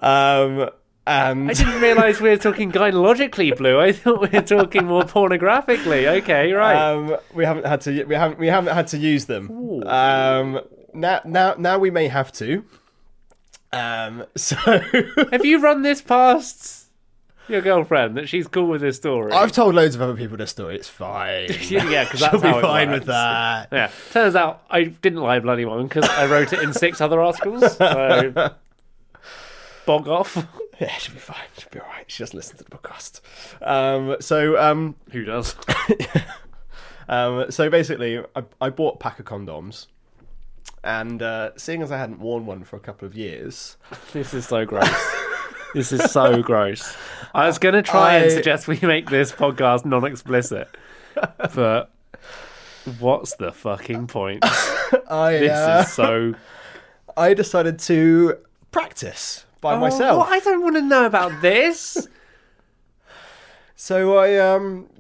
Um, 0.03 0.69
and 1.11 1.51
I 1.51 1.55
didn't 1.55 1.81
realise 1.81 2.21
we 2.21 2.31
were 2.31 2.37
talking 2.37 2.71
gynecologically 2.71 3.57
blue. 3.57 3.81
I 3.81 3.93
thought 3.93 4.21
we 4.21 4.29
were 4.29 4.45
talking 4.45 4.87
more 4.87 5.03
pornographically. 5.17 6.07
Okay, 6.23 6.53
right. 6.53 6.77
Um, 6.77 7.17
we 7.35 7.45
haven't 7.45 7.67
had 7.67 7.81
to. 7.83 8.05
We 8.05 8.15
haven't. 8.15 8.39
We 8.39 8.47
haven't 8.47 8.75
had 8.75 8.87
to 8.89 8.99
use 8.99 9.27
them. 9.27 9.83
Um, 9.87 10.61
now, 10.95 11.21
now, 11.25 11.55
now 11.59 11.79
we 11.79 11.91
may 11.91 12.09
have 12.09 12.33
to. 12.33 12.65
Um, 13.73 14.25
so 14.37 14.57
Have 14.57 15.45
you 15.45 15.61
run 15.61 15.83
this 15.83 16.01
past 16.03 16.87
your 17.49 17.61
girlfriend 17.61 18.17
that 18.17 18.29
she's 18.29 18.47
cool 18.47 18.69
with 18.69 18.81
this 18.81 18.97
story? 18.97 19.33
I've 19.33 19.53
told 19.53 19.75
loads 19.75 19.97
of 19.97 20.03
other 20.03 20.17
people 20.17 20.37
this 20.37 20.51
story. 20.51 20.77
It's 20.77 20.89
fine. 20.89 21.49
yeah, 21.69 22.05
because 22.05 22.21
that's 22.21 22.41
She'll 22.41 22.55
be 22.55 22.61
fine 22.61 22.91
works. 22.91 23.01
with 23.01 23.07
that. 23.09 23.69
Yeah. 23.73 23.91
Turns 24.13 24.37
out 24.37 24.63
I 24.71 24.85
didn't 24.85 25.21
libel 25.21 25.51
anyone 25.51 25.89
because 25.89 26.09
I 26.09 26.27
wrote 26.27 26.53
it 26.53 26.61
in 26.61 26.73
six 26.73 27.01
other 27.01 27.21
articles. 27.21 27.77
So 27.77 28.53
bog 29.87 30.09
off. 30.09 30.47
Yeah, 30.81 30.97
she'll 30.97 31.15
be 31.15 31.21
fine. 31.21 31.37
She'll 31.59 31.69
be 31.71 31.79
all 31.79 31.87
right. 31.89 32.11
She 32.11 32.23
doesn't 32.23 32.37
listen 32.37 32.57
to 32.57 32.65
the 32.65 32.71
podcast. 32.71 33.21
Um, 33.61 34.17
so, 34.21 34.59
um, 34.59 34.97
Who 35.13 35.25
does? 35.25 35.55
um, 37.09 37.51
so 37.51 37.69
basically, 37.69 38.19
I, 38.35 38.45
I 38.63 38.71
bought 38.71 38.95
a 38.95 38.99
pack 38.99 39.21
of 39.21 39.27
condoms, 39.27 39.89
and 40.83 41.21
uh, 41.21 41.51
seeing 41.59 41.83
as 41.83 41.93
I 41.93 41.99
hadn't 41.99 42.19
worn 42.19 42.47
one 42.47 42.65
for 42.65 42.77
a 42.77 42.81
couple 42.81 43.07
of 43.07 43.15
years, 43.15 43.77
this 44.15 44.33
is 44.33 44.47
so 44.47 44.65
gross. 44.65 44.89
This 45.75 45.93
is 45.93 46.11
so 46.11 46.43
gross. 46.43 46.97
I 47.35 47.47
was 47.47 47.59
going 47.59 47.75
to 47.75 47.83
try 47.83 48.15
and 48.15 48.33
suggest 48.33 48.67
we 48.67 48.81
make 48.81 49.11
this 49.11 49.33
podcast 49.33 49.85
non 49.85 50.07
explicit, 50.07 50.69
but 51.55 51.93
what's 52.99 53.37
the 53.37 53.53
fucking 53.53 54.07
point? 54.07 54.43
I 55.11 55.33
This 55.33 55.53
uh, 55.53 55.85
is 55.85 55.93
so. 55.93 56.35
I 57.19 57.35
decided 57.35 57.79
to 57.81 58.39
practice 58.71 59.45
by 59.61 59.77
myself. 59.77 60.13
Oh, 60.13 60.19
what? 60.19 60.29
I 60.29 60.41
don't 60.41 60.63
want 60.63 60.77
to 60.77 60.83
know 60.83 61.07
about 61.07 61.41
this. 61.41 62.09
So 63.83 64.19
I 64.19 64.37
um 64.37 64.91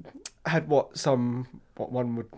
had 0.46 0.66
what 0.66 0.96
some 0.96 1.46
what 1.76 1.92
one 1.92 2.16
would 2.16 2.28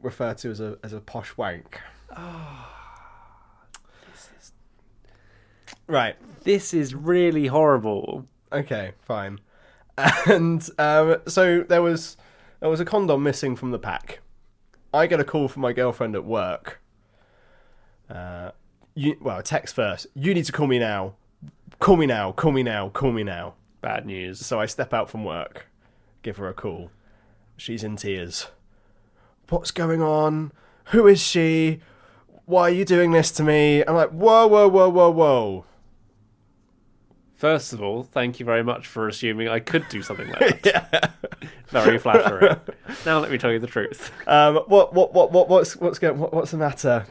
refer 0.00 0.32
to 0.32 0.50
as 0.50 0.60
a 0.60 0.78
as 0.82 0.94
a 0.94 1.00
posh 1.00 1.36
wank. 1.36 1.78
Oh, 2.16 2.70
this 4.10 4.30
is... 4.40 4.52
Right. 5.86 6.16
This 6.44 6.72
is 6.72 6.94
really 6.94 7.48
horrible. 7.48 8.24
Okay. 8.50 8.92
Fine. 9.00 9.40
And 10.26 10.66
um, 10.78 11.16
so 11.28 11.64
there 11.68 11.82
was 11.82 12.16
there 12.60 12.70
was 12.70 12.80
a 12.80 12.86
condom 12.86 13.22
missing 13.22 13.54
from 13.54 13.72
the 13.72 13.78
pack. 13.78 14.20
I 14.94 15.06
get 15.06 15.20
a 15.20 15.24
call 15.24 15.48
from 15.48 15.60
my 15.60 15.74
girlfriend 15.74 16.16
at 16.16 16.24
work. 16.24 16.80
Uh, 18.08 18.52
you 18.94 19.18
well, 19.20 19.40
a 19.40 19.42
text 19.42 19.74
first. 19.74 20.06
You 20.14 20.32
need 20.32 20.46
to 20.46 20.52
call 20.52 20.66
me 20.66 20.78
now. 20.78 21.16
Call 21.78 21.96
me 21.96 22.06
now. 22.06 22.32
Call 22.32 22.52
me 22.52 22.62
now. 22.62 22.88
Call 22.90 23.12
me 23.12 23.24
now. 23.24 23.54
Bad 23.80 24.06
news. 24.06 24.44
So 24.44 24.60
I 24.60 24.66
step 24.66 24.94
out 24.94 25.10
from 25.10 25.24
work, 25.24 25.66
give 26.22 26.36
her 26.36 26.48
a 26.48 26.54
call. 26.54 26.90
She's 27.56 27.82
in 27.82 27.96
tears. 27.96 28.48
What's 29.48 29.70
going 29.70 30.00
on? 30.00 30.52
Who 30.86 31.06
is 31.06 31.20
she? 31.20 31.80
Why 32.44 32.62
are 32.62 32.70
you 32.70 32.84
doing 32.84 33.10
this 33.10 33.30
to 33.32 33.42
me? 33.42 33.82
I'm 33.82 33.94
like, 33.94 34.10
whoa, 34.10 34.46
whoa, 34.46 34.68
whoa, 34.68 34.88
whoa, 34.88 35.10
whoa. 35.10 35.64
First 37.42 37.72
of 37.72 37.82
all, 37.82 38.04
thank 38.04 38.38
you 38.38 38.46
very 38.46 38.62
much 38.62 38.86
for 38.86 39.08
assuming 39.08 39.48
I 39.48 39.58
could 39.58 39.88
do 39.88 40.00
something 40.00 40.28
like 40.28 40.62
that. 40.62 41.10
Very 41.70 41.98
flattering. 41.98 42.60
now 43.04 43.18
let 43.18 43.32
me 43.32 43.36
tell 43.36 43.50
you 43.50 43.58
the 43.58 43.66
truth. 43.66 44.12
Um, 44.28 44.58
what, 44.68 44.94
what, 44.94 45.12
what, 45.12 45.32
what, 45.32 45.48
what's, 45.48 45.74
what's 45.74 45.98
going, 45.98 46.20
what, 46.20 46.32
what's 46.32 46.52
the 46.52 46.58
matter? 46.58 47.04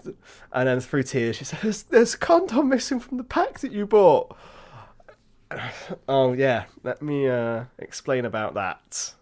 And 0.54 0.70
then 0.70 0.80
through 0.80 1.04
tears, 1.04 1.36
she 1.36 1.44
says, 1.44 1.60
"There's, 1.62 1.84
there's 1.84 2.16
condom 2.16 2.70
missing 2.70 3.02
from 3.02 3.18
the 3.18 3.26
pack 3.26 3.60
that 3.60 3.74
you 3.74 3.86
bought." 3.86 4.34
Oh 6.08 6.32
yeah, 6.32 6.64
let 6.82 7.02
me 7.02 7.28
uh, 7.28 7.66
explain 7.78 8.24
about 8.24 8.54
that. 8.54 9.14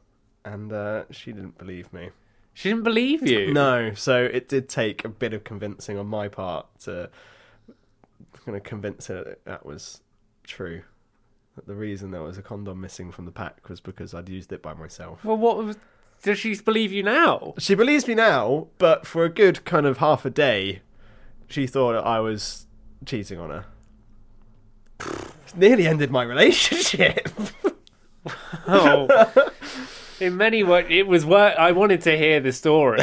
And 0.46 0.72
uh, 0.72 1.06
she 1.10 1.32
didn't 1.32 1.58
believe 1.58 1.92
me. 1.92 2.12
She 2.54 2.70
didn't 2.70 2.84
believe 2.84 3.28
you. 3.28 3.52
No, 3.52 3.96
so 3.96 4.26
it 4.26 4.48
did 4.48 4.70
take 4.70 5.04
a 5.04 5.10
bit 5.10 5.34
of 5.34 5.44
convincing 5.44 5.98
on 5.98 6.06
my 6.06 6.28
part 6.28 6.68
to 6.82 7.10
kind 8.46 8.56
of 8.56 8.62
convince 8.62 9.08
her 9.08 9.24
that 9.24 9.46
that 9.46 9.66
was 9.66 10.02
true. 10.44 10.84
The 11.66 11.76
reason 11.76 12.12
there 12.12 12.22
was 12.22 12.38
a 12.38 12.42
condom 12.42 12.82
missing 12.82 13.12
from 13.12 13.26
the 13.26 13.32
pack 13.32 13.70
was 13.70 13.80
because 13.80 14.14
I'd 14.14 14.30
used 14.30 14.52
it 14.52 14.62
by 14.62 14.74
myself. 14.74 15.24
Well, 15.24 15.38
what 15.38 15.58
was? 15.58 15.78
Does 16.24 16.40
she 16.40 16.56
believe 16.56 16.92
you 16.92 17.04
now? 17.04 17.54
She 17.58 17.76
believes 17.76 18.08
me 18.08 18.16
now, 18.16 18.68
but 18.78 19.08
for 19.08 19.24
a 19.24 19.30
good 19.30 19.64
kind 19.66 19.86
of 19.86 19.98
half 19.98 20.26
a 20.26 20.30
day, 20.30 20.82
she 21.48 21.66
thought 21.68 21.96
I 21.96 22.20
was 22.20 22.66
cheating 23.06 23.40
on 23.40 23.50
her. 23.50 23.66
Nearly 25.56 25.88
ended 25.88 26.12
my 26.12 26.24
relationship. 26.24 27.30
Oh. 28.68 29.49
In 30.20 30.36
many 30.38 30.64
ways, 30.64 30.88
it 30.90 31.08
was 31.08 31.26
worth. 31.26 31.56
I 31.58 31.72
wanted 31.72 32.02
to 32.02 32.18
hear 32.18 32.40
the 32.40 32.52
story. 32.52 33.00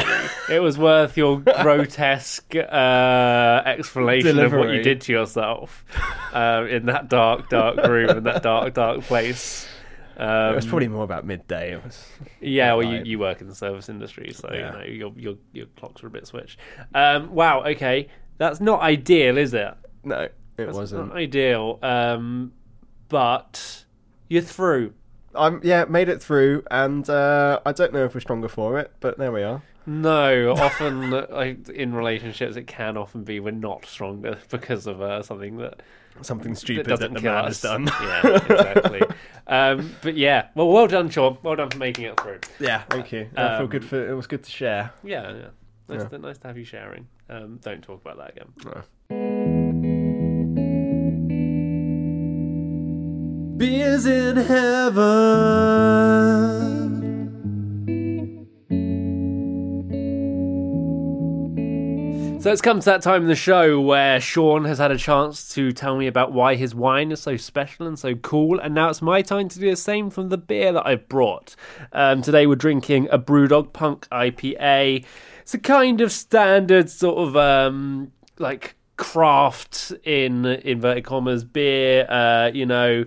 It 0.49 0.59
was 0.61 0.77
worth 0.77 1.17
your 1.17 1.39
grotesque 1.39 2.55
uh, 2.55 3.61
explanation 3.65 4.39
of 4.39 4.53
what 4.53 4.69
you 4.69 4.81
did 4.83 5.01
to 5.01 5.11
yourself 5.11 5.83
um, 6.33 6.67
in 6.67 6.85
that 6.85 7.09
dark, 7.09 7.49
dark 7.49 7.77
room 7.85 8.09
in 8.09 8.23
that 8.23 8.43
dark, 8.43 8.73
dark 8.75 9.01
place. 9.01 9.67
Um, 10.17 10.53
it 10.53 10.55
was 10.55 10.65
probably 10.65 10.87
more 10.87 11.03
about 11.03 11.25
midday. 11.25 11.73
It 11.73 11.83
was 11.83 12.07
Yeah, 12.41 12.73
well, 12.73 12.87
you, 12.91 13.03
you 13.03 13.19
work 13.19 13.41
in 13.41 13.47
the 13.47 13.53
service 13.55 13.87
industry, 13.89 14.31
so 14.33 14.49
Yeah. 14.51 14.57
you 14.57 14.79
know 14.79 14.85
your 14.85 15.13
your 15.15 15.35
your 15.53 15.65
clocks 15.77 16.03
are 16.03 16.07
a 16.07 16.09
bit 16.09 16.25
switched. 16.27 16.59
Um, 16.95 17.31
wow, 17.33 17.63
okay, 17.65 18.07
that's 18.37 18.59
not 18.59 18.81
ideal, 18.81 19.37
is 19.37 19.53
it? 19.53 19.73
no, 20.03 20.21
it 20.21 20.33
That's 20.57 20.75
wasn't. 20.75 21.09
not 21.09 21.17
ideal. 21.17 21.77
Um, 21.83 22.53
but 23.09 23.85
you're 24.27 24.41
through. 24.41 24.93
I'm 25.35 25.59
yeah, 25.63 25.85
made 25.85 26.09
it 26.09 26.21
through, 26.21 26.63
and 26.71 27.07
uh, 27.09 27.59
I 27.65 27.71
don't 27.71 27.93
know 27.93 28.05
if 28.05 28.13
we're 28.13 28.21
stronger 28.21 28.47
for 28.47 28.79
it, 28.79 28.91
but 28.99 29.17
there 29.17 29.31
we 29.31 29.43
are. 29.43 29.61
No, 29.85 30.51
often 30.53 31.11
like, 31.29 31.69
in 31.69 31.93
relationships, 31.95 32.55
it 32.57 32.67
can 32.67 32.97
often 32.97 33.23
be 33.23 33.39
we're 33.39 33.51
not 33.51 33.85
stronger 33.85 34.37
because 34.49 34.85
of 34.87 35.01
uh, 35.01 35.21
something 35.23 35.57
that, 35.57 35.81
Something 36.23 36.55
stupid 36.55 36.87
that, 36.87 36.89
doesn't 36.89 37.13
the 37.13 37.21
man 37.21 37.45
us. 37.45 37.61
has 37.61 37.61
done. 37.61 37.85
yeah, 38.01 38.27
exactly. 38.37 39.01
um, 39.45 39.95
but 40.01 40.17
yeah, 40.17 40.47
well, 40.55 40.67
well 40.67 40.87
done, 40.87 41.09
Sean. 41.11 41.37
Well 41.43 41.55
done 41.55 41.69
for 41.69 41.77
making 41.77 42.05
it 42.05 42.19
through. 42.19 42.39
yeah, 42.59 42.81
thank 42.89 43.11
you. 43.11 43.29
I 43.37 43.49
feel 43.57 43.61
Um, 43.65 43.67
good 43.67 43.85
for 43.85 44.09
it 44.09 44.13
was 44.15 44.25
good 44.25 44.43
to 44.43 44.49
share. 44.49 44.91
Yeah, 45.03 45.31
yeah. 45.31 45.33
Nice, 45.87 46.01
Yeah. 46.01 46.07
To, 46.07 46.17
nice 46.17 46.37
to 46.39 46.47
have 46.47 46.57
you 46.57 46.65
sharing. 46.65 47.07
Um, 47.29 47.59
don't 47.61 47.83
talk 47.83 48.01
about 48.03 48.17
that 48.17 48.31
again. 48.31 49.26
Beers 53.57 54.05
in 54.05 54.35
heaven. 54.35 55.97
So 62.39 62.51
it's 62.51 62.61
come 62.61 62.79
to 62.79 62.85
that 62.85 63.01
time 63.01 63.23
in 63.23 63.27
the 63.27 63.35
show 63.35 63.81
where 63.81 64.21
Sean 64.21 64.65
has 64.65 64.77
had 64.77 64.91
a 64.91 64.97
chance 64.97 65.49
to 65.55 65.71
tell 65.71 65.97
me 65.97 66.05
about 66.05 66.33
why 66.33 66.53
his 66.53 66.75
wine 66.75 67.11
is 67.11 67.19
so 67.19 67.35
special 67.35 67.87
and 67.87 67.97
so 67.97 68.13
cool, 68.13 68.59
and 68.59 68.75
now 68.75 68.89
it's 68.89 69.01
my 69.01 69.23
time 69.23 69.49
to 69.49 69.59
do 69.59 69.71
the 69.71 69.75
same 69.75 70.11
from 70.11 70.29
the 70.29 70.37
beer 70.37 70.71
that 70.71 70.85
I've 70.85 71.09
brought. 71.09 71.55
Um, 71.93 72.21
today 72.21 72.45
we're 72.45 72.55
drinking 72.55 73.07
a 73.11 73.17
Brewdog 73.17 73.73
Punk 73.73 74.07
IPA. 74.11 75.03
It's 75.41 75.53
a 75.55 75.59
kind 75.59 75.99
of 75.99 76.11
standard 76.11 76.91
sort 76.91 77.17
of 77.17 77.35
um, 77.35 78.11
like 78.37 78.75
craft 78.97 79.93
in 80.03 80.45
inverted 80.45 81.05
commas 81.05 81.43
beer. 81.43 82.05
Uh, 82.07 82.51
you 82.53 82.67
know, 82.67 83.03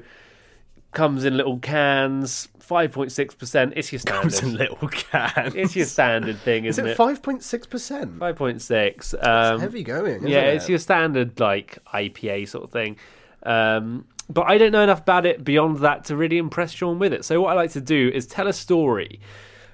comes 0.92 1.24
in 1.24 1.36
little 1.36 1.58
cans, 1.58 2.48
five 2.58 2.92
point 2.92 3.12
six 3.12 3.34
percent. 3.34 3.74
It's 3.76 3.92
your 3.92 3.98
standard. 4.00 4.22
Comes 4.22 4.42
in 4.42 4.56
little 4.56 4.88
cans. 4.88 5.54
It's 5.54 5.76
your 5.76 5.86
standard 5.86 6.38
thing, 6.38 6.64
Is 6.64 6.76
isn't 6.76 6.86
it 6.86 6.90
it? 6.92 6.96
five 6.96 7.22
point 7.22 7.42
six 7.42 7.66
percent? 7.66 8.18
Five 8.18 8.36
point 8.36 8.62
six. 8.62 9.14
Um, 9.20 9.60
Heavy 9.60 9.82
going. 9.82 10.16
Isn't 10.16 10.28
yeah, 10.28 10.48
it? 10.50 10.56
it's 10.56 10.68
your 10.68 10.78
standard 10.78 11.38
like 11.40 11.78
IPA 11.92 12.48
sort 12.48 12.64
of 12.64 12.70
thing. 12.70 12.96
Um, 13.42 14.06
but 14.28 14.48
I 14.48 14.58
don't 14.58 14.72
know 14.72 14.82
enough 14.82 15.00
about 15.00 15.26
it 15.26 15.42
beyond 15.42 15.78
that 15.78 16.04
to 16.06 16.16
really 16.16 16.38
impress 16.38 16.70
Sean 16.72 16.98
with 16.98 17.12
it. 17.12 17.24
So 17.24 17.40
what 17.40 17.50
I 17.50 17.54
like 17.54 17.72
to 17.72 17.80
do 17.80 18.10
is 18.14 18.26
tell 18.26 18.46
a 18.46 18.52
story, 18.52 19.20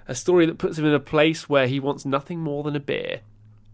a 0.08 0.14
story 0.14 0.46
that 0.46 0.56
puts 0.58 0.78
him 0.78 0.86
in 0.86 0.94
a 0.94 1.00
place 1.00 1.48
where 1.48 1.66
he 1.66 1.78
wants 1.80 2.06
nothing 2.06 2.40
more 2.40 2.62
than 2.62 2.74
a 2.74 2.80
beer, 2.80 3.20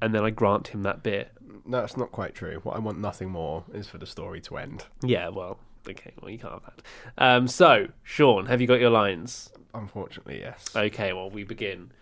and 0.00 0.14
then 0.14 0.24
I 0.24 0.30
grant 0.30 0.68
him 0.68 0.82
that 0.82 1.02
beer. 1.02 1.26
No, 1.64 1.80
that's 1.80 1.96
not 1.96 2.10
quite 2.10 2.34
true. 2.34 2.58
What 2.64 2.74
I 2.74 2.80
want 2.80 2.98
nothing 2.98 3.30
more 3.30 3.62
is 3.72 3.86
for 3.86 3.98
the 3.98 4.06
story 4.06 4.40
to 4.42 4.56
end. 4.56 4.86
Yeah, 5.04 5.28
well, 5.28 5.60
okay, 5.88 6.12
well 6.20 6.30
you 6.30 6.38
can't 6.38 6.54
have 6.54 6.62
that. 6.64 6.82
Um, 7.18 7.48
so 7.48 7.88
Sean, 8.02 8.46
have 8.46 8.60
you 8.60 8.66
got 8.66 8.80
your 8.80 8.90
lines? 8.90 9.50
Unfortunately, 9.74 10.40
yes. 10.40 10.66
Okay, 10.74 11.12
well 11.12 11.30
we 11.30 11.44
begin. 11.44 11.92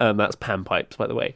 Um, 0.00 0.16
that's 0.16 0.36
panpipes, 0.36 0.96
by 0.96 1.06
the 1.06 1.14
way. 1.14 1.34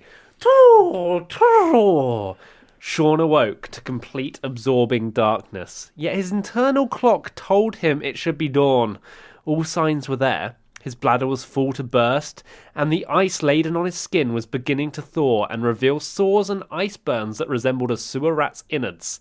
Sean 2.78 3.20
awoke 3.20 3.68
to 3.68 3.80
complete 3.82 4.40
absorbing 4.42 5.10
darkness, 5.10 5.92
yet 5.94 6.14
his 6.16 6.32
internal 6.32 6.88
clock 6.88 7.34
told 7.34 7.76
him 7.76 8.02
it 8.02 8.16
should 8.16 8.38
be 8.38 8.48
dawn. 8.48 8.98
All 9.44 9.64
signs 9.64 10.08
were 10.08 10.16
there. 10.16 10.56
His 10.82 10.94
bladder 10.94 11.26
was 11.26 11.44
full 11.44 11.72
to 11.74 11.82
burst, 11.82 12.42
and 12.74 12.90
the 12.90 13.04
ice 13.06 13.42
laden 13.42 13.76
on 13.76 13.84
his 13.84 13.96
skin 13.96 14.32
was 14.32 14.46
beginning 14.46 14.90
to 14.92 15.02
thaw 15.02 15.46
and 15.46 15.62
reveal 15.62 16.00
sores 16.00 16.48
and 16.48 16.64
ice 16.70 16.96
burns 16.96 17.38
that 17.38 17.48
resembled 17.48 17.90
a 17.90 17.98
sewer 17.98 18.34
rat's 18.34 18.64
innards. 18.70 19.20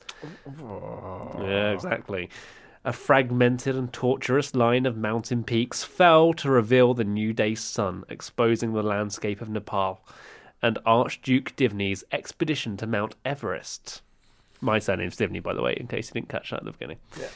Yeah, 0.57 1.71
exactly. 1.71 2.29
A 2.85 2.93
fragmented 2.93 3.75
and 3.75 3.91
tortuous 3.91 4.55
line 4.55 4.85
of 4.85 4.95
mountain 4.95 5.43
peaks 5.43 5.83
fell 5.83 6.33
to 6.35 6.49
reveal 6.49 6.93
the 6.93 7.03
new 7.03 7.33
day's 7.33 7.61
sun, 7.61 8.05
exposing 8.07 8.71
the 8.71 8.81
landscape 8.81 9.41
of 9.41 9.49
Nepal, 9.49 10.01
and 10.61 10.79
Archduke 10.85 11.55
Divney's 11.57 12.05
expedition 12.13 12.77
to 12.77 12.87
Mount 12.87 13.15
Everest. 13.25 14.01
My 14.61 14.79
surname's 14.79 15.17
Divney, 15.17 15.43
by 15.43 15.53
the 15.53 15.61
way, 15.61 15.73
in 15.73 15.87
case 15.87 16.09
you 16.09 16.13
didn't 16.13 16.29
catch 16.29 16.51
that 16.51 16.61
at 16.61 16.65
the 16.65 16.71
beginning. 16.71 16.99
Yeah. 17.19 17.27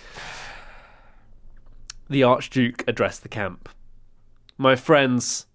The 2.09 2.23
Archduke 2.23 2.86
addressed 2.88 3.23
the 3.23 3.29
camp. 3.29 3.67
My 4.58 4.76
friends, 4.76 5.48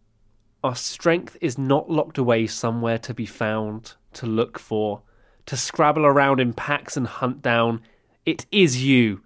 our 0.64 0.74
strength 0.74 1.36
is 1.40 1.56
not 1.56 1.88
locked 1.88 2.18
away 2.18 2.48
somewhere 2.48 2.98
to 2.98 3.14
be 3.14 3.26
found, 3.26 3.94
to 4.14 4.26
look 4.26 4.58
for, 4.58 5.02
to 5.46 5.56
scrabble 5.56 6.04
around 6.04 6.40
in 6.40 6.52
packs 6.52 6.96
and 6.96 7.06
hunt 7.06 7.40
down. 7.40 7.80
It 8.26 8.46
is 8.50 8.82
you. 8.82 9.22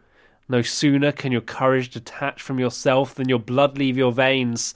No 0.46 0.60
sooner 0.60 1.10
can 1.10 1.32
your 1.32 1.40
courage 1.40 1.88
detach 1.88 2.42
from 2.42 2.58
yourself 2.58 3.14
than 3.14 3.30
your 3.30 3.38
blood 3.38 3.78
leave 3.78 3.96
your 3.96 4.12
veins. 4.12 4.74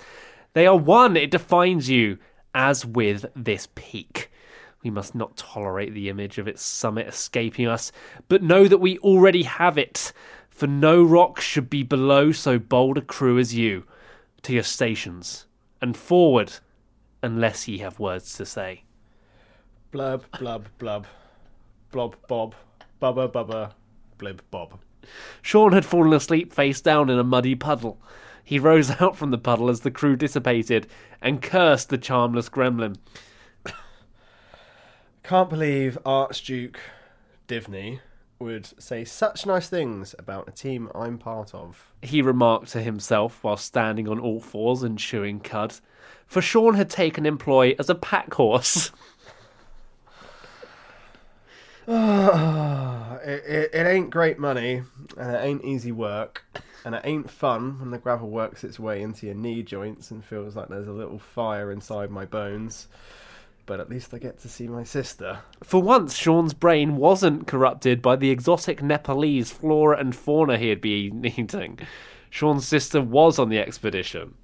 They 0.55 0.67
are 0.67 0.79
one, 0.79 1.15
it 1.15 1.31
defines 1.31 1.91
you, 1.91 2.17
as 2.55 2.87
with 2.87 3.27
this 3.37 3.69
peak. 3.75 4.31
We 4.83 4.89
must 4.89 5.15
not 5.15 5.37
tolerate 5.37 5.93
the 5.93 6.09
image 6.09 6.39
of 6.39 6.49
its 6.49 6.63
summit 6.63 7.07
escaping 7.07 7.67
us, 7.67 7.93
but 8.29 8.43
know 8.43 8.67
that 8.67 8.79
we 8.79 8.99
already 9.01 9.42
have 9.42 9.77
it. 9.77 10.15
For 10.49 10.67
no 10.67 11.05
rock 11.05 11.38
should 11.38 11.69
be 11.69 11.83
below 11.83 12.33
so 12.33 12.59
bold 12.59 12.97
a 12.97 13.03
crew 13.03 13.38
as 13.38 13.55
you. 13.55 13.85
To 14.43 14.53
your 14.53 14.63
stations, 14.63 15.47
and 15.81 15.97
forward, 15.97 16.53
unless 17.23 17.67
ye 17.67 17.79
have 17.79 17.99
words 17.99 18.35
to 18.35 18.47
say. 18.47 18.85
Blub, 19.91 20.25
blub, 20.39 20.69
blub. 20.79 21.07
Blob, 21.91 22.17
bob. 22.29 22.55
Bubba, 23.01 23.31
bubba. 23.31 23.73
Blib, 24.19 24.41
bob. 24.51 24.79
Sean 25.43 25.73
had 25.73 25.85
fallen 25.85 26.13
asleep 26.13 26.53
face 26.53 26.81
down 26.81 27.09
in 27.09 27.19
a 27.19 27.25
muddy 27.25 27.55
puddle. 27.55 28.01
He 28.45 28.59
rose 28.59 28.91
out 29.01 29.17
from 29.17 29.31
the 29.31 29.39
puddle 29.39 29.69
as 29.69 29.81
the 29.81 29.91
crew 29.91 30.17
dissipated 30.17 30.87
and 31.21 31.43
cursed 31.43 31.89
the 31.89 31.99
charmless 31.99 32.49
gremlin. 32.49 32.97
Can't 35.23 35.51
believe 35.51 35.99
Archduke 36.05 36.79
Divney 37.49 38.01
would 38.39 38.81
say 38.81 39.05
such 39.05 39.47
nice 39.47 39.69
things 39.69 40.15
about 40.19 40.49
a 40.49 40.53
team 40.53 40.91
I'm 40.95 41.19
part 41.19 41.55
of. 41.55 41.91
He 42.03 42.23
remarked 42.23 42.69
to 42.73 42.83
himself 42.83 43.43
while 43.43 43.57
standing 43.57 44.09
on 44.09 44.21
all 44.21 44.41
fours 44.41 44.83
and 44.83 44.99
chewing 44.99 45.41
cud. 45.41 45.75
For 46.27 46.43
Sean 46.43 46.75
had 46.75 46.91
taken 46.91 47.25
employ 47.25 47.75
as 47.79 47.89
a 47.89 47.95
pack 47.95 48.35
horse. 48.35 48.91
it, 51.89 53.45
it, 53.47 53.71
it 53.73 53.87
ain't 53.87 54.11
great 54.11 54.41
money, 54.41 54.83
and 55.17 55.37
it 55.37 55.39
ain't 55.39 55.65
easy 55.65 55.93
work, 55.93 56.45
and 56.85 56.97
it 56.97 57.03
ain't 57.05 57.31
fun 57.31 57.79
when 57.79 57.93
the 57.93 57.99
gravel 57.99 58.29
works 58.29 58.65
its 58.65 58.81
way 58.81 59.03
into 59.03 59.27
your 59.27 59.37
knee 59.37 59.63
joints 59.63 60.11
and 60.11 60.25
feels 60.25 60.57
like 60.57 60.69
there's 60.69 60.89
a 60.89 60.93
little 60.93 61.21
fire 61.21 61.71
inside 61.71 62.11
my 62.11 62.25
bones. 62.25 62.89
But 63.67 63.81
at 63.81 63.90
least 63.90 64.14
I 64.14 64.19
get 64.19 64.38
to 64.38 64.48
see 64.48 64.69
my 64.69 64.85
sister. 64.85 65.40
For 65.62 65.83
once, 65.83 66.17
Sean's 66.17 66.54
brain 66.54 66.96
wasn't 66.96 67.48
corrupted 67.48 68.00
by 68.00 68.14
the 68.14 68.31
exotic 68.31 68.81
Nepalese 68.81 69.50
flora 69.50 69.98
and 69.98 70.14
fauna 70.14 70.56
he 70.56 70.69
had 70.69 70.81
been 70.81 71.25
eating. 71.37 71.81
Sean's 72.31 72.67
sister 72.67 73.02
was 73.02 73.38
on 73.38 73.48
the 73.48 73.58
expedition. 73.58 74.35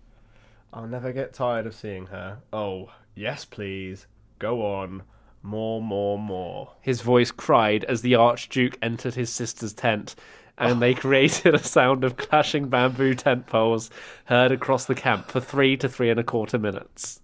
I'll 0.72 0.88
never 0.88 1.12
get 1.12 1.34
tired 1.34 1.66
of 1.66 1.74
seeing 1.74 2.06
her. 2.06 2.38
Oh, 2.52 2.90
yes, 3.14 3.44
please. 3.44 4.06
Go 4.38 4.64
on. 4.64 5.02
More, 5.42 5.82
more, 5.82 6.18
more. 6.18 6.72
His 6.80 7.00
voice 7.00 7.30
cried 7.30 7.84
as 7.84 8.02
the 8.02 8.14
Archduke 8.14 8.78
entered 8.82 9.14
his 9.14 9.30
sister's 9.30 9.72
tent, 9.72 10.14
and 10.56 10.80
they 10.80 10.94
created 10.94 11.54
a 11.54 11.62
sound 11.62 12.04
of 12.04 12.16
clashing 12.16 12.68
bamboo 12.68 13.14
tent 13.14 13.46
poles 13.46 13.90
heard 14.26 14.50
across 14.52 14.84
the 14.84 14.94
camp 14.94 15.30
for 15.30 15.40
three 15.40 15.76
to 15.76 15.88
three 15.88 16.10
and 16.10 16.20
a 16.20 16.24
quarter 16.24 16.58
minutes. 16.58 17.20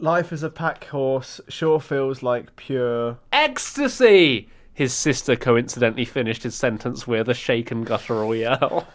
Life 0.00 0.32
as 0.32 0.42
a 0.42 0.48
pack 0.48 0.84
horse 0.84 1.42
sure 1.48 1.78
feels 1.78 2.22
like 2.22 2.56
pure. 2.56 3.18
Ecstasy! 3.32 4.48
His 4.72 4.94
sister 4.94 5.36
coincidentally 5.36 6.06
finished 6.06 6.42
his 6.42 6.54
sentence 6.54 7.06
with 7.06 7.28
a 7.28 7.34
shaken 7.34 7.84
guttural 7.84 8.34
yell. 8.34 8.88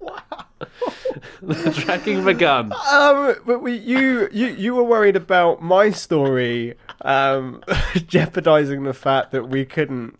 the 1.42 1.72
tracking 1.72 2.24
begun. 2.24 2.72
Um, 2.90 3.34
but 3.44 3.60
we, 3.60 3.76
you, 3.76 4.30
you, 4.32 4.46
you 4.46 4.74
were 4.74 4.84
worried 4.84 5.14
about 5.16 5.60
my 5.62 5.90
story, 5.90 6.74
um, 7.02 7.62
jeopardizing 8.06 8.84
the 8.84 8.94
fact 8.94 9.32
that 9.32 9.50
we 9.50 9.66
couldn't, 9.66 10.16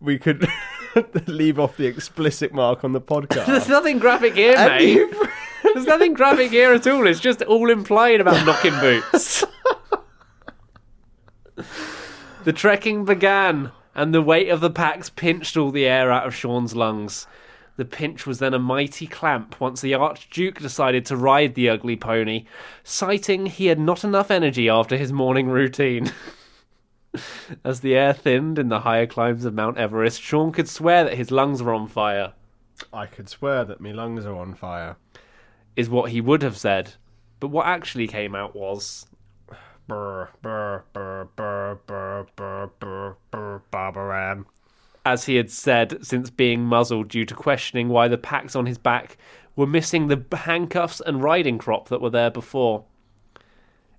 we 0.00 0.18
could 0.18 0.48
leave 1.26 1.58
off 1.58 1.76
the 1.76 1.84
explicit 1.86 2.54
mark 2.54 2.84
on 2.84 2.92
the 2.92 3.02
podcast. 3.02 3.46
There's 3.46 3.68
nothing 3.68 3.98
graphic 3.98 4.34
here, 4.34 4.54
And 4.56 4.82
mate. 4.82 5.10
There's 5.74 5.86
nothing 5.86 6.14
graphic 6.14 6.52
here 6.52 6.72
at 6.72 6.86
all. 6.86 7.04
It's 7.04 7.18
just 7.18 7.42
all 7.42 7.68
implied 7.68 8.20
about 8.20 8.46
knocking 8.46 8.78
boots. 8.78 9.44
the 12.44 12.52
trekking 12.52 13.04
began, 13.04 13.72
and 13.92 14.14
the 14.14 14.22
weight 14.22 14.50
of 14.50 14.60
the 14.60 14.70
packs 14.70 15.10
pinched 15.10 15.56
all 15.56 15.72
the 15.72 15.86
air 15.86 16.12
out 16.12 16.28
of 16.28 16.34
Sean's 16.34 16.76
lungs. 16.76 17.26
The 17.76 17.84
pinch 17.84 18.24
was 18.24 18.38
then 18.38 18.54
a 18.54 18.58
mighty 18.60 19.08
clamp 19.08 19.60
once 19.60 19.80
the 19.80 19.94
Archduke 19.94 20.60
decided 20.60 21.04
to 21.06 21.16
ride 21.16 21.56
the 21.56 21.68
ugly 21.68 21.96
pony, 21.96 22.46
citing 22.84 23.46
he 23.46 23.66
had 23.66 23.80
not 23.80 24.04
enough 24.04 24.30
energy 24.30 24.68
after 24.68 24.96
his 24.96 25.12
morning 25.12 25.48
routine. 25.48 26.12
As 27.64 27.80
the 27.80 27.96
air 27.96 28.12
thinned 28.12 28.60
in 28.60 28.68
the 28.68 28.80
higher 28.80 29.08
climbs 29.08 29.44
of 29.44 29.54
Mount 29.54 29.76
Everest, 29.76 30.22
Sean 30.22 30.52
could 30.52 30.68
swear 30.68 31.02
that 31.02 31.16
his 31.16 31.32
lungs 31.32 31.64
were 31.64 31.74
on 31.74 31.88
fire. 31.88 32.34
I 32.92 33.06
could 33.06 33.28
swear 33.28 33.64
that 33.64 33.80
my 33.80 33.90
lungs 33.90 34.24
are 34.24 34.36
on 34.36 34.54
fire. 34.54 34.96
Is 35.76 35.88
what 35.88 36.10
he 36.10 36.20
would 36.20 36.42
have 36.42 36.56
said. 36.56 36.94
But 37.40 37.48
what 37.48 37.66
actually 37.66 38.06
came 38.06 38.34
out 38.34 38.54
was 38.54 39.06
Barbaran. 43.70 44.46
as 45.04 45.24
he 45.24 45.36
had 45.36 45.50
said 45.50 46.04
since 46.04 46.30
being 46.30 46.64
muzzled 46.64 47.08
due 47.08 47.26
to 47.26 47.34
questioning 47.34 47.88
why 47.88 48.08
the 48.08 48.16
packs 48.16 48.56
on 48.56 48.66
his 48.66 48.78
back 48.78 49.18
were 49.56 49.66
missing 49.66 50.08
the 50.08 50.24
handcuffs 50.36 51.00
and 51.00 51.22
riding 51.22 51.58
crop 51.58 51.88
that 51.88 52.00
were 52.00 52.10
there 52.10 52.30
before. 52.30 52.84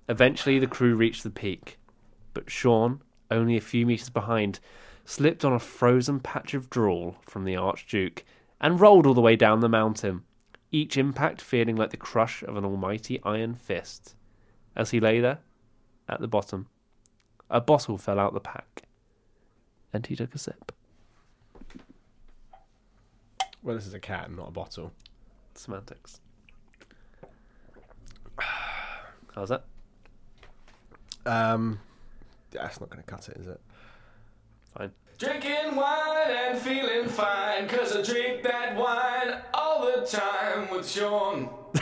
Eventually, 0.08 0.58
the 0.58 0.66
crew 0.66 0.94
reached 0.94 1.22
the 1.22 1.30
peak, 1.30 1.78
but 2.34 2.50
Sean, 2.50 3.00
only 3.30 3.56
a 3.56 3.60
few 3.60 3.86
metres 3.86 4.10
behind, 4.10 4.60
slipped 5.04 5.44
on 5.44 5.52
a 5.52 5.58
frozen 5.58 6.20
patch 6.20 6.52
of 6.54 6.68
drool 6.68 7.16
from 7.22 7.44
the 7.44 7.56
Archduke 7.56 8.24
and 8.60 8.80
rolled 8.80 9.06
all 9.06 9.14
the 9.14 9.20
way 9.20 9.36
down 9.36 9.60
the 9.60 9.68
mountain, 9.68 10.22
each 10.72 10.96
impact 10.96 11.40
feeling 11.40 11.76
like 11.76 11.90
the 11.90 11.96
crush 11.96 12.42
of 12.42 12.56
an 12.56 12.64
almighty 12.64 13.20
iron 13.22 13.54
fist. 13.54 14.14
As 14.74 14.90
he 14.90 15.00
lay 15.00 15.20
there, 15.20 15.38
at 16.08 16.20
the 16.20 16.28
bottom, 16.28 16.68
a 17.48 17.60
bottle 17.60 17.96
fell 17.98 18.18
out 18.18 18.34
the 18.34 18.40
pack, 18.40 18.82
and 19.92 20.06
he 20.06 20.16
took 20.16 20.34
a 20.34 20.38
sip. 20.38 20.72
Well, 23.62 23.74
this 23.74 23.86
is 23.86 23.94
a 23.94 24.00
cat, 24.00 24.30
not 24.30 24.48
a 24.48 24.52
bottle. 24.52 24.92
Semantics. 25.54 26.20
How's 29.34 29.48
that? 29.48 29.64
Um, 31.24 31.80
that's 32.50 32.80
not 32.80 32.90
going 32.90 33.02
to 33.02 33.06
cut 33.06 33.28
it, 33.28 33.36
is 33.38 33.48
it? 33.48 33.60
Fine. 34.76 34.92
Drinking 35.18 35.76
wine 35.76 36.30
and 36.30 36.58
feeling 36.58 37.08
fine, 37.08 37.66
cause 37.68 37.96
I 37.96 38.02
drink 38.02 38.42
that 38.42 38.76
wine 38.76 39.40
all 39.54 39.86
the 39.86 40.06
time 40.06 40.68
with 40.70 40.86
Sean. 40.86 41.48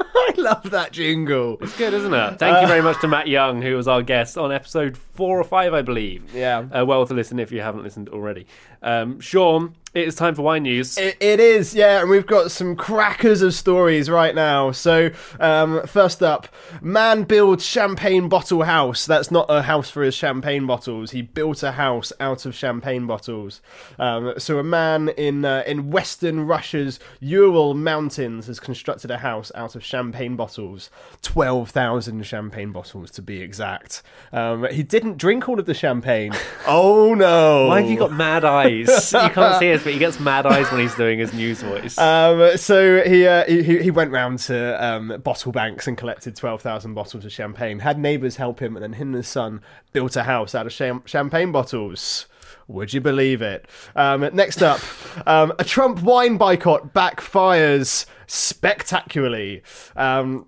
I 0.00 0.34
love 0.36 0.70
that 0.70 0.92
jingle. 0.92 1.58
It's 1.60 1.76
good, 1.76 1.92
isn't 1.94 2.14
it? 2.14 2.38
Thank 2.38 2.62
you 2.62 2.68
very 2.68 2.80
much 2.80 3.00
to 3.00 3.08
Matt 3.08 3.26
Young, 3.26 3.60
who 3.60 3.74
was 3.74 3.88
our 3.88 4.02
guest 4.02 4.38
on 4.38 4.52
episode 4.52 4.96
four 4.96 5.40
or 5.40 5.42
five, 5.42 5.74
I 5.74 5.82
believe. 5.82 6.32
Yeah. 6.32 6.60
Uh, 6.70 6.86
well 6.86 7.04
to 7.06 7.12
listen 7.12 7.40
if 7.40 7.50
you 7.50 7.60
haven't 7.60 7.82
listened 7.82 8.08
already. 8.08 8.46
Um, 8.82 9.20
Sean, 9.20 9.74
it 9.92 10.06
is 10.06 10.14
time 10.14 10.36
for 10.36 10.42
wine 10.42 10.62
news. 10.62 10.96
It, 10.96 11.16
it 11.18 11.40
is, 11.40 11.74
yeah, 11.74 12.00
and 12.00 12.08
we've 12.08 12.26
got 12.26 12.52
some 12.52 12.76
crackers 12.76 13.42
of 13.42 13.54
stories 13.54 14.08
right 14.08 14.36
now. 14.36 14.70
So, 14.70 15.10
um, 15.40 15.84
first 15.84 16.22
up, 16.22 16.46
man 16.80 17.24
builds 17.24 17.66
champagne 17.66 18.28
bottle 18.28 18.62
house. 18.62 19.04
That's 19.04 19.32
not 19.32 19.46
a 19.48 19.62
house 19.62 19.90
for 19.90 20.04
his 20.04 20.14
champagne 20.14 20.64
bottles. 20.64 21.10
He 21.10 21.22
built 21.22 21.64
a 21.64 21.72
house 21.72 22.12
out 22.20 22.46
of 22.46 22.54
champagne 22.54 23.08
bottles. 23.08 23.60
Um, 23.98 24.34
so, 24.38 24.60
a 24.60 24.62
man 24.62 25.08
in 25.08 25.44
uh, 25.44 25.64
in 25.66 25.90
Western 25.90 26.46
Russia's 26.46 27.00
Ural 27.18 27.74
Mountains 27.74 28.46
has 28.46 28.60
constructed 28.60 29.10
a 29.10 29.18
house 29.18 29.50
out 29.56 29.74
of 29.74 29.84
champagne 29.84 30.36
bottles. 30.36 30.88
Twelve 31.20 31.70
thousand 31.70 32.24
champagne 32.26 32.70
bottles, 32.70 33.10
to 33.10 33.22
be 33.22 33.40
exact. 33.40 34.04
Um, 34.32 34.68
he 34.70 34.84
didn't 34.84 35.18
drink 35.18 35.48
all 35.48 35.58
of 35.58 35.66
the 35.66 35.74
champagne. 35.74 36.32
oh 36.68 37.14
no! 37.14 37.66
Why 37.66 37.80
have 37.80 37.90
you 37.90 37.98
got 37.98 38.12
mad 38.12 38.44
eyes? 38.44 38.69
You 38.78 38.86
can't 39.10 39.58
see 39.58 39.72
us, 39.72 39.82
but 39.82 39.92
he 39.92 39.98
gets 39.98 40.18
mad 40.20 40.46
eyes 40.46 40.70
when 40.70 40.80
he's 40.80 40.94
doing 40.94 41.18
his 41.18 41.32
news 41.32 41.62
voice. 41.62 41.98
Um, 41.98 42.56
so 42.56 43.02
he, 43.02 43.26
uh, 43.26 43.44
he 43.46 43.82
he 43.82 43.90
went 43.90 44.10
round 44.12 44.38
to 44.40 44.84
um, 44.84 45.20
bottle 45.22 45.52
banks 45.52 45.86
and 45.86 45.96
collected 45.96 46.36
twelve 46.36 46.62
thousand 46.62 46.94
bottles 46.94 47.24
of 47.24 47.32
champagne. 47.32 47.80
Had 47.80 47.98
neighbours 47.98 48.36
help 48.36 48.60
him, 48.60 48.76
and 48.76 48.82
then 48.82 48.94
him 48.94 49.08
and 49.08 49.16
his 49.16 49.28
son 49.28 49.60
built 49.92 50.16
a 50.16 50.24
house 50.24 50.54
out 50.54 50.66
of 50.66 50.72
cham- 50.72 51.02
champagne 51.06 51.52
bottles. 51.52 52.26
Would 52.68 52.92
you 52.94 53.00
believe 53.00 53.42
it? 53.42 53.66
Um, 53.96 54.28
next 54.32 54.62
up, 54.62 54.80
um, 55.26 55.52
a 55.58 55.64
Trump 55.64 56.02
wine 56.02 56.36
boycott 56.36 56.94
backfires 56.94 58.06
spectacularly. 58.28 59.62
Um, 59.96 60.46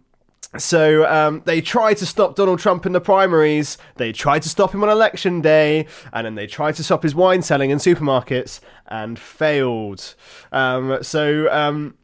so 0.58 1.06
um, 1.06 1.42
they 1.44 1.60
tried 1.60 1.96
to 1.98 2.06
stop 2.06 2.36
Donald 2.36 2.58
Trump 2.58 2.84
in 2.84 2.92
the 2.92 3.00
primaries. 3.00 3.78
They 3.96 4.12
tried 4.12 4.42
to 4.42 4.48
stop 4.48 4.74
him 4.74 4.82
on 4.82 4.90
election 4.90 5.40
day, 5.40 5.86
and 6.12 6.26
then 6.26 6.34
they 6.34 6.46
tried 6.46 6.74
to 6.76 6.84
stop 6.84 7.02
his 7.02 7.14
wine 7.14 7.42
selling 7.42 7.70
in 7.70 7.78
supermarkets 7.78 8.60
and 8.86 9.18
failed. 9.18 10.14
Um, 10.50 10.98
so 11.02 11.50
um, 11.50 11.94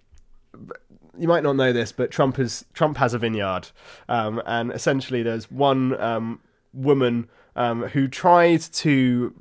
you 1.18 1.28
might 1.28 1.42
not 1.42 1.56
know 1.56 1.72
this, 1.72 1.92
but 1.92 2.10
Trump 2.10 2.36
has 2.36 2.64
Trump 2.72 2.96
has 2.96 3.12
a 3.12 3.18
vineyard, 3.18 3.70
um, 4.08 4.40
and 4.46 4.72
essentially 4.72 5.22
there's 5.22 5.50
one 5.50 6.00
um, 6.00 6.40
woman 6.72 7.28
um, 7.54 7.84
who 7.88 8.08
tried 8.08 8.60
to 8.60 9.34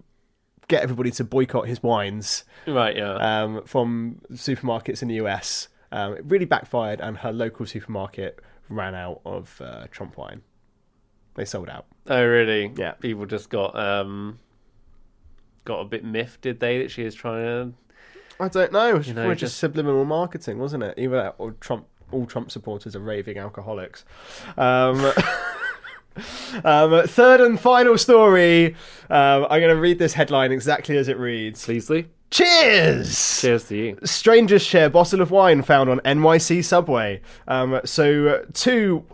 get 0.68 0.84
everybody 0.84 1.12
to 1.12 1.24
boycott 1.24 1.68
his 1.68 1.82
wines 1.82 2.44
right, 2.68 2.98
yeah. 2.98 3.14
um, 3.14 3.64
from 3.64 4.20
supermarkets 4.34 5.02
in 5.02 5.08
the 5.08 5.16
US. 5.16 5.70
Um, 5.94 6.16
it 6.16 6.26
really 6.26 6.46
backfired, 6.46 7.00
and 7.00 7.18
her 7.20 7.32
local 7.32 7.66
supermarket 7.66 8.42
ran 8.70 8.96
out 8.96 9.22
of 9.26 9.62
uh, 9.64 9.88
Trump 9.92 10.18
wine. 10.18 10.42
They 11.36 11.46
sold 11.46 11.70
out. 11.70 11.86
Oh, 12.08 12.26
really? 12.26 12.72
Yeah. 12.76 12.94
People 12.94 13.26
just 13.26 13.50
got 13.50 13.78
um 13.78 14.40
got 15.66 15.80
a 15.82 15.86
bit 15.86 16.04
miffed, 16.04 16.42
did 16.42 16.60
they? 16.60 16.80
That 16.82 16.90
she 16.92 17.04
was 17.04 17.14
trying 17.14 17.44
to. 17.44 17.74
I 18.40 18.48
don't 18.48 18.72
know. 18.72 18.90
It 18.90 18.98
was 18.98 19.08
You 19.08 19.14
know, 19.14 19.30
just, 19.32 19.40
just- 19.42 19.58
subliminal 19.58 20.06
marketing, 20.06 20.60
wasn't 20.60 20.84
it? 20.84 20.96
Even 20.98 21.18
that, 21.18 21.36
or 21.38 21.52
Trump, 21.54 21.88
all 22.12 22.26
Trump 22.26 22.52
supporters 22.52 22.96
are 22.96 23.00
raving 23.00 23.38
alcoholics. 23.38 24.06
Um, 24.58 25.06
um, 26.64 27.08
third 27.08 27.42
and 27.42 27.60
final 27.60 27.98
story. 27.98 28.76
Um, 29.10 29.46
I'm 29.50 29.60
going 29.62 29.76
to 29.76 29.82
read 29.82 30.00
this 30.00 30.14
headline 30.14 30.52
exactly 30.52 30.98
as 30.98 31.08
it 31.08 31.18
reads. 31.18 31.66
Please, 31.66 31.90
Lee. 31.90 32.08
Cheers! 32.30 33.42
Cheers 33.42 33.64
to 33.70 33.78
you. 33.78 34.00
Strangers 34.04 34.62
share 34.62 34.90
bottle 34.90 35.22
of 35.22 35.32
wine 35.32 35.62
found 35.62 35.90
on 35.90 36.00
NYC 36.02 36.64
subway. 36.64 37.22
Um, 37.48 37.80
so 37.86 38.28
uh, 38.28 38.46
two 38.54 39.06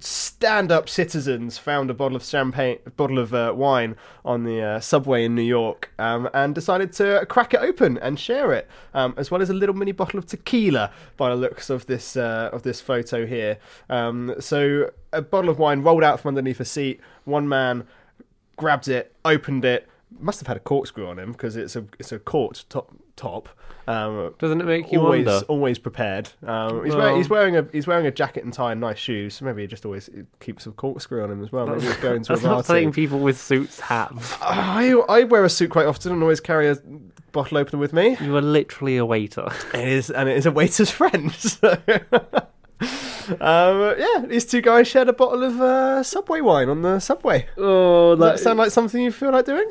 stand-up 0.00 0.88
citizens 0.88 1.56
found 1.56 1.90
a 1.90 1.94
bottle 1.94 2.16
of 2.16 2.24
champagne, 2.24 2.78
bottle 2.96 3.18
of 3.18 3.32
uh, 3.32 3.52
wine 3.56 3.94
on 4.24 4.42
the 4.42 4.60
uh, 4.60 4.80
subway 4.80 5.24
in 5.24 5.34
New 5.36 5.42
York, 5.42 5.92
um, 5.98 6.28
and 6.34 6.54
decided 6.54 6.92
to 6.94 7.24
crack 7.28 7.54
it 7.54 7.60
open 7.60 7.96
and 7.98 8.18
share 8.18 8.52
it, 8.52 8.68
um, 8.94 9.14
as 9.16 9.30
well 9.30 9.40
as 9.40 9.48
a 9.48 9.54
little 9.54 9.74
mini 9.74 9.92
bottle 9.92 10.18
of 10.18 10.26
tequila. 10.26 10.90
By 11.16 11.28
the 11.30 11.36
looks 11.36 11.70
of 11.70 11.86
this 11.86 12.16
uh, 12.16 12.50
of 12.52 12.64
this 12.64 12.80
photo 12.80 13.26
here, 13.26 13.58
um, 13.88 14.34
so 14.40 14.90
a 15.12 15.22
bottle 15.22 15.50
of 15.50 15.58
wine 15.58 15.82
rolled 15.82 16.02
out 16.02 16.18
from 16.18 16.30
underneath 16.30 16.60
a 16.60 16.64
seat. 16.64 17.00
One 17.24 17.48
man 17.48 17.86
grabbed 18.56 18.88
it, 18.88 19.14
opened 19.24 19.64
it. 19.64 19.88
Must 20.18 20.40
have 20.40 20.46
had 20.48 20.56
a 20.56 20.60
corkscrew 20.60 21.06
on 21.06 21.18
him 21.18 21.32
because 21.32 21.56
it's 21.56 21.76
a 21.76 21.84
it's 21.98 22.12
a 22.12 22.18
corked 22.18 22.68
top 22.68 22.90
top. 23.16 23.48
Um, 23.86 24.34
Doesn't 24.38 24.60
it 24.60 24.64
make 24.64 24.92
you 24.92 25.00
always 25.00 25.26
wonder? 25.26 25.44
always 25.46 25.78
prepared. 25.78 26.30
Um, 26.46 26.84
he's, 26.84 26.94
Well- 26.94 27.02
wearing, 27.04 27.16
he's 27.16 27.28
wearing 27.30 27.56
a 27.56 27.66
he's 27.72 27.86
wearing 27.86 28.06
a 28.06 28.10
jacket 28.10 28.44
and 28.44 28.52
tie 28.52 28.72
and 28.72 28.80
nice 28.80 28.98
shoes. 28.98 29.34
So 29.36 29.44
maybe 29.46 29.62
he 29.62 29.66
just 29.66 29.84
always 29.86 30.10
keeps 30.40 30.66
a 30.66 30.70
corkscrew 30.72 31.22
on 31.22 31.30
him 31.30 31.42
as 31.42 31.50
well. 31.50 31.66
Maybe 31.66 31.82
he's 31.82 31.96
going 31.96 32.22
to 32.24 32.32
a 32.32 32.36
That's 32.36 32.44
not 32.44 32.66
something 32.66 32.92
people 32.92 33.18
with 33.20 33.40
suits 33.40 33.80
have. 33.80 34.36
I 34.42 34.92
I 35.08 35.24
wear 35.24 35.44
a 35.44 35.48
suit 35.50 35.70
quite 35.70 35.86
often 35.86 36.12
and 36.12 36.22
always 36.22 36.40
carry 36.40 36.68
a 36.68 36.76
bottle 37.32 37.58
opener 37.58 37.78
with 37.78 37.92
me. 37.92 38.16
You 38.20 38.36
are 38.36 38.42
literally 38.42 38.96
a 38.96 39.06
waiter. 39.06 39.48
It 39.74 39.88
is, 39.88 40.10
and 40.10 40.28
it 40.28 40.36
is 40.36 40.46
a 40.46 40.52
waiter's 40.52 40.90
friend. 40.90 41.32
So. 42.80 43.36
um, 43.40 43.94
yeah, 43.98 44.24
these 44.26 44.46
two 44.46 44.60
guys 44.62 44.88
shared 44.88 45.08
a 45.08 45.12
bottle 45.12 45.42
of 45.44 45.60
uh, 45.60 46.02
Subway 46.02 46.40
wine 46.40 46.68
on 46.68 46.82
the 46.82 46.98
subway. 46.98 47.46
Oh, 47.58 48.16
Does 48.16 48.20
that 48.20 48.38
sound 48.42 48.58
like 48.58 48.70
something 48.70 49.02
you 49.02 49.12
feel 49.12 49.30
like 49.32 49.44
doing? 49.44 49.70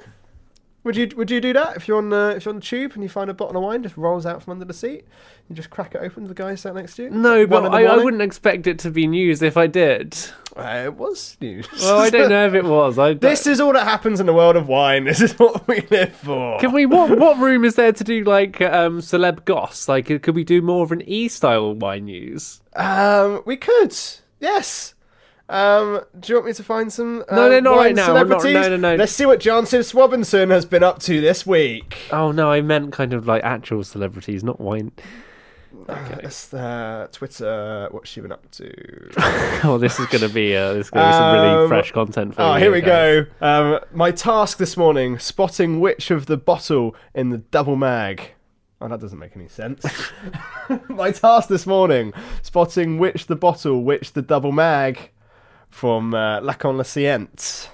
Would 0.85 0.95
you 0.95 1.09
Would 1.17 1.29
you 1.29 1.41
do 1.41 1.51
that 1.53 1.75
if 1.75 1.87
you're 1.89 1.97
on 1.97 2.13
uh, 2.13 2.29
if 2.29 2.45
you're 2.45 2.53
on 2.53 2.59
the 2.59 2.65
tube 2.65 2.93
and 2.93 3.03
you 3.03 3.09
find 3.09 3.29
a 3.29 3.33
bottle 3.33 3.57
of 3.57 3.63
wine 3.63 3.83
just 3.83 3.97
rolls 3.97 4.25
out 4.25 4.41
from 4.41 4.51
under 4.53 4.65
the 4.65 4.73
seat? 4.73 5.03
You 5.49 5.55
just 5.55 5.69
crack 5.69 5.93
it 5.93 6.01
open. 6.01 6.23
to 6.23 6.29
The 6.29 6.33
guy 6.35 6.55
sat 6.55 6.73
next 6.75 6.95
to 6.95 7.03
you. 7.03 7.09
No, 7.09 7.45
but 7.45 7.65
I, 7.73 7.83
I 7.83 7.97
wouldn't 7.97 8.21
expect 8.21 8.65
it 8.65 8.79
to 8.79 8.91
be 8.91 9.05
news 9.05 9.41
if 9.41 9.57
I 9.57 9.67
did. 9.67 10.15
Uh, 10.55 10.83
it 10.85 10.93
was 10.95 11.35
news. 11.41 11.67
Well, 11.81 11.99
I 11.99 12.09
don't 12.09 12.29
know 12.29 12.47
if 12.47 12.53
it 12.53 12.63
was. 12.63 12.97
I 12.97 13.07
don't- 13.13 13.21
this 13.21 13.45
is 13.45 13.59
all 13.59 13.73
that 13.73 13.83
happens 13.83 14.19
in 14.21 14.25
the 14.25 14.33
world 14.33 14.55
of 14.55 14.67
wine. 14.69 15.03
This 15.09 15.19
is 15.21 15.33
what 15.37 15.67
we 15.67 15.81
live 15.91 16.15
for. 16.15 16.59
Can 16.59 16.71
we? 16.71 16.85
What 16.85 17.17
what 17.19 17.37
room 17.39 17.65
is 17.65 17.75
there 17.75 17.91
to 17.91 18.03
do 18.03 18.23
like 18.23 18.61
um 18.61 18.99
celeb 19.01 19.43
goss? 19.45 19.89
Like, 19.89 20.05
could 20.21 20.35
we 20.35 20.43
do 20.45 20.61
more 20.61 20.83
of 20.83 20.91
an 20.93 21.01
e 21.01 21.27
style 21.27 21.73
wine 21.73 22.05
news? 22.05 22.61
Um, 22.75 23.41
we 23.45 23.57
could. 23.57 23.93
Yes. 24.39 24.93
Um, 25.49 26.01
do 26.19 26.31
you 26.31 26.35
want 26.35 26.45
me 26.45 26.53
to 26.53 26.63
find 26.63 26.93
some? 26.93 27.23
Uh, 27.27 27.35
No, 27.35 27.49
no, 27.49 27.59
not 27.59 27.77
right 27.77 27.95
now. 27.95 28.13
Not- 28.13 28.43
no, 28.43 28.69
no, 28.69 28.77
no. 28.77 28.95
Let's 28.95 29.11
see 29.11 29.25
what 29.25 29.39
Johnson 29.39 29.81
Swabinson 29.81 30.51
has 30.51 30.63
been 30.65 30.83
up 30.83 30.99
to 31.03 31.19
this 31.21 31.45
week. 31.45 31.97
Oh 32.11 32.31
no, 32.31 32.51
I 32.51 32.61
meant 32.61 32.93
kind 32.93 33.13
of 33.13 33.25
like 33.27 33.43
actual 33.43 33.83
celebrities, 33.83 34.43
not 34.43 34.61
wine. 34.61 34.91
Let's 35.87 36.53
uh, 36.53 37.07
Twitter. 37.11 37.87
What's 37.91 38.09
she 38.09 38.21
been 38.21 38.31
up 38.31 38.49
to? 38.51 39.09
Oh, 39.63 39.77
this 39.77 39.99
is 39.99 40.05
gonna 40.07 40.29
be 40.29 40.55
uh, 40.55 40.73
this 40.73 40.85
is 40.87 40.91
gonna 40.91 41.09
be 41.09 41.13
some 41.13 41.33
really 41.33 41.63
Um, 41.63 41.67
fresh 41.67 41.91
content 41.91 42.35
for 42.35 42.41
Oh, 42.41 42.53
here 42.53 42.71
we 42.71 42.81
guys. 42.81 43.25
go. 43.41 43.45
Um, 43.45 43.79
my 43.91 44.11
task 44.11 44.57
this 44.59 44.77
morning: 44.77 45.17
spotting 45.19 45.79
which 45.79 46.11
of 46.11 46.27
the 46.27 46.37
bottle 46.37 46.95
in 47.15 47.29
the 47.31 47.39
double 47.39 47.75
mag. 47.75 48.33
Oh, 48.81 48.87
that 48.87 48.99
doesn't 49.01 49.19
make 49.19 49.35
any 49.35 49.47
sense. 49.47 49.83
my 50.89 51.11
task 51.11 51.49
this 51.49 51.65
morning: 51.65 52.13
spotting 52.43 52.99
which 52.99 53.25
the 53.27 53.35
bottle, 53.35 53.83
which 53.83 54.13
the 54.13 54.21
double 54.21 54.51
mag 54.51 55.09
from 55.69 56.13
uh, 56.13 56.39
Lacon 56.41 56.77
La 56.77 56.83
Ciente. 56.83 57.69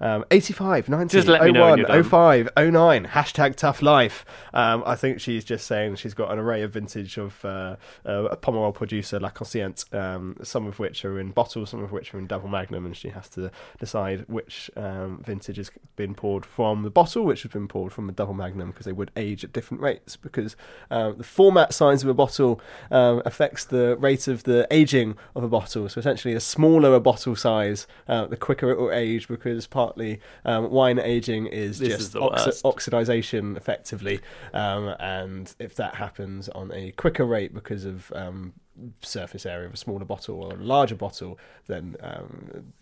Um, 0.00 0.24
85, 0.30 0.88
90, 0.88 1.12
Just 1.12 1.28
let 1.28 1.42
me 1.42 1.52
know 1.52 1.60
when 1.60 1.70
01, 1.70 1.78
you're 1.78 1.86
done. 1.86 2.02
05, 2.04 2.50
09, 2.56 3.06
hashtag 3.06 3.56
tough 3.56 3.82
life. 3.82 4.24
Um, 4.52 4.82
I 4.86 4.94
think 4.94 5.20
she's 5.20 5.44
just 5.44 5.66
saying 5.66 5.96
she's 5.96 6.14
got 6.14 6.30
an 6.30 6.38
array 6.38 6.62
of 6.62 6.72
vintage 6.72 7.16
of 7.16 7.44
uh, 7.44 7.76
uh, 8.04 8.24
a 8.24 8.36
Pomerol 8.36 8.74
producer, 8.74 9.18
La 9.18 9.30
Conseillante, 9.30 9.92
um, 9.94 10.36
some 10.42 10.66
of 10.66 10.78
which 10.78 11.04
are 11.04 11.18
in 11.18 11.30
bottles, 11.30 11.70
some 11.70 11.82
of 11.82 11.92
which 11.92 12.12
are 12.14 12.18
in 12.18 12.26
double 12.26 12.48
magnum, 12.48 12.84
and 12.84 12.96
she 12.96 13.08
has 13.08 13.28
to 13.30 13.50
decide 13.78 14.24
which 14.28 14.70
um, 14.76 15.22
vintage 15.24 15.56
has 15.56 15.70
been 15.96 16.14
poured 16.14 16.44
from 16.44 16.82
the 16.82 16.90
bottle, 16.90 17.24
which 17.24 17.42
has 17.42 17.52
been 17.52 17.68
poured 17.68 17.92
from 17.92 18.06
the 18.06 18.12
double 18.12 18.34
magnum, 18.34 18.70
because 18.70 18.86
they 18.86 18.92
would 18.92 19.10
age 19.16 19.44
at 19.44 19.52
different 19.52 19.82
rates, 19.82 20.16
because 20.16 20.56
um, 20.90 21.16
the 21.16 21.24
format 21.24 21.72
size 21.72 22.02
of 22.02 22.08
a 22.08 22.14
bottle 22.14 22.60
um, 22.90 23.22
affects 23.24 23.64
the 23.64 23.96
rate 23.96 24.28
of 24.28 24.42
the 24.44 24.66
aging 24.70 25.16
of 25.34 25.42
a 25.42 25.48
bottle. 25.48 25.88
So 25.88 25.98
essentially, 25.98 26.34
the 26.34 26.40
smaller 26.40 26.94
a 26.94 27.00
bottle 27.00 27.36
size, 27.36 27.86
uh, 28.08 28.26
the 28.26 28.36
quicker 28.36 28.70
it 28.70 28.78
will 28.78 28.92
age, 28.92 29.28
because 29.28 29.66
partly 29.86 30.20
um, 30.44 30.70
wine 30.70 30.98
aging 30.98 31.46
is 31.46 31.78
This 31.78 31.88
just 31.88 32.00
is 32.00 32.14
oxi- 32.14 32.62
oxidization 32.62 33.56
effectively, 33.56 34.20
um, 34.52 34.94
and 35.00 35.54
if 35.58 35.74
that 35.76 35.94
happens 35.94 36.48
on 36.50 36.72
a 36.72 36.92
quicker 36.92 37.24
rate 37.24 37.54
because 37.54 37.84
of 37.84 38.12
um, 38.14 38.52
surface 39.00 39.46
area 39.46 39.66
of 39.66 39.74
a 39.74 39.76
smaller 39.76 40.04
bottle 40.04 40.42
or 40.42 40.52
a 40.52 40.56
larger 40.56 40.94
bottle, 40.96 41.38
then 41.66 41.96
um, 42.00 42.72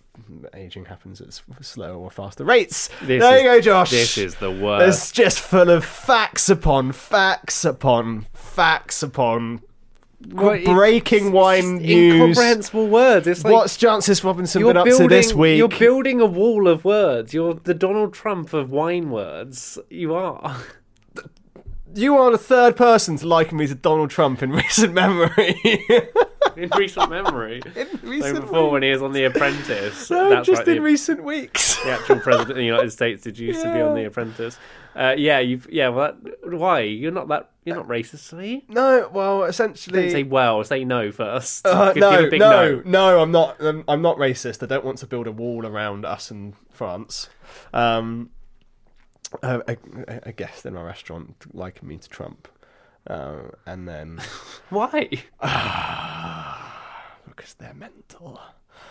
aging 0.55 0.85
happens 0.87 1.21
at 1.21 1.33
slower 1.65 1.97
or 1.97 2.11
faster 2.11 2.45
rates. 2.45 2.89
This 3.03 3.21
there 3.23 3.37
is- 3.37 3.43
you 3.43 3.49
go, 3.49 3.61
Josh. 3.61 3.91
This 3.91 4.17
is 4.19 4.35
the 4.37 4.51
worst. 4.51 4.89
It's 4.89 5.13
just 5.13 5.41
full 5.41 5.71
of 5.71 5.85
facts 5.85 6.49
upon 6.49 6.93
facts 6.93 7.65
upon 7.65 8.27
facts 8.33 9.03
upon 9.03 9.63
Well, 10.29 10.51
it- 10.51 10.64
breaking 10.64 11.33
wine 11.33 11.77
it's 11.77 11.85
news. 11.85 12.14
Incomprehensible 12.14 12.89
words. 12.89 13.27
It's 13.27 13.45
like 13.45 13.53
What's 13.53 13.77
Jancis 13.77 14.25
Robinson 14.25 14.62
been 14.62 14.77
up 14.77 14.85
building. 14.85 15.09
to 15.09 15.14
this 15.14 15.35
week? 15.35 15.59
You're 15.59 15.68
building 15.68 16.20
a 16.20 16.27
wall 16.27 16.68
of 16.68 16.85
words. 16.85 17.35
You're 17.35 17.55
the 17.55 17.75
Donald 17.75 18.14
Trump 18.14 18.53
of 18.53 18.70
wine 18.70 19.11
words. 19.11 19.79
You 19.91 20.14
are. 20.14 20.57
you 21.95 22.16
are 22.16 22.31
the 22.31 22.39
third 22.39 22.77
person 22.77 23.16
to 23.18 23.27
liken 23.27 23.57
me 23.59 23.66
to 23.66 23.75
Donald 23.75 24.11
Trump 24.11 24.43
in 24.43 24.51
recent 24.64 24.95
memory. 24.95 25.55
in 26.57 26.70
recent 26.77 27.11
memory. 27.11 27.61
in 27.77 27.87
So 28.01 28.09
recent 28.09 28.41
before 28.41 28.70
when 28.70 28.83
he 28.83 28.91
was 28.91 29.03
on 29.03 29.12
The 29.12 29.25
Apprentice. 29.25 30.11
No, 30.11 30.31
that's 30.31 30.47
just 30.47 30.61
right, 30.61 30.68
in 30.68 30.75
the, 30.77 30.81
recent 30.83 31.22
weeks. 31.22 31.77
the 31.83 31.91
actual 31.91 32.18
president 32.20 32.51
of 32.53 32.57
the 32.57 32.64
United 32.64 32.91
States 32.91 33.22
did 33.25 33.39
used 33.39 33.62
to 33.62 33.72
be 33.72 33.81
on 33.81 33.95
The 33.95 34.05
Apprentice. 34.05 34.59
Uh, 34.97 35.15
yeah, 35.17 35.41
you. 35.41 35.61
Yeah, 35.69 35.89
well, 35.89 36.17
that, 36.23 36.53
why? 36.59 36.81
You're 36.81 37.13
not 37.13 37.29
that. 37.29 37.51
You're 37.65 37.77
not 37.77 37.89
racist, 37.89 38.33
are 38.37 38.45
you? 38.45 38.63
No, 38.69 39.09
well, 39.13 39.41
Don't 39.41 39.49
essentially, 39.51 40.11
say 40.11 40.23
well. 40.23 40.63
Say 40.65 40.85
no 40.85 41.11
first. 41.11 41.67
Uh, 41.67 41.93
Give- 41.93 42.01
no, 42.01 42.27
a 42.27 42.31
big 42.31 42.41
no, 42.41 42.83
no, 42.85 43.21
I'm 43.21 43.33
not. 43.33 43.57
I'm, 43.61 43.85
I'm 43.89 44.03
not 44.03 44.19
racist. 44.19 44.63
I 44.63 44.67
don't 44.67 44.85
want 44.85 44.99
to 44.99 45.07
build 45.07 45.27
a 45.27 45.33
wall 45.33 45.67
around 45.67 46.05
us 46.05 46.31
and 46.31 46.55
France. 46.71 47.29
Um, 47.73 48.31
a, 49.43 49.63
a, 49.67 49.77
a 50.25 50.33
guest 50.33 50.67
in 50.67 50.75
my 50.75 50.83
restaurant 50.83 51.35
likened 51.55 51.89
me 51.89 51.97
to 51.97 52.09
Trump, 52.09 52.49
uh, 53.09 53.43
and 53.67 53.89
then 53.89 54.21
Why? 54.71 55.09
because 57.27 57.55
they're 57.55 57.75
mental. 57.75 58.41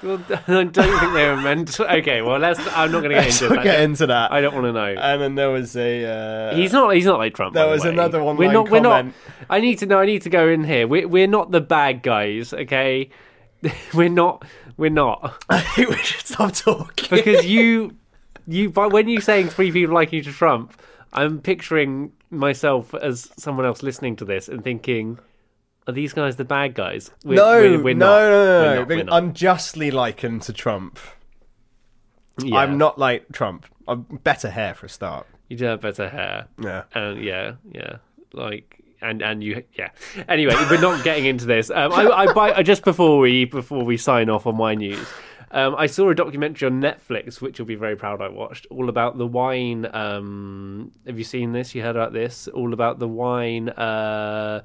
Well, 0.03 0.19
I 0.29 0.51
don't 0.51 0.73
think 0.73 1.13
they 1.13 1.29
were 1.29 1.37
meant. 1.37 1.69
To. 1.73 1.95
Okay, 1.97 2.21
well, 2.21 2.37
let's. 2.39 2.59
I'm 2.75 2.91
not 2.91 2.99
going 3.01 3.09
to 3.11 3.15
get 3.15 3.25
Let's 3.25 3.41
into 3.41 3.55
not 3.55 3.63
that. 3.63 3.71
get 3.71 3.79
into 3.81 4.07
that. 4.07 4.31
I 4.31 4.41
don't 4.41 4.53
want 4.53 4.65
to 4.65 4.73
know. 4.73 4.85
And 5.01 5.21
then 5.21 5.35
there 5.35 5.49
was 5.49 5.75
a. 5.77 6.05
Uh, 6.51 6.55
He's 6.55 6.73
not. 6.73 6.93
He's 6.93 7.05
not 7.05 7.19
like 7.19 7.33
Trump. 7.35 7.53
there 7.53 7.65
the 7.65 7.71
was 7.71 7.83
way. 7.83 7.89
another 7.91 8.23
one. 8.23 8.35
We're 8.37 8.51
not. 8.51 8.69
We're 8.69 8.81
not. 8.81 9.05
I 9.49 9.59
need 9.61 9.79
to 9.79 9.85
know. 9.85 9.99
I 9.99 10.05
need 10.05 10.21
to 10.23 10.29
go 10.29 10.47
in 10.47 10.63
here. 10.63 10.87
We're 10.87 11.07
we're 11.07 11.27
not 11.27 11.51
the 11.51 11.61
bad 11.61 12.03
guys. 12.03 12.53
Okay, 12.53 13.09
we're 13.93 14.09
not. 14.09 14.43
We're 14.75 14.89
not 14.89 15.43
I 15.49 15.59
think 15.75 15.89
we 15.89 15.97
should 15.97 16.25
stop 16.25 16.53
talking. 16.53 17.07
because 17.15 17.45
you 17.45 17.95
you. 18.47 18.69
But 18.71 18.91
when 18.91 19.07
you're 19.07 19.21
saying 19.21 19.49
three 19.49 19.71
people 19.71 19.93
like 19.95 20.11
you 20.11 20.21
to 20.23 20.31
Trump, 20.31 20.79
I'm 21.13 21.39
picturing 21.39 22.11
myself 22.31 22.93
as 22.95 23.29
someone 23.37 23.65
else 23.65 23.83
listening 23.83 24.15
to 24.17 24.25
this 24.25 24.47
and 24.49 24.63
thinking. 24.63 25.19
Are 25.87 25.93
these 25.93 26.13
guys 26.13 26.37
the 26.37 26.45
bad 26.45 26.75
guys? 26.75 27.11
We're, 27.25 27.35
no, 27.35 27.59
we're, 27.59 27.83
we're 27.83 27.93
no, 27.93 28.05
not. 28.05 28.19
no, 28.19 28.45
no, 28.45 28.45
no, 28.45 28.75
not, 28.79 28.87
because 28.87 29.07
unjustly 29.11 29.91
likened 29.91 30.43
to 30.43 30.53
Trump. 30.53 30.99
Yeah. 32.41 32.57
I'm 32.57 32.77
not 32.77 32.97
like 32.97 33.31
Trump. 33.31 33.65
I'm 33.87 34.03
better 34.23 34.49
hair 34.49 34.73
for 34.73 34.85
a 34.85 34.89
start. 34.89 35.27
You 35.49 35.57
do 35.57 35.65
have 35.65 35.81
better 35.81 36.09
hair. 36.09 36.47
Yeah. 36.61 36.83
And 36.93 37.23
yeah, 37.23 37.55
yeah, 37.71 37.97
like 38.31 38.83
and 39.01 39.21
and 39.21 39.43
you 39.43 39.63
yeah. 39.73 39.89
Anyway, 40.27 40.55
we're 40.69 40.81
not 40.81 41.03
getting 41.03 41.25
into 41.25 41.45
this. 41.45 41.69
Um, 41.69 41.91
I, 41.91 42.07
I, 42.07 42.33
buy, 42.33 42.63
just 42.63 42.83
before 42.83 43.19
we 43.19 43.45
before 43.45 43.83
we 43.83 43.97
sign 43.97 44.29
off 44.29 44.47
on 44.47 44.57
my 44.57 44.73
news. 44.73 45.05
Um, 45.51 45.75
I 45.77 45.85
saw 45.85 46.09
a 46.09 46.15
documentary 46.15 46.65
on 46.65 46.81
Netflix, 46.81 47.39
which 47.39 47.59
you'll 47.59 47.67
be 47.67 47.75
very 47.75 47.95
proud 47.95 48.21
I 48.21 48.29
watched, 48.29 48.65
all 48.71 48.89
about 48.89 49.19
the 49.19 49.27
wine. 49.27 49.87
Um, 49.93 50.91
have 51.05 51.19
you 51.19 51.23
seen 51.23 51.51
this? 51.51 51.75
You 51.75 51.83
heard 51.83 51.95
about 51.95 52.11
this? 52.11 52.47
All 52.47 52.73
about 52.73 52.97
the 52.97 53.07
wine. 53.07 53.69
Uh, 53.69 54.63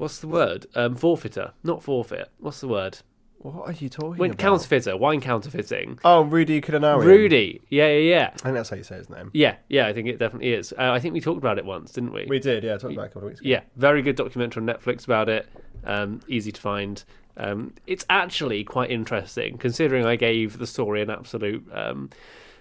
What's 0.00 0.18
the 0.18 0.28
word? 0.28 0.64
Um, 0.74 0.96
forfeiter, 0.96 1.52
not 1.62 1.82
forfeit. 1.82 2.30
What's 2.38 2.60
the 2.62 2.68
word? 2.68 3.00
What 3.36 3.68
are 3.68 3.72
you 3.72 3.90
talking 3.90 4.16
When 4.16 4.30
about? 4.30 4.38
counterfeiter, 4.38 4.96
wine 4.96 5.20
counterfeiting. 5.20 5.98
Oh, 6.06 6.22
Rudy 6.22 6.62
Kurniawan. 6.62 7.04
Rudy, 7.04 7.60
yeah, 7.68 7.88
yeah, 7.88 7.98
yeah, 7.98 8.30
I 8.32 8.38
think 8.38 8.54
that's 8.54 8.70
how 8.70 8.76
you 8.76 8.82
say 8.82 8.96
his 8.96 9.10
name. 9.10 9.30
yeah, 9.34 9.56
yeah. 9.68 9.86
I 9.86 9.92
think 9.92 10.08
it 10.08 10.18
definitely 10.18 10.54
is. 10.54 10.72
Uh, 10.72 10.90
I 10.90 11.00
think 11.00 11.12
we 11.12 11.20
talked 11.20 11.36
about 11.36 11.58
it 11.58 11.66
once, 11.66 11.92
didn't 11.92 12.14
we? 12.14 12.24
We 12.26 12.38
did, 12.38 12.64
yeah. 12.64 12.78
Talked 12.78 12.94
about 12.94 13.02
it 13.02 13.06
a 13.06 13.08
couple 13.08 13.22
of 13.24 13.28
weeks 13.32 13.40
ago. 13.40 13.50
Yeah, 13.50 13.60
very 13.76 14.00
good 14.00 14.16
documentary 14.16 14.62
on 14.62 14.66
Netflix 14.66 15.04
about 15.04 15.28
it. 15.28 15.46
Um, 15.84 16.20
easy 16.28 16.50
to 16.50 16.60
find. 16.60 17.04
Um, 17.36 17.74
it's 17.86 18.06
actually 18.08 18.64
quite 18.64 18.90
interesting, 18.90 19.58
considering 19.58 20.06
I 20.06 20.16
gave 20.16 20.56
the 20.58 20.66
story 20.66 21.02
an 21.02 21.10
absolute 21.10 21.66
um, 21.74 22.08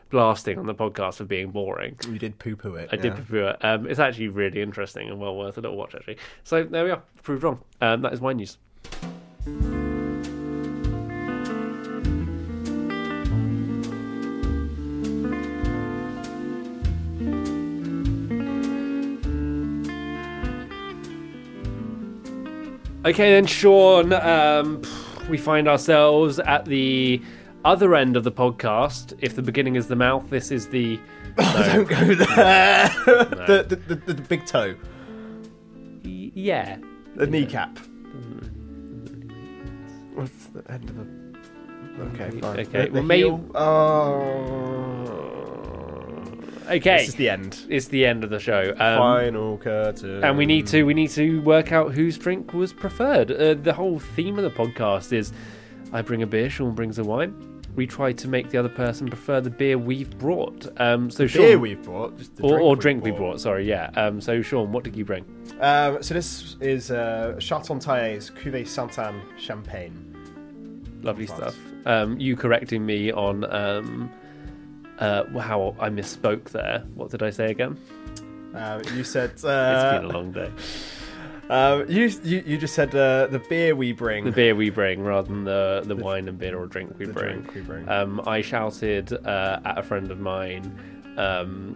blasting 0.09 0.57
on 0.57 0.65
the 0.65 0.75
podcast 0.75 1.15
for 1.15 1.25
being 1.25 1.51
boring. 1.51 1.95
You 2.07 2.19
did 2.19 2.39
poo 2.39 2.55
poo 2.55 2.75
it. 2.75 2.89
I 2.91 2.95
did 2.95 3.17
review 3.17 3.47
it. 3.47 3.63
Um, 3.63 3.87
it's 3.87 3.99
actually 3.99 4.29
really 4.29 4.61
interesting 4.61 5.09
and 5.09 5.19
well 5.19 5.35
worth 5.35 5.57
a 5.57 5.61
little 5.61 5.77
watch, 5.77 5.95
actually. 5.95 6.17
So 6.43 6.63
there 6.63 6.83
we 6.83 6.91
are, 6.91 7.01
proved 7.23 7.43
wrong. 7.43 7.59
Um, 7.81 8.01
that 8.01 8.13
is 8.13 8.19
wine 8.19 8.37
news. 8.37 8.57
Okay, 23.05 23.31
then, 23.31 23.45
Sean, 23.45 24.11
um, 24.11 24.81
we 25.29 25.37
find 25.37 25.69
ourselves 25.69 26.37
at 26.39 26.65
the 26.65 27.21
other 27.65 27.95
end 27.95 28.15
of 28.15 28.23
the 28.23 28.31
podcast. 28.31 29.13
If 29.21 29.35
the 29.35 29.41
beginning 29.41 29.75
is 29.75 29.87
the 29.87 29.95
mouth, 29.95 30.29
this 30.29 30.51
is 30.51 30.67
the. 30.67 30.99
No. 31.37 31.85
Go 31.85 32.15
there. 32.15 32.89
the, 33.05 33.65
the, 33.69 33.75
the, 33.75 33.95
the, 33.95 34.13
the 34.13 34.21
big 34.23 34.45
toe. 34.45 34.75
Y- 36.03 36.31
yeah. 36.33 36.77
The 37.15 37.27
kneecap. 37.27 37.77
What's 40.15 40.45
the 40.47 40.69
end 40.71 40.89
of 40.89 40.95
the. 40.97 41.19
Okay, 42.23 42.39
fine. 42.39 42.59
Okay, 42.59 42.85
The, 42.85 42.91
well, 42.91 43.01
the 43.01 43.03
may- 43.03 43.17
heel. 43.19 43.45
Oh. 43.55 45.15
Okay. 46.69 46.97
This 46.99 47.09
is 47.09 47.15
the 47.15 47.29
end. 47.29 47.65
It's 47.69 47.87
the 47.87 48.05
end 48.05 48.23
of 48.23 48.29
the 48.29 48.39
show. 48.39 48.69
Um, 48.71 48.97
Final 48.99 49.57
curtain. 49.57 50.23
and 50.23 50.37
we 50.37 50.45
need 50.45 50.67
to 50.67 50.83
we 50.83 50.93
need 50.93 51.09
to 51.11 51.41
work 51.41 51.71
out 51.71 51.93
whose 51.93 52.17
drink 52.17 52.53
was 52.53 52.73
preferred. 52.73 53.31
Uh, 53.31 53.55
the 53.55 53.73
whole 53.73 53.97
theme 53.99 54.37
of 54.37 54.43
the 54.43 54.51
podcast 54.51 55.11
is 55.13 55.31
I 55.91 56.01
bring 56.03 56.21
a 56.21 56.27
beer, 56.27 56.49
Sean 56.49 56.75
brings 56.75 56.99
a 56.99 57.03
wine. 57.03 57.33
We 57.75 57.87
try 57.87 58.11
to 58.11 58.27
make 58.27 58.49
the 58.49 58.57
other 58.57 58.69
person 58.69 59.07
prefer 59.07 59.41
the 59.41 59.49
beer 59.49 59.77
we've 59.77 60.09
brought. 60.17 60.67
Um, 60.81 61.09
so 61.09 61.27
Sean, 61.27 61.41
beer 61.41 61.59
we've 61.59 61.81
brought, 61.81 62.17
just 62.17 62.35
the 62.35 62.43
or, 62.43 62.59
or 62.59 62.71
we've 62.71 62.79
drink 62.79 63.03
we 63.03 63.11
brought. 63.11 63.39
Sorry, 63.39 63.67
yeah. 63.67 63.89
Um, 63.95 64.19
so 64.19 64.41
Sean, 64.41 64.71
what 64.71 64.83
did 64.83 64.95
you 64.95 65.05
bring? 65.05 65.25
Um, 65.59 66.01
so 66.03 66.13
this 66.13 66.57
is 66.59 66.91
uh, 66.91 67.35
Chartogne 67.39 67.79
Taillet's 67.79 68.29
Cuvée 68.31 68.67
Saint-Anne 68.67 69.21
Champagne. 69.37 70.05
Lovely 71.01 71.27
stuff. 71.27 71.55
Um, 71.85 72.19
you 72.19 72.35
correcting 72.35 72.85
me 72.85 73.11
on 73.11 73.45
um, 73.53 74.11
uh, 74.97 75.23
how 75.39 75.75
I 75.79 75.89
misspoke 75.89 76.49
there. 76.49 76.83
What 76.95 77.11
did 77.11 77.23
I 77.23 77.29
say 77.29 77.51
again? 77.51 77.79
Um, 78.53 78.81
you 78.95 79.03
said 79.03 79.31
it's 79.33 79.43
been 79.43 80.05
a 80.05 80.09
long 80.09 80.31
day. 80.31 80.51
um, 81.49 81.85
you, 81.89 82.11
you 82.23 82.43
you 82.45 82.57
just 82.57 82.75
said 82.75 82.93
uh, 82.95 83.27
the 83.27 83.39
beer 83.49 83.75
we 83.75 83.91
bring. 83.91 84.25
The 84.25 84.31
beer 84.31 84.55
we 84.55 84.69
bring 84.69 85.03
rather 85.03 85.27
than 85.27 85.43
the, 85.43 85.83
the 85.85 85.95
wine 85.95 86.27
and 86.27 86.37
beer 86.37 86.57
or 86.57 86.67
drink 86.67 86.97
we 86.97 87.05
the 87.05 87.13
bring. 87.13 87.41
drink 87.41 87.55
we 87.55 87.61
bring. 87.61 87.89
Um, 87.89 88.21
I 88.25 88.41
shouted 88.41 89.13
uh, 89.25 89.59
at 89.65 89.77
a 89.77 89.83
friend 89.83 90.11
of 90.11 90.19
mine. 90.19 91.15
Um, 91.17 91.75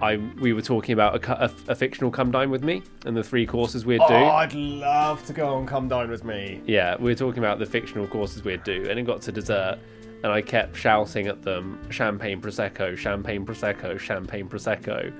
I 0.00 0.16
we 0.40 0.52
were 0.52 0.62
talking 0.62 0.92
about 0.92 1.24
a, 1.24 1.44
a, 1.44 1.50
a 1.68 1.74
fictional 1.74 2.10
come 2.10 2.30
dine 2.30 2.50
with 2.50 2.62
me 2.62 2.82
and 3.04 3.16
the 3.16 3.22
three 3.24 3.46
courses 3.46 3.84
we'd 3.84 3.98
do. 3.98 4.14
Oh, 4.14 4.26
I'd 4.26 4.54
love 4.54 5.24
to 5.26 5.32
go 5.32 5.54
on 5.54 5.66
Come 5.66 5.88
Dine 5.88 6.08
with 6.10 6.24
me. 6.24 6.62
Yeah, 6.66 6.96
we 6.96 7.04
were 7.10 7.14
talking 7.16 7.40
about 7.40 7.58
the 7.58 7.66
fictional 7.66 8.06
courses 8.06 8.44
we'd 8.44 8.62
do, 8.64 8.86
and 8.88 8.98
it 8.98 9.02
got 9.02 9.22
to 9.22 9.32
dessert, 9.32 9.78
and 10.22 10.30
I 10.32 10.40
kept 10.40 10.76
shouting 10.76 11.26
at 11.26 11.42
them, 11.42 11.78
"Champagne 11.90 12.40
prosecco, 12.40 12.96
champagne 12.96 13.44
prosecco, 13.44 13.98
champagne 13.98 14.48
prosecco," 14.48 15.12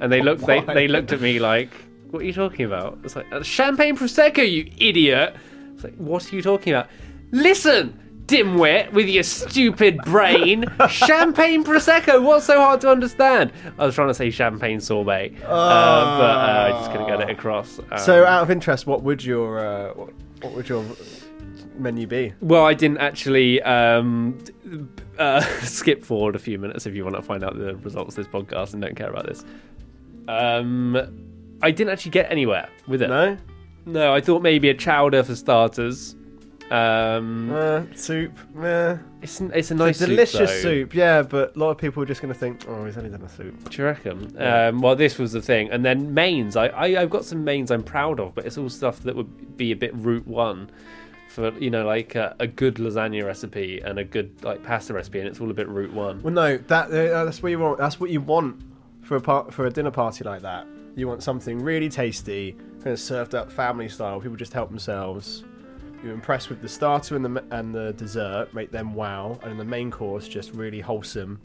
and 0.00 0.10
they 0.10 0.20
looked 0.20 0.44
they, 0.46 0.60
they 0.60 0.88
looked 0.88 1.12
at 1.12 1.20
me 1.20 1.38
like, 1.38 1.72
"What 2.14 2.22
are 2.22 2.26
you 2.26 2.32
talking 2.32 2.64
about?" 2.64 2.98
It's 3.04 3.16
like 3.16 3.26
"Uh, 3.32 3.42
champagne 3.42 3.96
prosecco, 3.96 4.48
you 4.50 4.70
idiot! 4.78 5.36
It's 5.74 5.84
like, 5.84 5.94
what 5.96 6.32
are 6.32 6.36
you 6.36 6.42
talking 6.42 6.72
about? 6.72 6.88
Listen. 7.32 8.00
Dimwit 8.26 8.90
with 8.92 9.06
your 9.06 9.22
stupid 9.22 9.98
brain. 9.98 10.64
champagne 10.88 11.62
prosecco. 11.62 12.22
What's 12.22 12.46
so 12.46 12.58
hard 12.58 12.80
to 12.80 12.88
understand? 12.88 13.52
I 13.78 13.84
was 13.84 13.94
trying 13.94 14.08
to 14.08 14.14
say 14.14 14.30
champagne 14.30 14.80
sorbet, 14.80 15.34
uh, 15.42 15.46
but 15.46 15.50
uh, 15.50 16.64
I 16.66 16.70
just 16.70 16.90
couldn't 16.90 17.06
get 17.06 17.20
it 17.20 17.28
across. 17.28 17.78
Um, 17.90 17.98
So, 17.98 18.24
out 18.24 18.42
of 18.42 18.50
interest, 18.50 18.86
what 18.86 19.02
would 19.02 19.22
your 19.22 19.58
uh, 19.58 19.92
what, 19.92 20.14
what 20.40 20.54
would 20.54 20.68
your 20.70 20.86
menu 21.76 22.06
be? 22.06 22.32
Well, 22.40 22.64
I 22.64 22.72
didn't 22.72 22.96
actually 22.98 23.60
um, 23.60 24.38
uh, 25.18 25.40
skip 25.60 26.02
forward 26.02 26.34
a 26.34 26.38
few 26.38 26.58
minutes 26.58 26.86
if 26.86 26.94
you 26.94 27.04
want 27.04 27.16
to 27.16 27.22
find 27.22 27.44
out 27.44 27.58
the 27.58 27.76
results 27.76 28.16
of 28.16 28.24
this 28.24 28.32
podcast 28.32 28.72
and 28.72 28.80
don't 28.80 28.96
care 28.96 29.10
about 29.10 29.26
this. 29.26 29.44
Um, 30.28 30.96
I 31.64 31.70
didn't 31.70 31.92
actually 31.92 32.10
get 32.12 32.30
anywhere 32.30 32.68
with 32.86 33.02
it. 33.02 33.08
No, 33.08 33.36
No, 33.86 34.14
I 34.14 34.20
thought 34.20 34.42
maybe 34.42 34.68
a 34.68 34.74
chowder 34.74 35.22
for 35.22 35.34
starters. 35.34 36.14
Um, 36.70 37.50
uh, 37.52 37.82
soup. 37.94 38.32
Eh. 38.62 38.96
it's 39.22 39.40
it's 39.40 39.70
a 39.70 39.74
nice 39.74 40.00
a 40.00 40.06
delicious 40.06 40.50
soup. 40.50 40.62
soup, 40.62 40.92
though. 40.92 40.98
yeah, 40.98 41.22
but 41.22 41.54
a 41.54 41.58
lot 41.58 41.70
of 41.70 41.78
people 41.78 42.02
are 42.02 42.06
just 42.06 42.22
going 42.22 42.32
to 42.32 42.38
think, 42.38 42.64
oh, 42.68 42.84
he's 42.86 42.96
only 42.96 43.10
done 43.10 43.22
a 43.22 43.28
soup. 43.28 43.70
Do 43.70 43.76
you 43.78 43.84
reckon? 43.84 44.34
Um, 44.40 44.80
well, 44.80 44.96
this 44.96 45.18
was 45.18 45.32
the 45.32 45.42
thing, 45.42 45.70
and 45.70 45.84
then 45.84 46.14
mains. 46.14 46.56
I, 46.56 46.68
I 46.68 47.02
I've 47.02 47.10
got 47.10 47.24
some 47.24 47.44
mains 47.44 47.70
I'm 47.70 47.82
proud 47.82 48.18
of, 48.18 48.34
but 48.34 48.46
it's 48.46 48.56
all 48.56 48.70
stuff 48.70 49.00
that 49.00 49.14
would 49.14 49.56
be 49.56 49.72
a 49.72 49.76
bit 49.76 49.94
route 49.94 50.26
one 50.26 50.70
for 51.28 51.52
you 51.58 51.70
know 51.70 51.84
like 51.84 52.14
a, 52.14 52.34
a 52.38 52.46
good 52.46 52.76
lasagna 52.76 53.24
recipe 53.24 53.80
and 53.80 53.98
a 53.98 54.04
good 54.04 54.42
like 54.42 54.62
pasta 54.62 54.94
recipe, 54.94 55.18
and 55.18 55.28
it's 55.28 55.40
all 55.40 55.50
a 55.50 55.54
bit 55.54 55.68
route 55.68 55.92
one. 55.92 56.22
Well, 56.22 56.32
no, 56.32 56.56
that 56.56 56.86
uh, 56.88 57.24
that's 57.24 57.42
what 57.42 57.50
you 57.50 57.58
want. 57.58 57.78
That's 57.78 58.00
what 58.00 58.10
you 58.10 58.22
want 58.22 58.62
for 59.02 59.16
a 59.16 59.20
par- 59.20 59.50
for 59.50 59.66
a 59.66 59.70
dinner 59.70 59.90
party 59.90 60.24
like 60.24 60.40
that. 60.42 60.66
You 60.96 61.08
want 61.08 61.22
something 61.22 61.60
really 61.60 61.88
tasty, 61.88 62.52
kind 62.78 62.88
of 62.88 63.00
served 63.00 63.34
up 63.34 63.50
family 63.50 63.88
style. 63.88 64.20
People 64.20 64.36
just 64.36 64.52
help 64.52 64.68
themselves. 64.68 65.44
You're 66.02 66.12
impressed 66.12 66.50
with 66.50 66.60
the 66.60 66.68
starter 66.68 67.16
and 67.16 67.24
the 67.24 67.44
and 67.50 67.74
the 67.74 67.92
dessert, 67.94 68.52
make 68.54 68.70
them 68.70 68.94
wow, 68.94 69.38
and 69.42 69.58
the 69.58 69.64
main 69.64 69.90
course 69.90 70.28
just 70.28 70.52
really 70.52 70.80
wholesome. 70.80 71.40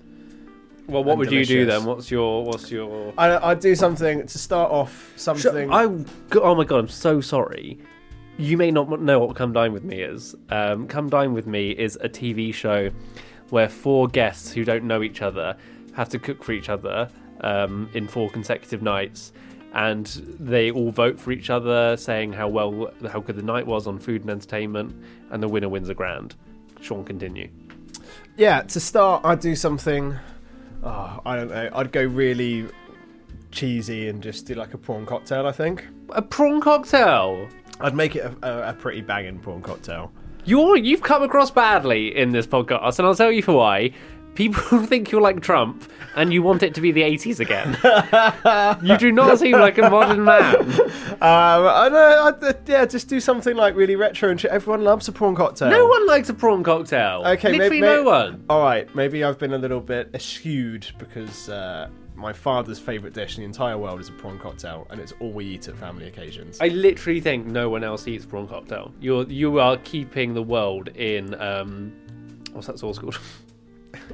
Well, 0.88 1.04
what 1.04 1.18
would 1.18 1.32
you 1.32 1.45
do 1.45 1.66
then? 1.66 1.86
What's 1.86 2.12
your 2.12 2.43
what's 2.43 2.72
your? 2.72 3.14
I, 3.18 3.52
I'd 3.52 3.60
do 3.60 3.76
something 3.76 4.26
to 4.26 4.38
start 4.38 4.72
off. 4.72 5.14
Something. 5.16 5.72
I 5.72 5.84
oh 5.84 6.56
my 6.56 6.64
god, 6.64 6.80
I'm 6.80 6.88
so 6.89 7.22
sorry. 7.22 7.80
You 8.38 8.58
may 8.58 8.72
not 8.72 9.02
know 9.02 9.20
what 9.20 9.36
Come 9.36 9.54
Dine 9.54 9.74
with 9.74 9.84
Me 9.84 10.02
is. 10.02 10.36
Um, 10.50 10.88
Come 10.88 11.10
Dine 11.10 11.34
with 11.34 11.45
Me 11.45 11.72
is 11.72 11.97
a 12.02 12.08
TV 12.10 12.54
show 12.54 12.89
where 13.50 13.68
four 13.68 14.08
guests 14.08 14.52
who 14.52 14.64
don't 14.64 14.86
know 14.86 15.04
each 15.04 15.22
other 15.22 15.58
have 15.93 16.10
to 16.10 16.20
cook 16.20 16.43
for 16.43 16.54
each 16.54 16.70
other 16.70 17.10
um, 17.42 17.90
in 17.94 18.08
four 18.08 18.30
consecutive 18.30 18.82
nights, 18.82 19.34
and 19.74 20.06
they 20.40 20.72
all 20.72 20.92
vote 20.92 21.20
for 21.20 21.32
each 21.32 21.50
other, 21.50 21.96
saying 21.98 22.34
how 22.34 22.48
well 22.48 22.92
how 23.12 23.20
good 23.20 23.36
the 23.36 23.44
night 23.44 23.68
was 23.68 23.88
on 23.88 24.00
food 24.00 24.22
and 24.22 24.30
entertainment, 24.30 24.96
and 25.32 25.42
the 25.44 25.48
winner 25.48 25.70
wins 25.70 25.90
a 25.90 25.94
grand. 25.94 26.36
Sean, 26.82 27.04
continue. 27.04 27.50
Yeah, 28.38 28.62
to 28.64 28.80
start, 28.80 29.26
I'd 29.26 29.40
do 29.42 29.56
something. 29.56 30.16
Oh, 30.84 31.20
I 31.26 31.36
don't 31.36 31.50
know. 31.50 31.70
I'd 31.74 31.92
go 31.92 32.04
really 32.04 32.68
cheesy 33.52 34.08
and 34.08 34.24
just 34.24 34.46
do 34.46 34.54
like 34.56 34.74
a 34.74 34.78
prawn 34.78 35.06
cocktail. 35.06 35.46
I 35.46 35.52
think 35.52 35.86
A 36.10 36.22
prawn 36.22 36.62
cocktail. 36.62 37.50
I'd 37.82 37.96
make 37.96 38.16
it 38.16 38.26
a, 38.42 38.48
a, 38.48 38.70
a 38.70 38.74
pretty 38.74 39.02
banging 39.02 39.40
prawn 39.40 39.62
cocktail. 39.62 40.12
You're 40.46 40.78
you've 40.78 41.02
come 41.02 41.22
across 41.22 41.52
badly 41.52 42.16
in 42.16 42.32
this 42.32 42.48
podcast, 42.48 42.98
and 43.00 43.08
I'll 43.08 43.16
tell 43.16 43.32
you 43.32 43.42
for 43.44 43.54
why. 43.54 43.92
People 44.36 44.86
think 44.86 45.11
you're 45.11 45.21
like 45.21 45.41
Trump, 45.41 45.89
and 46.15 46.32
you 46.32 46.41
want 46.41 46.63
it 46.63 46.73
to 46.75 46.82
be 46.82 46.91
the 46.91 47.01
80s 47.01 47.39
again. 47.39 47.77
you 48.84 48.97
do 48.97 49.11
not 49.11 49.38
seem 49.39 49.53
like 49.59 49.77
a 49.77 49.89
modern 49.89 50.23
man. 50.23 50.55
Um, 51.19 51.65
I 51.67 51.89
know. 51.91 52.23
I'd, 52.27 52.41
uh, 52.43 52.53
yeah, 52.65 52.86
just 52.86 53.09
do 53.09 53.19
something 53.19 53.53
like 53.53 53.75
really 53.75 53.97
retro 53.97 54.30
and 54.30 54.39
shit. 54.39 54.51
Everyone 54.51 54.86
loves 54.86 55.09
a 55.09 55.11
prawn 55.11 55.36
cocktail. 55.36 55.69
No 55.69 55.86
one 55.86 56.07
likes 56.07 56.30
a 56.30 56.34
prawn 56.34 56.63
cocktail. 56.63 57.23
Okay, 57.25 57.51
literally 57.51 57.82
may- 57.82 57.88
may- 57.88 57.95
no 57.97 58.03
one. 58.03 58.45
All 58.49 58.63
right, 58.63 58.93
maybe 58.95 59.25
I've 59.25 59.38
been 59.38 59.51
a 59.51 59.57
little 59.57 59.82
bit 59.82 60.09
eschewed 60.13 60.88
because 60.97 61.49
uh, 61.49 61.89
my 62.15 62.32
father's 62.32 62.80
favourite 62.80 63.13
dish 63.13 63.36
in 63.36 63.41
the 63.41 63.45
entire 63.45 63.77
world 63.77 63.99
is 63.99 64.07
a 64.07 64.13
prawn 64.13 64.39
cocktail, 64.39 64.88
and 64.91 65.01
it's 65.01 65.11
all 65.19 65.34
we 65.34 65.43
eat 65.43 65.67
at 65.67 65.75
family 65.75 66.07
occasions. 66.07 66.57
I 66.61 66.69
literally 66.69 67.19
think 67.19 67.45
no 67.45 67.69
one 67.69 67.84
else 67.84 68.07
eats 68.07 68.25
prawn 68.25 68.47
cocktail. 68.47 68.93
You're 69.01 69.23
you 69.25 69.59
are 69.59 69.75
keeping 69.75 70.34
the 70.34 70.43
world 70.43 70.88
in 70.95 71.34
um, 71.41 71.91
what's 72.53 72.67
that 72.67 72.80
sauce 72.80 72.97
called? 72.97 73.19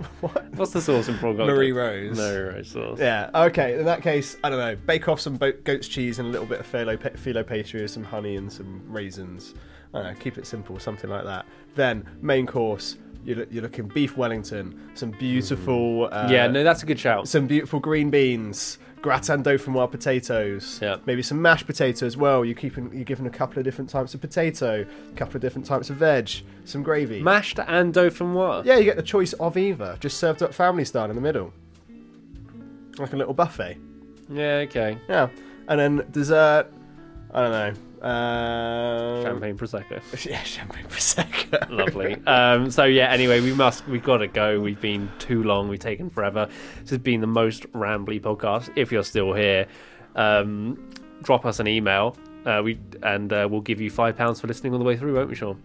What? 0.22 0.46
What's 0.56 0.72
the 0.72 0.82
sauce 0.82 1.08
in 1.08 1.18
prawn 1.18 1.38
cocktail? 1.38 1.56
Marie 1.56 1.72
Rose. 1.72 2.18
Marie 2.18 2.54
Rose 2.56 2.72
sauce. 2.72 3.00
Yeah. 3.00 3.30
Okay. 3.34 3.78
In 3.80 3.86
that 3.86 4.02
case, 4.02 4.38
I 4.44 4.50
don't 4.50 4.60
know. 4.60 4.76
Bake 4.76 5.08
off 5.08 5.20
some 5.20 5.36
bo- 5.36 5.52
goat's 5.64 5.88
cheese 5.88 6.20
and 6.20 6.28
a 6.28 6.32
little 6.32 6.48
bit 6.48 6.60
of 6.60 6.72
phyllo, 6.72 7.00
pa- 7.00 7.10
phyllo 7.10 7.46
pastry 7.46 7.82
with 7.82 7.92
some 7.92 8.04
honey 8.04 8.36
and 8.36 8.52
some 8.52 8.82
raisins. 8.88 9.54
I 9.94 10.02
don't 10.02 10.14
know. 10.14 10.20
Keep 10.20 10.38
it 10.38 10.48
simple, 10.48 10.80
something 10.80 11.10
like 11.10 11.24
that. 11.26 11.46
Then 11.76 12.06
main 12.22 12.46
course, 12.48 12.98
You're, 13.24 13.46
you're 13.50 13.64
looking 13.64 13.88
beef 13.88 14.18
Wellington, 14.18 14.92
some 14.96 15.12
beautiful. 15.12 16.10
Uh, 16.12 16.28
yeah, 16.30 16.48
no, 16.48 16.64
that's 16.64 16.84
a 16.84 16.86
good 16.86 17.00
shout. 17.00 17.28
some 17.28 17.48
beautiful 17.48 17.80
green 17.80 18.10
beans, 18.10 18.78
gratin 19.06 19.44
dauphinoise 19.44 19.92
potatoes, 19.92 20.80
Yeah. 20.82 20.96
maybe 21.06 21.22
some 21.22 21.40
mashed 21.40 21.68
potato 21.68 22.08
as 22.08 22.18
well. 22.18 22.44
You're 22.44 22.56
keeping, 22.56 22.92
you're 22.92 23.04
giving 23.04 23.28
a 23.28 23.30
couple 23.30 23.60
of 23.60 23.64
different 23.64 23.88
types 23.90 24.16
of 24.16 24.20
potato, 24.22 24.84
a 25.12 25.16
couple 25.16 25.36
of 25.36 25.42
different 25.44 25.68
types 25.68 25.92
of 25.92 25.98
veg, 25.98 26.30
some 26.66 26.82
gravy. 26.82 27.22
Mashed 27.22 27.60
and 27.68 27.94
dauphinoise. 27.94 28.66
yeah, 28.66 28.78
you 28.78 28.84
get 28.84 28.96
the 28.96 29.04
choice 29.04 29.34
of 29.34 29.58
either, 29.58 29.96
just 30.00 30.18
served 30.18 30.42
up 30.42 30.56
family 30.56 30.86
style 30.86 31.10
in 31.12 31.16
the 31.16 31.22
middle, 31.22 31.54
like 32.98 33.14
a 33.14 33.16
little 33.16 33.36
buffet. 33.36 33.78
Yeah, 34.28 34.66
okay. 34.68 34.98
Yeah, 35.08 35.30
and 35.68 35.80
then 35.80 36.06
dessert. 36.12 36.66
I 37.32 37.42
don't 37.42 37.52
know. 37.52 37.74
Uh, 38.06 39.24
Champagne 39.24 39.58
prosecco. 39.58 40.00
Yeah, 40.30 40.44
champagne 40.44 40.86
prosecco. 40.86 41.70
Lovely. 41.72 42.16
Um, 42.28 42.70
so 42.70 42.84
yeah. 42.84 43.10
Anyway, 43.10 43.42
we 43.42 43.52
must. 43.54 43.88
We've 43.88 44.04
got 44.04 44.18
to 44.18 44.28
go. 44.28 44.60
We've 44.60 44.80
been 44.80 45.12
too 45.18 45.44
long. 45.44 45.70
We've 45.70 45.80
taken 45.80 46.10
forever. 46.12 46.48
This 46.82 46.92
has 46.92 47.00
been 47.00 47.22
the 47.22 47.28
most 47.28 47.64
rambly 47.74 48.22
podcast. 48.22 48.70
If 48.76 48.92
you're 48.92 49.04
still 49.04 49.34
here, 49.34 49.66
um, 50.16 50.88
drop 51.24 51.46
us 51.46 51.60
an 51.60 51.68
email. 51.68 52.16
Uh, 52.46 52.62
we 52.64 52.80
and 53.02 53.34
uh, 53.34 53.48
we'll 53.50 53.62
give 53.62 53.82
you 53.82 53.90
five 53.90 54.16
pounds 54.16 54.40
for 54.40 54.46
listening 54.48 54.74
all 54.74 54.80
the 54.80 54.86
way 54.86 54.96
through, 54.96 55.16
won't 55.16 55.30
we, 55.30 55.36
Sean? 55.36 55.60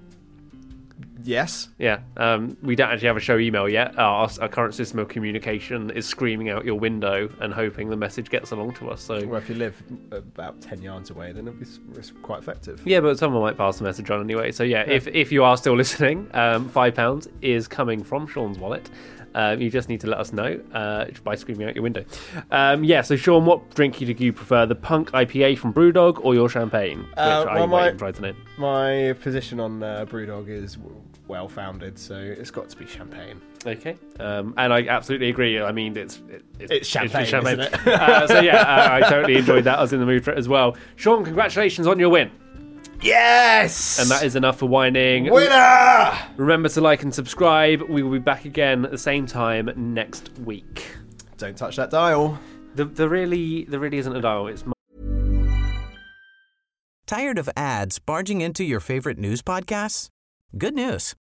Yes. 1.25 1.69
Yeah. 1.79 2.01
Um, 2.17 2.57
we 2.63 2.77
don't 2.77 2.91
actually 2.91 3.09
have 3.09 3.17
a 3.17 3.21
show 3.21 3.39
email 3.39 3.69
yet. 3.69 3.99
Our, 3.99 4.29
our 4.41 4.49
current 4.49 4.75
system 4.75 4.99
of 4.99 5.09
communication 5.09 5.91
is 5.91 6.07
screaming 6.07 6.49
out 6.51 6.65
your 6.65 6.79
window 6.79 7.29
and 7.41 7.53
hoping 7.53 7.89
the 7.91 7.97
message 7.97 8.31
gets 8.31 8.51
along 8.51 8.75
to 8.75 8.91
us. 8.91 9.01
So 9.03 9.25
Well, 9.27 9.37
if 9.39 9.49
you 9.49 9.55
live 9.55 9.81
about 10.11 10.61
ten 10.61 10.83
yards 10.83 11.11
away, 11.11 11.33
then 11.33 11.49
it's, 11.61 11.81
it's 11.97 12.13
quite 12.23 12.39
effective. 12.41 12.83
Yeah, 12.85 13.01
but 13.01 13.19
someone 13.19 13.43
might 13.43 13.57
pass 13.57 13.79
the 13.79 13.85
message 13.85 14.11
on 14.11 14.21
anyway. 14.21 14.53
So 14.53 14.63
yeah, 14.65 14.83
if 14.83 15.07
if 15.09 15.31
you 15.33 15.45
are 15.45 15.57
still 15.57 15.77
listening, 15.85 16.29
um, 16.35 16.69
five 16.69 16.95
pounds 16.95 17.29
is 17.43 17.69
coming 17.69 18.03
from 18.05 18.27
Sean's 18.27 18.59
wallet. 18.59 18.91
Um, 19.33 19.61
you 19.61 19.71
just 19.71 19.89
need 19.89 20.01
to 20.01 20.09
let 20.09 20.19
us 20.19 20.33
know 20.33 20.61
uh, 20.75 21.05
by 21.23 21.37
screaming 21.37 21.69
out 21.69 21.77
your 21.77 21.85
window. 21.85 22.05
Um, 22.51 22.83
yeah, 22.83 23.01
so 23.01 23.15
Sean, 23.15 23.45
what 23.47 23.73
drink 23.77 23.97
do 23.99 24.05
you 24.07 24.33
prefer, 24.33 24.67
the 24.67 24.75
Punk 24.75 25.13
IPA 25.13 25.57
from 25.57 25.73
BrewDog 25.73 26.19
or 26.25 26.35
your 26.35 26.49
champagne, 26.49 26.99
which 27.03 27.09
Uh, 27.17 27.47
I 27.49 27.55
well, 27.55 27.67
might 27.69 28.01
my- 28.01 28.11
to 28.11 28.23
name? 28.23 28.37
My 28.59 29.15
position 29.21 29.61
on 29.61 29.85
uh, 29.85 30.05
BrewDog 30.09 30.49
is 30.49 30.75
w- 30.75 30.97
well 31.31 31.49
founded, 31.49 31.99
so 31.99 32.17
it's 32.17 32.51
got 32.51 32.69
to 32.69 32.77
be 32.77 32.87
champagne. 32.87 33.41
Okay, 33.67 33.97
um, 34.19 34.53
and 34.59 34.73
I 34.73 34.87
absolutely 34.87 35.29
agree. 35.31 35.61
I 35.61 35.73
mean, 35.73 35.97
it's 35.97 36.21
it, 36.29 36.45
It's 36.59 36.89
champagne, 36.89 37.23
isn't 37.25 37.61
it? 37.61 37.75
uh, 37.87 38.27
so 38.27 38.41
yeah, 38.41 38.63
I, 38.63 38.99
I 38.99 39.01
totally 39.09 39.37
enjoyed 39.37 39.65
that. 39.65 39.79
I 39.79 39.83
was 39.83 39.93
in 39.93 40.01
the 40.01 40.07
mood 40.07 40.25
for 40.25 40.33
it 40.33 40.39
as 40.39 40.49
well. 40.49 40.77
Sean, 40.97 41.25
congratulations 41.25 41.87
on 41.87 41.99
your 41.99 42.09
win, 42.11 42.31
Yes! 43.01 43.99
and 44.01 44.11
that 44.11 44.23
is 44.25 44.37
enough 44.37 44.59
for 44.59 44.67
whining. 44.67 45.31
winner. 45.31 46.13
Remember 46.37 46.69
to 46.69 46.81
like 46.81 47.03
and 47.03 47.15
subscribe. 47.15 47.83
We 47.83 48.03
will 48.03 48.13
be 48.13 48.19
back 48.19 48.45
again 48.45 48.85
at 48.85 48.91
the 48.91 48.99
same 48.99 49.27
time 49.27 49.71
next 49.77 50.31
week. 50.41 50.97
Don't 51.39 51.57
touch 51.57 51.77
that 51.77 51.91
dial. 51.91 52.39
The 52.75 52.85
the 52.85 53.09
really 53.09 53.65
there 53.65 53.81
really 53.81 53.99
isn't 53.99 54.15
a 54.15 54.21
dial. 54.21 54.49
It's 54.49 54.65
Tired 57.07 57.39
of 57.39 57.51
ads 57.57 57.99
barging 57.99 58.41
into 58.41 58.63
your 58.63 58.79
favorite 58.79 59.19
news 59.19 59.43
podcasts? 59.43 60.11
Good 60.57 60.75
news. 60.77 61.15